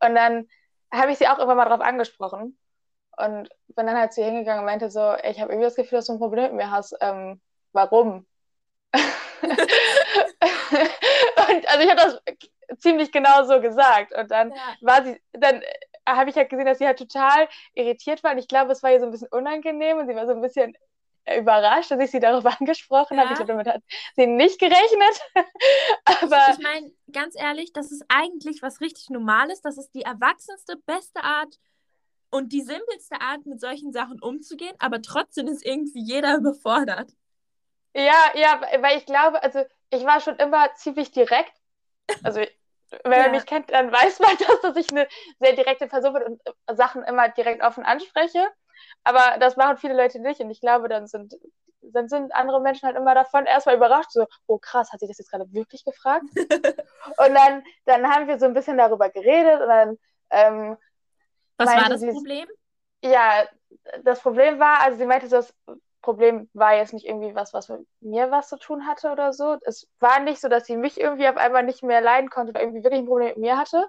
Und 0.05 0.15
dann 0.15 0.47
habe 0.91 1.11
ich 1.11 1.17
sie 1.17 1.27
auch 1.27 1.39
immer 1.39 1.55
mal 1.55 1.65
drauf 1.65 1.81
angesprochen 1.81 2.57
und 3.17 3.49
bin 3.69 3.87
dann 3.87 3.97
halt 3.97 4.13
zu 4.13 4.21
ihr 4.21 4.27
hingegangen 4.27 4.59
und 4.61 4.65
meinte 4.65 4.89
so, 4.89 5.15
ich 5.23 5.39
habe 5.39 5.51
irgendwie 5.51 5.65
das 5.65 5.75
Gefühl, 5.75 5.97
dass 5.99 6.07
du 6.07 6.13
ein 6.13 6.19
Problem 6.19 6.45
mit 6.45 6.53
mir 6.53 6.71
hast. 6.71 6.95
Ähm, 7.01 7.41
warum? 7.73 8.25
und 8.93 9.03
also 11.67 11.83
ich 11.83 11.89
habe 11.89 11.95
das 11.95 12.19
ziemlich 12.79 13.11
genau 13.11 13.43
so 13.43 13.61
gesagt. 13.61 14.13
Und 14.15 14.31
dann 14.31 14.51
Ja. 14.51 14.75
war 14.81 15.03
sie, 15.03 15.21
dann 15.33 15.61
habe 16.07 16.29
ich 16.29 16.35
halt 16.35 16.49
gesehen, 16.49 16.65
dass 16.65 16.79
sie 16.79 16.87
halt 16.87 16.99
total 16.99 17.47
irritiert 17.73 18.23
war. 18.23 18.31
Und 18.31 18.37
ich 18.39 18.47
glaube, 18.47 18.71
es 18.71 18.83
war 18.83 18.91
ihr 18.91 18.99
so 18.99 19.05
ein 19.05 19.11
bisschen 19.11 19.29
unangenehm 19.29 19.97
und 19.97 20.07
sie 20.07 20.15
war 20.15 20.27
so 20.27 20.33
ein 20.33 20.41
bisschen 20.41 20.75
überrascht, 21.37 21.91
dass 21.91 21.99
ich 21.99 22.11
sie 22.11 22.19
darüber 22.19 22.53
angesprochen 22.59 23.19
habe. 23.19 23.27
Ja. 23.27 23.31
Ich 23.33 23.37
glaube, 23.37 23.53
damit 23.53 23.67
hat 23.67 23.83
sie 24.15 24.27
nicht 24.27 24.59
gerechnet. 24.59 25.21
Aber 26.05 26.51
Ich 26.51 26.59
meine, 26.59 26.91
ganz 27.11 27.35
ehrlich, 27.39 27.73
das 27.73 27.91
ist 27.91 28.03
eigentlich 28.09 28.61
was 28.61 28.81
richtig 28.81 29.09
Normales. 29.09 29.61
Das 29.61 29.77
ist 29.77 29.91
die 29.93 30.01
erwachsenste, 30.03 30.77
beste 30.85 31.23
Art 31.23 31.59
und 32.29 32.51
die 32.51 32.61
simpelste 32.61 33.21
Art, 33.21 33.45
mit 33.45 33.61
solchen 33.61 33.93
Sachen 33.93 34.19
umzugehen. 34.21 34.75
Aber 34.79 35.01
trotzdem 35.01 35.47
ist 35.47 35.65
irgendwie 35.65 36.01
jeder 36.01 36.35
überfordert. 36.37 37.11
Ja, 37.95 38.31
ja, 38.35 38.59
weil 38.81 38.97
ich 38.97 39.05
glaube, 39.05 39.41
also 39.43 39.63
ich 39.91 40.03
war 40.03 40.19
schon 40.19 40.35
immer 40.37 40.73
ziemlich 40.75 41.11
direkt. 41.11 41.53
Also 42.23 42.41
wenn 43.03 43.11
Ja. 43.11 43.23
man 43.23 43.31
mich 43.31 43.45
kennt, 43.45 43.71
dann 43.71 43.91
weiß 43.91 44.19
man 44.19 44.35
das, 44.37 44.61
dass 44.61 44.75
ich 44.77 44.89
eine 44.91 45.07
sehr 45.39 45.53
direkte 45.53 45.87
Person 45.87 46.13
bin 46.13 46.23
und 46.23 46.77
Sachen 46.77 47.03
immer 47.03 47.29
direkt 47.29 47.63
offen 47.63 47.83
anspreche. 47.85 48.45
Aber 49.03 49.37
das 49.39 49.57
machen 49.57 49.77
viele 49.77 49.95
Leute 49.95 50.19
nicht 50.19 50.39
und 50.41 50.49
ich 50.49 50.61
glaube, 50.61 50.89
dann 50.89 51.07
sind, 51.07 51.33
dann 51.81 52.07
sind 52.09 52.33
andere 52.35 52.61
Menschen 52.61 52.87
halt 52.87 52.97
immer 52.97 53.15
davon 53.15 53.45
erstmal 53.45 53.75
überrascht, 53.75 54.11
so, 54.11 54.25
oh 54.47 54.57
krass, 54.59 54.91
hat 54.91 54.99
sie 54.99 55.07
das 55.07 55.17
jetzt 55.17 55.31
gerade 55.31 55.51
wirklich 55.53 55.83
gefragt? 55.85 56.25
und 57.17 57.33
dann, 57.35 57.63
dann 57.85 58.07
haben 58.09 58.27
wir 58.27 58.39
so 58.39 58.45
ein 58.45 58.53
bisschen 58.53 58.77
darüber 58.77 59.09
geredet 59.09 59.61
und 59.61 59.67
dann 59.69 59.97
ähm, 60.31 60.77
Was 61.57 61.75
war 61.75 61.89
das 61.89 62.01
sie- 62.01 62.09
Problem? 62.09 62.47
ja, 63.03 63.45
das 64.03 64.21
Problem 64.21 64.59
war, 64.59 64.81
also 64.81 64.97
sie 64.97 65.05
meinte, 65.05 65.27
das 65.27 65.53
Problem 66.01 66.49
war 66.53 66.75
jetzt 66.75 66.93
nicht 66.93 67.05
irgendwie 67.05 67.35
was, 67.35 67.53
was 67.53 67.69
mit 67.69 67.87
mir 68.01 68.31
was 68.31 68.49
zu 68.49 68.57
tun 68.57 68.87
hatte 68.87 69.11
oder 69.11 69.33
so. 69.33 69.57
Es 69.63 69.87
war 69.99 70.19
nicht 70.19 70.41
so, 70.41 70.49
dass 70.49 70.65
sie 70.65 70.77
mich 70.77 70.99
irgendwie 70.99 71.27
auf 71.27 71.37
einmal 71.37 71.63
nicht 71.63 71.83
mehr 71.83 72.01
leiden 72.01 72.29
konnte 72.29 72.51
oder 72.51 72.61
irgendwie 72.61 72.83
wirklich 72.83 73.01
ein 73.01 73.07
Problem 73.07 73.29
mit 73.29 73.37
mir 73.37 73.57
hatte. 73.57 73.87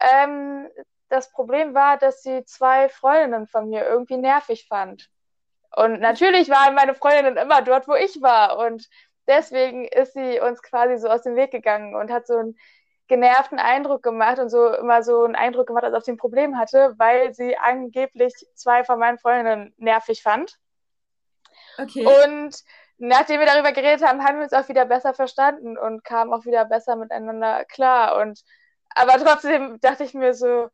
Ähm, 0.00 0.68
das 1.12 1.30
Problem 1.30 1.74
war, 1.74 1.98
dass 1.98 2.22
sie 2.22 2.42
zwei 2.46 2.88
Freundinnen 2.88 3.46
von 3.46 3.68
mir 3.68 3.86
irgendwie 3.86 4.16
nervig 4.16 4.66
fand. 4.66 5.10
Und 5.76 6.00
natürlich 6.00 6.48
waren 6.48 6.74
meine 6.74 6.94
Freundinnen 6.94 7.36
immer 7.36 7.60
dort, 7.60 7.86
wo 7.86 7.94
ich 7.94 8.22
war. 8.22 8.56
Und 8.56 8.88
deswegen 9.26 9.84
ist 9.84 10.14
sie 10.14 10.40
uns 10.40 10.62
quasi 10.62 10.96
so 10.96 11.08
aus 11.08 11.22
dem 11.22 11.36
Weg 11.36 11.50
gegangen 11.50 11.94
und 11.94 12.10
hat 12.10 12.26
so 12.26 12.38
einen 12.38 12.56
genervten 13.08 13.58
Eindruck 13.58 14.02
gemacht 14.02 14.38
und 14.38 14.48
so 14.48 14.74
immer 14.74 15.02
so 15.02 15.24
einen 15.24 15.34
Eindruck 15.34 15.66
gemacht, 15.66 15.84
als 15.84 15.94
ob 15.94 16.02
sie 16.02 16.12
ein 16.12 16.16
Problem 16.16 16.58
hatte, 16.58 16.94
weil 16.96 17.34
sie 17.34 17.58
angeblich 17.58 18.32
zwei 18.54 18.82
von 18.82 18.98
meinen 18.98 19.18
Freundinnen 19.18 19.74
nervig 19.76 20.22
fand. 20.22 20.58
Okay. 21.76 22.06
Und 22.06 22.56
nachdem 22.96 23.38
wir 23.38 23.46
darüber 23.46 23.72
geredet 23.72 24.02
haben, 24.02 24.24
haben 24.24 24.38
wir 24.38 24.44
uns 24.44 24.54
auch 24.54 24.68
wieder 24.68 24.86
besser 24.86 25.12
verstanden 25.12 25.76
und 25.76 26.04
kamen 26.04 26.32
auch 26.32 26.46
wieder 26.46 26.64
besser 26.64 26.96
miteinander 26.96 27.66
klar. 27.66 28.18
Und 28.18 28.40
aber 28.94 29.22
trotzdem 29.22 29.78
dachte 29.80 30.04
ich 30.04 30.14
mir 30.14 30.32
so, 30.32 30.70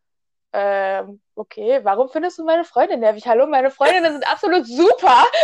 ähm, 0.52 1.20
okay, 1.34 1.80
warum 1.82 2.08
findest 2.08 2.38
du 2.38 2.44
meine 2.44 2.64
Freundin 2.64 3.00
nervig? 3.00 3.26
Hallo, 3.26 3.46
meine 3.46 3.70
Freundinnen 3.70 4.12
sind 4.12 4.30
absolut 4.30 4.66
super. 4.66 5.24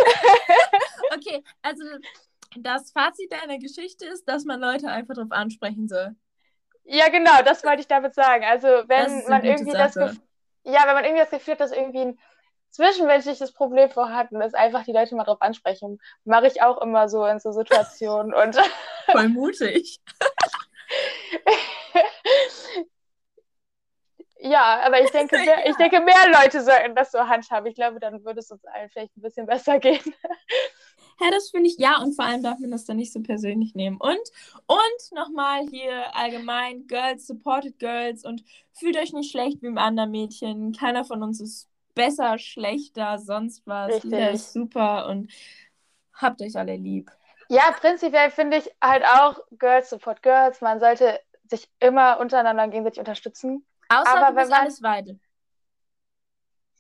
Okay, 1.15 1.45
Also, 1.63 1.85
das 2.57 2.91
Fazit 2.91 3.31
deiner 3.31 3.59
Geschichte 3.59 4.07
ist, 4.07 4.29
dass 4.29 4.45
man 4.45 4.61
Leute 4.61 4.89
einfach 4.89 5.15
darauf 5.15 5.31
ansprechen 5.31 5.87
soll. 5.87 6.17
Ja, 6.85 7.09
genau, 7.09 7.43
das 7.45 7.63
wollte 7.65 7.81
ich 7.81 7.87
damit 7.87 8.15
sagen. 8.15 8.45
Also, 8.45 8.67
wenn 8.89 9.25
man 9.29 9.45
irgendwie 9.45 9.73
Sache. 9.73 9.83
das 9.83 9.95
Gefühl, 9.95 10.21
ja, 10.65 10.87
wenn 10.87 10.95
man 10.95 11.05
irgendwie 11.05 11.23
das 11.23 11.31
Gefühl 11.31 11.53
hat, 11.53 11.61
dass 11.61 11.73
irgendwie 11.73 12.01
ein 12.01 12.19
zwischenmenschliches 12.71 13.53
Problem 13.53 13.91
vorhanden 13.91 14.41
ist, 14.41 14.55
einfach 14.55 14.85
die 14.85 14.93
Leute 14.93 15.15
mal 15.15 15.25
drauf 15.25 15.41
ansprechen. 15.41 16.01
Mache 16.25 16.49
ich 16.49 16.63
auch 16.63 16.81
immer 16.83 17.09
so 17.09 17.25
in 17.27 17.39
so 17.39 17.53
Situationen 17.53 18.35
und. 18.35 18.57
Voll 19.11 19.29
mutig. 19.29 20.01
ja, 24.45 24.81
aber 24.85 25.03
ich 25.03 25.11
denke, 25.13 25.39
mehr, 25.39 25.67
ich 25.67 25.77
denke, 25.77 26.01
mehr 26.01 26.43
Leute 26.43 26.63
sollten 26.63 26.95
das 26.95 27.11
so 27.11 27.19
handhaben. 27.19 27.67
Ich 27.67 27.75
glaube, 27.75 27.99
dann 27.99 28.25
würde 28.25 28.41
es 28.41 28.51
uns 28.51 28.65
allen 28.67 28.91
vielleicht 28.91 29.17
ein 29.17 29.23
bisschen 29.23 29.47
besser 29.47 29.79
gehen. 29.79 30.01
Ja, 31.21 31.31
das 31.31 31.51
finde 31.51 31.69
ich, 31.69 31.79
ja, 31.79 32.03
und 32.03 32.17
vor 32.17 32.25
allem 32.25 32.43
darf 32.43 32.59
man 32.59 32.73
das 32.73 32.87
dann 32.87 32.97
nicht 32.97 33.13
so 33.13 33.23
persönlich 33.23 33.77
nehmen. 33.77 33.99
Und, 33.99 34.19
und 34.67 35.13
nochmal 35.13 35.65
hier 35.69 36.13
allgemein, 36.13 36.89
Girls, 36.89 37.29
supported 37.29 37.79
Girls 37.79 38.25
und 38.25 38.43
fühlt 38.73 38.97
euch 38.97 39.13
nicht 39.13 39.31
schlecht 39.31 39.63
wie 39.63 39.69
im 39.69 39.79
anderen 39.79 40.11
Mädchen. 40.11 40.73
Keiner 40.73 41.05
von 41.05 41.23
uns 41.23 41.41
ist 41.41 41.69
besser, 41.95 42.37
schlechter, 42.39 43.21
sonst 43.21 43.65
was. 43.65 43.95
Richtig. 43.95 44.11
Jeder 44.11 44.33
ist 44.33 44.53
super 44.53 45.07
und 45.07 45.31
habt 46.15 46.43
euch 46.43 46.57
alle 46.57 46.75
lieb. 46.75 47.13
Ja, 47.49 47.71
prinzipiell 47.79 48.33
finde 48.33 48.57
ich 48.57 48.69
halt 48.83 49.05
auch 49.05 49.39
Girls 49.57 49.91
support 49.91 50.21
Girls. 50.21 50.61
Man 50.61 50.81
sollte 50.81 51.21
sich 51.49 51.69
immer 51.79 52.19
untereinander 52.19 52.67
gegenseitig 52.67 52.99
unterstützen. 52.99 53.65
Außer 53.89 54.17
Aber 54.17 54.31
du 54.31 54.37
wenn 54.37 54.49
man 54.49 54.61
alles 54.61 54.83
Weide. 54.83 55.19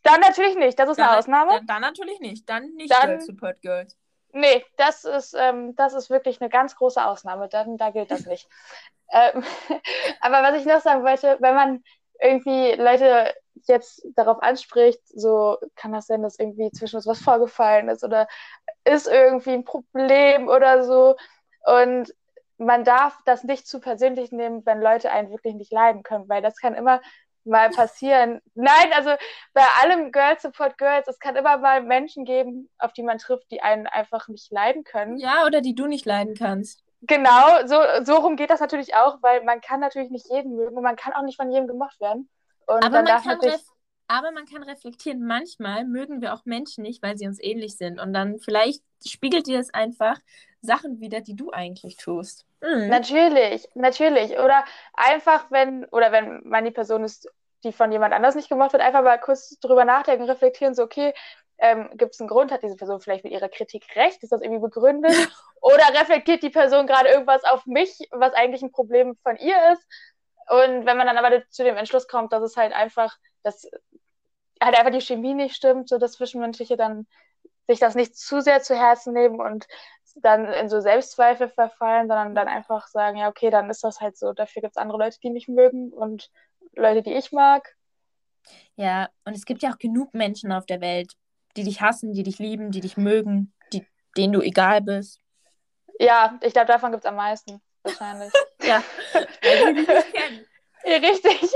Dann 0.02 0.20
natürlich 0.20 0.56
nicht. 0.56 0.78
Das 0.78 0.88
ist 0.88 0.98
dann, 0.98 1.08
eine 1.08 1.18
Ausnahme. 1.18 1.52
Dann, 1.52 1.66
dann, 1.66 1.82
natürlich 1.82 2.20
nicht. 2.20 2.48
Dann 2.48 2.74
nicht 2.74 2.92
dann, 2.92 3.08
Girls 3.08 3.26
Support 3.26 3.62
Girls. 3.62 3.96
Nee, 4.32 4.64
das 4.76 5.04
ist, 5.04 5.34
ähm, 5.38 5.74
das 5.76 5.94
ist 5.94 6.10
wirklich 6.10 6.40
eine 6.40 6.50
ganz 6.50 6.76
große 6.76 7.04
Ausnahme. 7.04 7.48
Dann, 7.48 7.78
da 7.78 7.90
gilt 7.90 8.10
das 8.10 8.26
nicht. 8.26 8.48
ähm, 9.12 9.42
aber 10.20 10.42
was 10.42 10.60
ich 10.60 10.66
noch 10.66 10.80
sagen 10.80 11.04
wollte, 11.04 11.38
wenn 11.40 11.54
man 11.54 11.84
irgendwie 12.20 12.72
Leute 12.72 13.34
jetzt 13.66 14.06
darauf 14.14 14.42
anspricht, 14.42 15.00
so 15.06 15.58
kann 15.76 15.92
das 15.92 16.06
sein, 16.06 16.22
dass 16.22 16.38
irgendwie 16.38 16.70
zwischen 16.70 16.96
uns 16.96 17.06
was 17.06 17.20
vorgefallen 17.20 17.88
ist 17.88 18.04
oder 18.04 18.28
ist 18.84 19.06
irgendwie 19.06 19.52
ein 19.52 19.64
Problem 19.64 20.48
oder 20.48 20.84
so. 20.84 21.16
Und 21.64 22.12
man 22.58 22.84
darf 22.84 23.18
das 23.24 23.44
nicht 23.44 23.66
zu 23.66 23.80
persönlich 23.80 24.32
nehmen, 24.32 24.64
wenn 24.64 24.80
Leute 24.80 25.10
einen 25.10 25.30
wirklich 25.30 25.54
nicht 25.54 25.72
leiden 25.72 26.02
können, 26.02 26.28
weil 26.28 26.42
das 26.42 26.56
kann 26.56 26.74
immer 26.74 27.00
mal 27.44 27.70
passieren. 27.70 28.40
Nein, 28.54 28.92
also 28.94 29.10
bei 29.52 29.64
allem 29.82 30.12
Girls 30.12 30.42
Support 30.42 30.78
Girls, 30.78 31.08
es 31.08 31.18
kann 31.18 31.36
immer 31.36 31.58
mal 31.58 31.82
Menschen 31.82 32.24
geben, 32.24 32.70
auf 32.78 32.92
die 32.92 33.02
man 33.02 33.18
trifft, 33.18 33.50
die 33.50 33.62
einen 33.62 33.86
einfach 33.86 34.28
nicht 34.28 34.50
leiden 34.50 34.84
können. 34.84 35.18
Ja, 35.18 35.44
oder 35.46 35.60
die 35.60 35.74
du 35.74 35.86
nicht 35.86 36.06
leiden 36.06 36.34
kannst. 36.34 36.82
Genau, 37.02 37.66
so, 37.66 37.76
so 38.02 38.14
rum 38.16 38.36
geht 38.36 38.48
das 38.48 38.60
natürlich 38.60 38.94
auch, 38.94 39.18
weil 39.20 39.44
man 39.44 39.60
kann 39.60 39.80
natürlich 39.80 40.10
nicht 40.10 40.30
jeden 40.30 40.56
mögen 40.56 40.76
und 40.76 40.82
man 40.82 40.96
kann 40.96 41.12
auch 41.12 41.22
nicht 41.22 41.36
von 41.36 41.50
jedem 41.50 41.66
gemocht 41.66 42.00
werden. 42.00 42.30
Und 42.66 42.82
aber, 42.82 43.02
man 43.02 43.06
kann 43.06 43.24
natürlich... 43.26 43.60
aber 44.06 44.32
man 44.32 44.46
kann 44.46 44.62
reflektieren, 44.62 45.26
manchmal 45.26 45.84
mögen 45.84 46.20
wir 46.20 46.34
auch 46.34 46.44
Menschen 46.44 46.82
nicht, 46.82 47.02
weil 47.02 47.16
sie 47.16 47.26
uns 47.26 47.42
ähnlich 47.42 47.76
sind. 47.76 48.00
Und 48.00 48.12
dann 48.12 48.38
vielleicht 48.38 48.82
spiegelt 49.06 49.46
dir 49.46 49.58
das 49.58 49.72
einfach 49.72 50.18
Sachen 50.60 51.00
wieder, 51.00 51.20
die 51.20 51.36
du 51.36 51.50
eigentlich 51.50 51.96
tust. 51.96 52.46
Mhm. 52.60 52.88
Natürlich, 52.88 53.68
natürlich. 53.74 54.38
Oder 54.38 54.64
einfach, 54.94 55.50
wenn, 55.50 55.84
oder 55.86 56.12
wenn 56.12 56.42
man 56.44 56.64
die 56.64 56.70
Person 56.70 57.04
ist, 57.04 57.28
die 57.62 57.72
von 57.72 57.92
jemand 57.92 58.12
anders 58.12 58.34
nicht 58.34 58.48
gemacht 58.48 58.72
wird, 58.72 58.82
einfach 58.82 59.02
mal 59.02 59.18
kurz 59.18 59.58
drüber 59.60 59.84
nachdenken, 59.84 60.24
reflektieren, 60.24 60.74
so, 60.74 60.82
okay, 60.82 61.14
ähm, 61.58 61.88
gibt 61.94 62.14
es 62.14 62.20
einen 62.20 62.28
Grund, 62.28 62.50
hat 62.50 62.62
diese 62.62 62.76
Person 62.76 63.00
vielleicht 63.00 63.24
mit 63.24 63.32
ihrer 63.32 63.48
Kritik 63.48 63.84
recht, 63.94 64.22
ist 64.22 64.32
das 64.32 64.42
irgendwie 64.42 64.60
begründet? 64.60 65.12
Oder 65.60 65.98
reflektiert 65.98 66.42
die 66.42 66.50
Person 66.50 66.86
gerade 66.86 67.08
irgendwas 67.08 67.44
auf 67.44 67.64
mich, 67.64 67.96
was 68.10 68.34
eigentlich 68.34 68.62
ein 68.62 68.72
Problem 68.72 69.16
von 69.22 69.36
ihr 69.36 69.56
ist? 69.72 69.86
Und 70.48 70.84
wenn 70.84 70.96
man 70.96 71.06
dann 71.06 71.16
aber 71.16 71.42
zu 71.48 71.64
dem 71.64 71.76
Entschluss 71.76 72.06
kommt, 72.06 72.32
dass 72.32 72.42
es 72.42 72.56
halt 72.56 72.74
einfach, 72.74 73.16
dass 73.42 73.66
halt 74.64 74.76
einfach 74.76 74.92
die 74.92 75.00
Chemie 75.00 75.34
nicht 75.34 75.54
stimmt, 75.54 75.88
so 75.88 75.98
das 75.98 76.12
Zwischenmenschliche, 76.12 76.76
dann 76.76 77.06
sich 77.66 77.78
das 77.78 77.94
nicht 77.94 78.16
zu 78.16 78.40
sehr 78.40 78.60
zu 78.62 78.76
Herzen 78.76 79.14
nehmen 79.14 79.40
und 79.40 79.66
dann 80.16 80.46
in 80.46 80.68
so 80.68 80.80
Selbstzweifel 80.80 81.48
verfallen, 81.48 82.08
sondern 82.08 82.34
dann 82.34 82.48
einfach 82.48 82.86
sagen, 82.88 83.16
ja, 83.16 83.28
okay, 83.28 83.50
dann 83.50 83.70
ist 83.70 83.82
das 83.82 84.00
halt 84.00 84.16
so. 84.16 84.32
Dafür 84.32 84.62
gibt 84.62 84.76
es 84.76 84.80
andere 84.80 84.98
Leute, 84.98 85.18
die 85.22 85.30
mich 85.30 85.48
mögen 85.48 85.92
und 85.92 86.30
Leute, 86.74 87.02
die 87.02 87.14
ich 87.14 87.32
mag. 87.32 87.74
Ja, 88.76 89.08
und 89.24 89.34
es 89.34 89.44
gibt 89.44 89.62
ja 89.62 89.72
auch 89.72 89.78
genug 89.78 90.14
Menschen 90.14 90.52
auf 90.52 90.66
der 90.66 90.80
Welt, 90.80 91.14
die 91.56 91.64
dich 91.64 91.80
hassen, 91.80 92.12
die 92.12 92.22
dich 92.22 92.38
lieben, 92.38 92.70
die 92.70 92.80
dich 92.80 92.96
mögen, 92.96 93.52
die, 93.72 93.86
denen 94.16 94.32
du 94.32 94.40
egal 94.40 94.82
bist. 94.82 95.20
Ja, 95.98 96.38
ich 96.42 96.52
glaube, 96.52 96.66
davon 96.66 96.92
gibt 96.92 97.04
es 97.04 97.08
am 97.08 97.16
meisten, 97.16 97.60
wahrscheinlich. 97.82 98.32
ja, 98.62 98.82
richtig. 100.84 101.50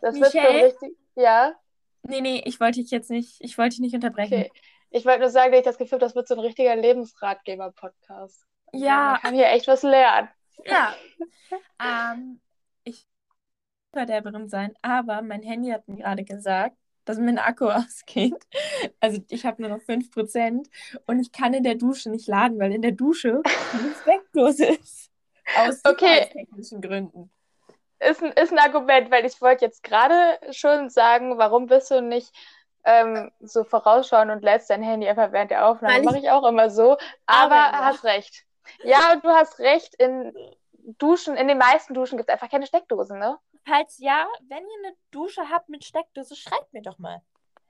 Das 0.00 0.14
Michelle? 0.14 0.62
wird 0.62 0.78
so 0.78 0.86
richtig. 0.86 1.05
Ja. 1.16 1.54
Nee, 2.02 2.20
nee, 2.20 2.42
ich 2.44 2.60
wollte 2.60 2.80
dich 2.80 2.90
jetzt 2.90 3.10
nicht, 3.10 3.40
ich 3.40 3.58
wollte 3.58 3.76
dich 3.76 3.80
nicht 3.80 3.94
unterbrechen. 3.94 4.44
Okay. 4.44 4.52
Ich 4.90 5.04
wollte 5.04 5.20
nur 5.20 5.30
sagen, 5.30 5.50
dass 5.50 5.58
ich 5.58 5.64
das 5.64 5.78
Gefühl 5.78 5.96
habe, 5.96 6.06
das 6.06 6.14
wird 6.14 6.28
so 6.28 6.34
ein 6.34 6.40
richtiger 6.40 6.76
Lebensratgeber-Podcast. 6.76 8.46
Ja. 8.72 9.12
Man 9.12 9.20
kann 9.20 9.34
hier 9.34 9.48
echt 9.48 9.66
was 9.66 9.82
lernen. 9.82 10.28
Ja. 10.64 10.94
ähm, 12.14 12.40
ich 12.84 13.06
Verderberin 13.92 14.48
sein, 14.48 14.74
aber 14.82 15.22
mein 15.22 15.42
Handy 15.42 15.70
hat 15.70 15.88
mir 15.88 15.96
gerade 15.96 16.24
gesagt, 16.24 16.76
dass 17.04 17.18
mein 17.18 17.38
Akku 17.38 17.66
ausgeht. 17.70 18.46
Also 19.00 19.22
ich 19.28 19.46
habe 19.46 19.62
nur 19.62 19.70
noch 19.70 19.82
5% 19.82 20.68
und 21.06 21.20
ich 21.20 21.32
kann 21.32 21.54
in 21.54 21.64
der 21.64 21.76
Dusche 21.76 22.10
nicht 22.10 22.28
laden, 22.28 22.58
weil 22.58 22.72
in 22.72 22.82
der 22.82 22.92
Dusche 22.92 23.42
eine 23.72 23.94
Steckdose 24.02 24.66
ist. 24.66 25.10
Aus 25.56 25.80
okay. 25.84 26.28
technischen 26.32 26.80
Gründen. 26.80 27.30
Ist 27.98 28.22
ein, 28.22 28.32
ist 28.32 28.52
ein 28.52 28.58
Argument, 28.58 29.10
weil 29.10 29.24
ich 29.24 29.40
wollte 29.40 29.64
jetzt 29.64 29.82
gerade 29.82 30.38
schon 30.50 30.90
sagen, 30.90 31.38
warum 31.38 31.66
bist 31.66 31.90
du 31.90 32.02
nicht 32.02 32.32
ähm, 32.84 33.32
so 33.40 33.64
vorausschauen 33.64 34.30
und 34.30 34.42
lädst 34.42 34.70
dein 34.70 34.82
Handy 34.82 35.08
einfach 35.08 35.32
während 35.32 35.50
der 35.50 35.66
Aufnahme. 35.66 36.02
Mache 36.02 36.18
ich 36.18 36.30
auch 36.30 36.46
immer 36.46 36.70
so. 36.70 36.96
Aber 37.26 37.72
hast 37.72 38.04
recht. 38.04 38.44
Ja, 38.82 39.12
und 39.12 39.24
du 39.24 39.28
hast 39.28 39.58
recht. 39.58 39.94
In 39.96 40.32
Duschen, 40.98 41.36
in 41.36 41.48
den 41.48 41.58
meisten 41.58 41.94
Duschen 41.94 42.16
gibt 42.16 42.30
es 42.30 42.32
einfach 42.32 42.50
keine 42.50 42.66
Steckdosen, 42.66 43.18
ne? 43.18 43.38
Falls 43.66 43.98
ja, 43.98 44.28
wenn 44.48 44.62
ihr 44.62 44.88
eine 44.88 44.96
Dusche 45.10 45.50
habt 45.50 45.68
mit 45.68 45.84
Steckdose, 45.84 46.36
schreibt 46.36 46.72
mir 46.72 46.82
doch 46.82 46.98
mal. 46.98 47.22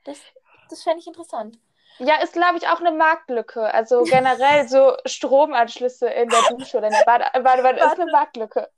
Das, 0.04 0.20
das 0.68 0.82
fände 0.82 1.00
ich 1.00 1.06
interessant. 1.06 1.58
Ja, 1.98 2.20
ist, 2.22 2.34
glaube 2.34 2.58
ich, 2.58 2.68
auch 2.68 2.80
eine 2.80 2.92
Marktlücke. 2.92 3.72
Also 3.72 4.02
generell 4.04 4.68
so 4.68 4.96
Stromanschlüsse 5.06 6.08
in 6.08 6.28
der 6.28 6.42
Dusche 6.50 6.76
oder 6.78 6.88
in 6.88 6.92
der 6.92 7.04
Bade 7.04 7.24
Badewanne 7.42 7.78
ist 7.78 7.98
eine 7.98 8.10
Marktlücke. 8.10 8.70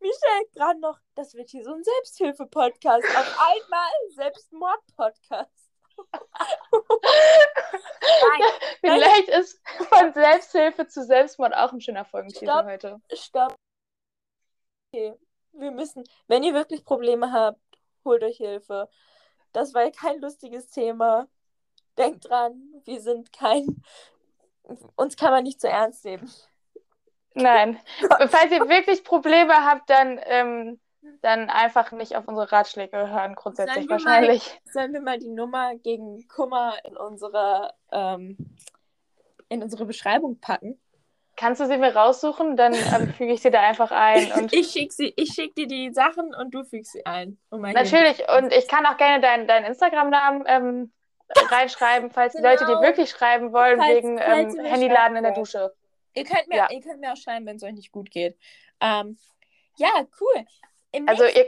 Michelle, 0.00 0.46
gerade 0.54 0.80
noch, 0.80 0.98
das 1.14 1.34
wird 1.34 1.50
hier 1.50 1.64
so 1.64 1.74
ein 1.74 1.84
Selbsthilfe-Podcast. 1.84 3.04
Auf 3.04 3.38
einmal 3.40 3.90
Selbstmord-Podcast. 4.14 5.50
Vielleicht 8.80 9.28
ist 9.28 9.60
von 9.90 10.14
Selbsthilfe 10.14 10.86
zu 10.86 11.04
Selbstmord 11.04 11.54
auch 11.54 11.72
ein 11.72 11.80
schöner 11.80 12.04
Folgentitel 12.04 12.64
heute. 12.64 13.00
Stopp. 13.12 13.54
Okay, 14.92 15.14
wir 15.52 15.70
müssen, 15.70 16.04
wenn 16.26 16.42
ihr 16.42 16.54
wirklich 16.54 16.84
Probleme 16.84 17.32
habt, 17.32 17.60
holt 18.04 18.22
euch 18.22 18.38
Hilfe. 18.38 18.88
Das 19.52 19.74
war 19.74 19.84
ja 19.84 19.90
kein 19.90 20.20
lustiges 20.20 20.68
Thema. 20.68 21.28
Denkt 21.98 22.28
dran, 22.28 22.62
wir 22.84 23.00
sind 23.00 23.32
kein. 23.32 23.82
Uns 24.96 25.16
kann 25.16 25.30
man 25.30 25.44
nicht 25.44 25.60
zu 25.60 25.68
ernst 25.68 26.04
nehmen. 26.04 26.30
Nein. 27.34 27.78
Falls 28.28 28.50
ihr 28.50 28.68
wirklich 28.68 29.04
Probleme 29.04 29.64
habt, 29.64 29.88
dann 29.90 30.20
ähm, 30.24 30.80
dann 31.20 31.50
einfach 31.50 31.92
nicht 31.92 32.16
auf 32.16 32.28
unsere 32.28 32.50
Ratschläge 32.52 32.96
hören, 33.10 33.34
grundsätzlich 33.34 33.88
wahrscheinlich. 33.88 34.46
Mal, 34.46 34.72
sollen 34.72 34.92
wir 34.92 35.00
mal 35.00 35.18
die 35.18 35.30
Nummer 35.30 35.74
gegen 35.76 36.26
Kummer 36.28 36.74
in 36.84 36.96
unsere, 36.96 37.74
ähm, 37.90 38.36
in 39.48 39.62
unsere 39.62 39.84
Beschreibung 39.84 40.38
packen? 40.40 40.80
Kannst 41.34 41.60
du 41.60 41.66
sie 41.66 41.78
mir 41.78 41.94
raussuchen? 41.94 42.56
Dann 42.56 42.74
ähm, 42.74 43.14
füge 43.16 43.32
ich 43.32 43.42
sie 43.42 43.50
da 43.50 43.60
einfach 43.60 43.90
ein. 43.90 44.30
Und 44.32 44.52
ich 44.52 44.70
schicke 44.70 45.12
schick 45.26 45.54
dir 45.54 45.66
die 45.66 45.92
Sachen 45.92 46.34
und 46.34 46.52
du 46.54 46.64
fügst 46.64 46.92
sie 46.92 47.06
ein. 47.06 47.38
Um 47.50 47.62
Natürlich, 47.62 48.18
Leben. 48.18 48.44
und 48.44 48.52
ich 48.52 48.68
kann 48.68 48.86
auch 48.86 48.96
gerne 48.96 49.20
deinen 49.20 49.48
dein 49.48 49.64
Instagram-Namen 49.64 50.44
ähm, 50.46 50.92
reinschreiben, 51.50 52.10
falls 52.10 52.34
genau. 52.34 52.48
die 52.48 52.54
Leute 52.54 52.66
dir 52.66 52.80
wirklich 52.80 53.10
schreiben 53.10 53.52
wollen, 53.52 53.78
falls, 53.78 53.96
wegen 53.96 54.18
ähm, 54.18 54.64
Handyladen 54.64 55.16
in 55.16 55.22
der 55.22 55.32
Dusche. 55.32 55.72
Ihr 56.14 56.24
könnt 56.24 56.48
mir, 56.48 56.56
ja. 56.56 56.70
ihr 56.70 56.80
könnt 56.80 57.00
mir 57.00 57.12
auch 57.12 57.16
schreiben, 57.16 57.46
wenn 57.46 57.56
es 57.56 57.62
euch 57.62 57.72
nicht 57.72 57.92
gut 57.92 58.10
geht. 58.10 58.36
Ähm, 58.80 59.16
ja, 59.76 60.06
cool. 60.20 60.44
Im 60.92 61.08
also 61.08 61.24
ihr, 61.24 61.46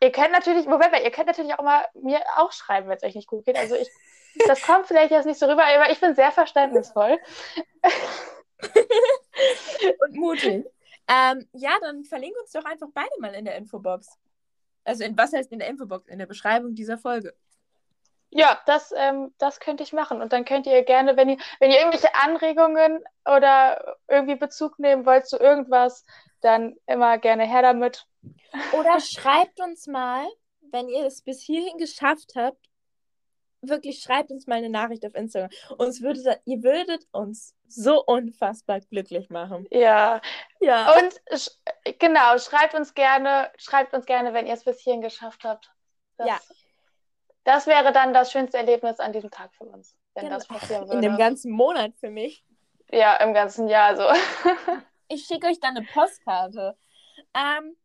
ihr 0.00 0.12
könnt 0.12 0.32
natürlich, 0.32 0.66
Moment 0.66 0.92
mal, 0.92 1.02
ihr 1.02 1.10
könnt 1.10 1.26
natürlich 1.26 1.54
auch 1.54 1.64
mal 1.64 1.84
mir 1.94 2.20
auch 2.36 2.52
schreiben, 2.52 2.88
wenn 2.88 2.96
es 2.96 3.02
euch 3.02 3.14
nicht 3.14 3.28
gut 3.28 3.46
geht. 3.46 3.56
Also 3.56 3.76
ich, 3.76 3.88
das 4.46 4.62
kommt 4.62 4.86
vielleicht 4.86 5.10
jetzt 5.10 5.26
nicht 5.26 5.38
so 5.38 5.46
rüber, 5.46 5.64
aber 5.64 5.90
ich 5.90 6.00
bin 6.00 6.14
sehr 6.14 6.32
verständnisvoll. 6.32 7.18
Und 10.00 10.14
mutig. 10.14 10.66
Ähm, 11.06 11.46
ja, 11.52 11.76
dann 11.80 12.04
verlinke 12.04 12.40
uns 12.40 12.52
doch 12.52 12.64
einfach 12.64 12.88
beide 12.94 13.10
mal 13.20 13.34
in 13.34 13.44
der 13.44 13.56
Infobox. 13.56 14.18
Also 14.84 15.04
in 15.04 15.16
was 15.16 15.32
heißt 15.32 15.52
in 15.52 15.58
der 15.58 15.68
Infobox? 15.68 16.08
In 16.08 16.18
der 16.18 16.26
Beschreibung 16.26 16.74
dieser 16.74 16.98
Folge. 16.98 17.34
Ja, 18.36 18.60
das, 18.66 18.92
ähm, 18.96 19.32
das 19.38 19.60
könnte 19.60 19.84
ich 19.84 19.92
machen. 19.92 20.20
Und 20.20 20.32
dann 20.32 20.44
könnt 20.44 20.66
ihr 20.66 20.82
gerne, 20.82 21.16
wenn 21.16 21.28
ihr, 21.28 21.36
wenn 21.60 21.70
ihr 21.70 21.78
irgendwelche 21.78 22.12
Anregungen 22.16 23.04
oder 23.24 23.96
irgendwie 24.08 24.34
Bezug 24.34 24.80
nehmen 24.80 25.06
wollt 25.06 25.28
zu 25.28 25.38
irgendwas, 25.38 26.04
dann 26.40 26.74
immer 26.86 27.18
gerne 27.18 27.46
her 27.46 27.62
damit. 27.62 28.06
Oder 28.72 28.98
schreibt 29.00 29.60
uns 29.60 29.86
mal, 29.86 30.26
wenn 30.72 30.88
ihr 30.88 31.06
es 31.06 31.22
bis 31.22 31.42
hierhin 31.42 31.78
geschafft 31.78 32.32
habt, 32.34 32.58
wirklich 33.62 34.00
schreibt 34.00 34.32
uns 34.32 34.48
mal 34.48 34.56
eine 34.56 34.68
Nachricht 34.68 35.06
auf 35.06 35.14
Instagram. 35.14 35.50
Uns 35.78 36.02
würdet, 36.02 36.40
ihr 36.44 36.62
würdet 36.64 37.06
uns 37.12 37.54
so 37.68 38.04
unfassbar 38.04 38.80
glücklich 38.80 39.30
machen. 39.30 39.66
Ja. 39.70 40.20
Ja. 40.60 40.92
Und 40.96 41.38
sch 41.38 41.50
genau, 42.00 42.36
schreibt 42.38 42.74
uns 42.74 42.94
gerne, 42.94 43.52
schreibt 43.58 43.94
uns 43.94 44.06
gerne, 44.06 44.34
wenn 44.34 44.48
ihr 44.48 44.54
es 44.54 44.64
bis 44.64 44.80
hierhin 44.80 45.02
geschafft 45.02 45.44
habt. 45.44 45.70
Das, 46.16 46.26
Ja. 46.26 46.40
Das 47.44 47.66
wäre 47.66 47.92
dann 47.92 48.12
das 48.14 48.32
schönste 48.32 48.56
Erlebnis 48.58 49.00
an 49.00 49.12
diesem 49.12 49.30
Tag 49.30 49.54
für 49.54 49.64
uns, 49.64 49.96
wenn 50.14 50.24
Genau. 50.24 50.36
das 50.36 50.46
passieren 50.46 50.82
würde. 50.84 50.94
In 50.96 51.02
dem 51.02 51.16
ganzen 51.18 51.52
Monat 51.52 51.92
für 51.98 52.10
mich. 52.10 52.44
ja, 52.90 53.16
im 53.16 53.34
ganzen 53.34 53.68
Jahr 53.68 53.96
so. 53.96 54.04
Ich 55.08 55.26
schicke 55.26 55.46
euch 55.48 55.60
dann 55.60 55.76
eine 55.76 55.86
Postkarte. 55.86 56.76
Ähm, 57.34 57.76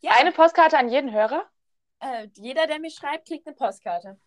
ja, 0.00 0.12
Eine 0.12 0.32
Postkarte 0.32 0.78
an 0.78 0.88
jeden 0.88 1.12
Hörer 1.12 1.44
äh, 2.02 2.28
jeder, 2.34 2.66
der 2.66 2.78
mir 2.80 2.90
schreibt, 2.90 3.28
kriegt 3.28 3.46
eine 3.46 3.54
Postkarte. 3.54 4.18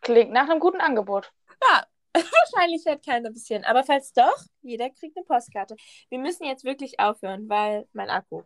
klingt 0.00 0.30
nach 0.32 0.48
einem 0.48 0.58
guten 0.58 0.80
Angebot. 0.80 1.30
Wahrscheinlich 2.14 2.84
hört 2.86 3.04
keiner 3.04 3.30
bis 3.30 3.46
hierhin. 3.46 3.66
Aber 3.66 3.84
falls 3.84 4.12
doch, 4.14 4.36
jeder 4.62 4.88
kriegt 4.88 5.16
eine 5.16 5.24
Postkarte. 5.26 5.76
Wir 6.08 6.18
müssen 6.18 6.44
jetzt 6.44 6.64
wirklich 6.64 6.98
aufhören, 6.98 7.46
weil 7.48 7.86
mein 7.92 8.08
Akku. 8.08 8.42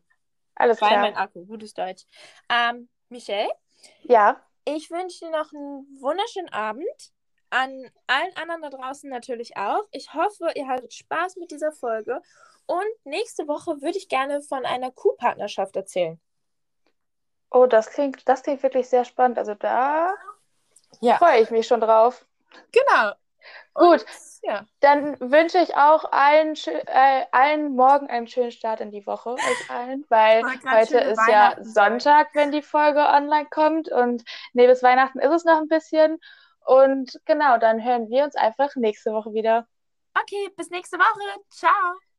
Alles 0.56 0.80
Weil 0.80 0.88
klar. 0.88 1.00
mein 1.02 1.14
Akku, 1.16 1.46
gutes 1.46 1.72
Deutsch. 1.72 2.02
Ähm, 2.50 2.88
Michelle, 3.08 3.48
Ja, 4.02 4.40
ich 4.64 4.90
wünsche 4.90 5.24
dir 5.26 5.30
noch 5.30 5.52
einen 5.52 5.86
wunderschönen 6.00 6.48
Abend. 6.52 7.12
An 7.50 7.90
allen 8.06 8.36
anderen 8.36 8.62
da 8.62 8.70
draußen 8.70 9.10
natürlich 9.10 9.56
auch. 9.56 9.84
Ich 9.90 10.14
hoffe, 10.14 10.50
ihr 10.54 10.66
hattet 10.68 10.94
Spaß 10.94 11.36
mit 11.36 11.50
dieser 11.50 11.72
Folge. 11.72 12.22
Und 12.66 12.86
nächste 13.04 13.46
Woche 13.48 13.82
würde 13.82 13.98
ich 13.98 14.08
gerne 14.08 14.40
von 14.42 14.64
einer 14.64 14.90
Kuhpartnerschaft 14.90 15.76
erzählen. 15.76 16.20
oh, 17.50 17.66
das 17.66 17.90
klingt, 17.90 18.28
das 18.28 18.42
klingt 18.42 18.62
wirklich 18.62 18.88
sehr 18.88 19.04
spannend. 19.04 19.38
Also 19.38 19.54
da 19.54 20.14
Ja. 21.00 21.18
freue 21.18 21.40
ich 21.42 21.50
mich 21.50 21.66
schon 21.66 21.80
drauf. 21.80 22.26
Genau. 22.72 23.12
Gut, 23.74 24.04
Ja. 24.42 24.66
dann 24.80 25.18
wünsche 25.20 25.58
ich 25.58 25.76
auch 25.76 26.04
allen, 26.12 26.54
äh, 26.66 27.24
allen 27.32 27.74
morgen 27.74 28.08
einen 28.08 28.26
schönen 28.26 28.50
Start 28.50 28.80
in 28.80 28.90
die 28.90 29.06
Woche, 29.06 29.30
euch 29.30 29.70
allen, 29.70 30.04
weil 30.08 30.42
heute 30.44 30.98
ist 30.98 31.20
ja. 31.28 31.56
Sonntag, 31.60 32.28
wenn 32.34 32.52
die 32.52 32.62
Folge 32.62 33.00
online 33.00 33.46
kommt 33.50 33.90
und 33.90 34.24
nee, 34.52 34.66
bis 34.66 34.82
Weihnachten 34.82 35.20
ist 35.20 35.32
es 35.32 35.44
noch 35.44 35.58
ein 35.58 35.68
bisschen. 35.68 36.18
Und 36.64 37.20
genau, 37.24 37.58
dann 37.58 37.82
hören 37.82 38.08
wir 38.08 38.24
uns 38.24 38.36
einfach 38.36 38.76
nächste 38.76 39.12
Woche 39.12 39.32
wieder. 39.32 39.66
Okay, 40.14 40.50
bis 40.56 40.70
nächste 40.70 40.98
Woche. 40.98 41.40
Ciao. 41.50 42.11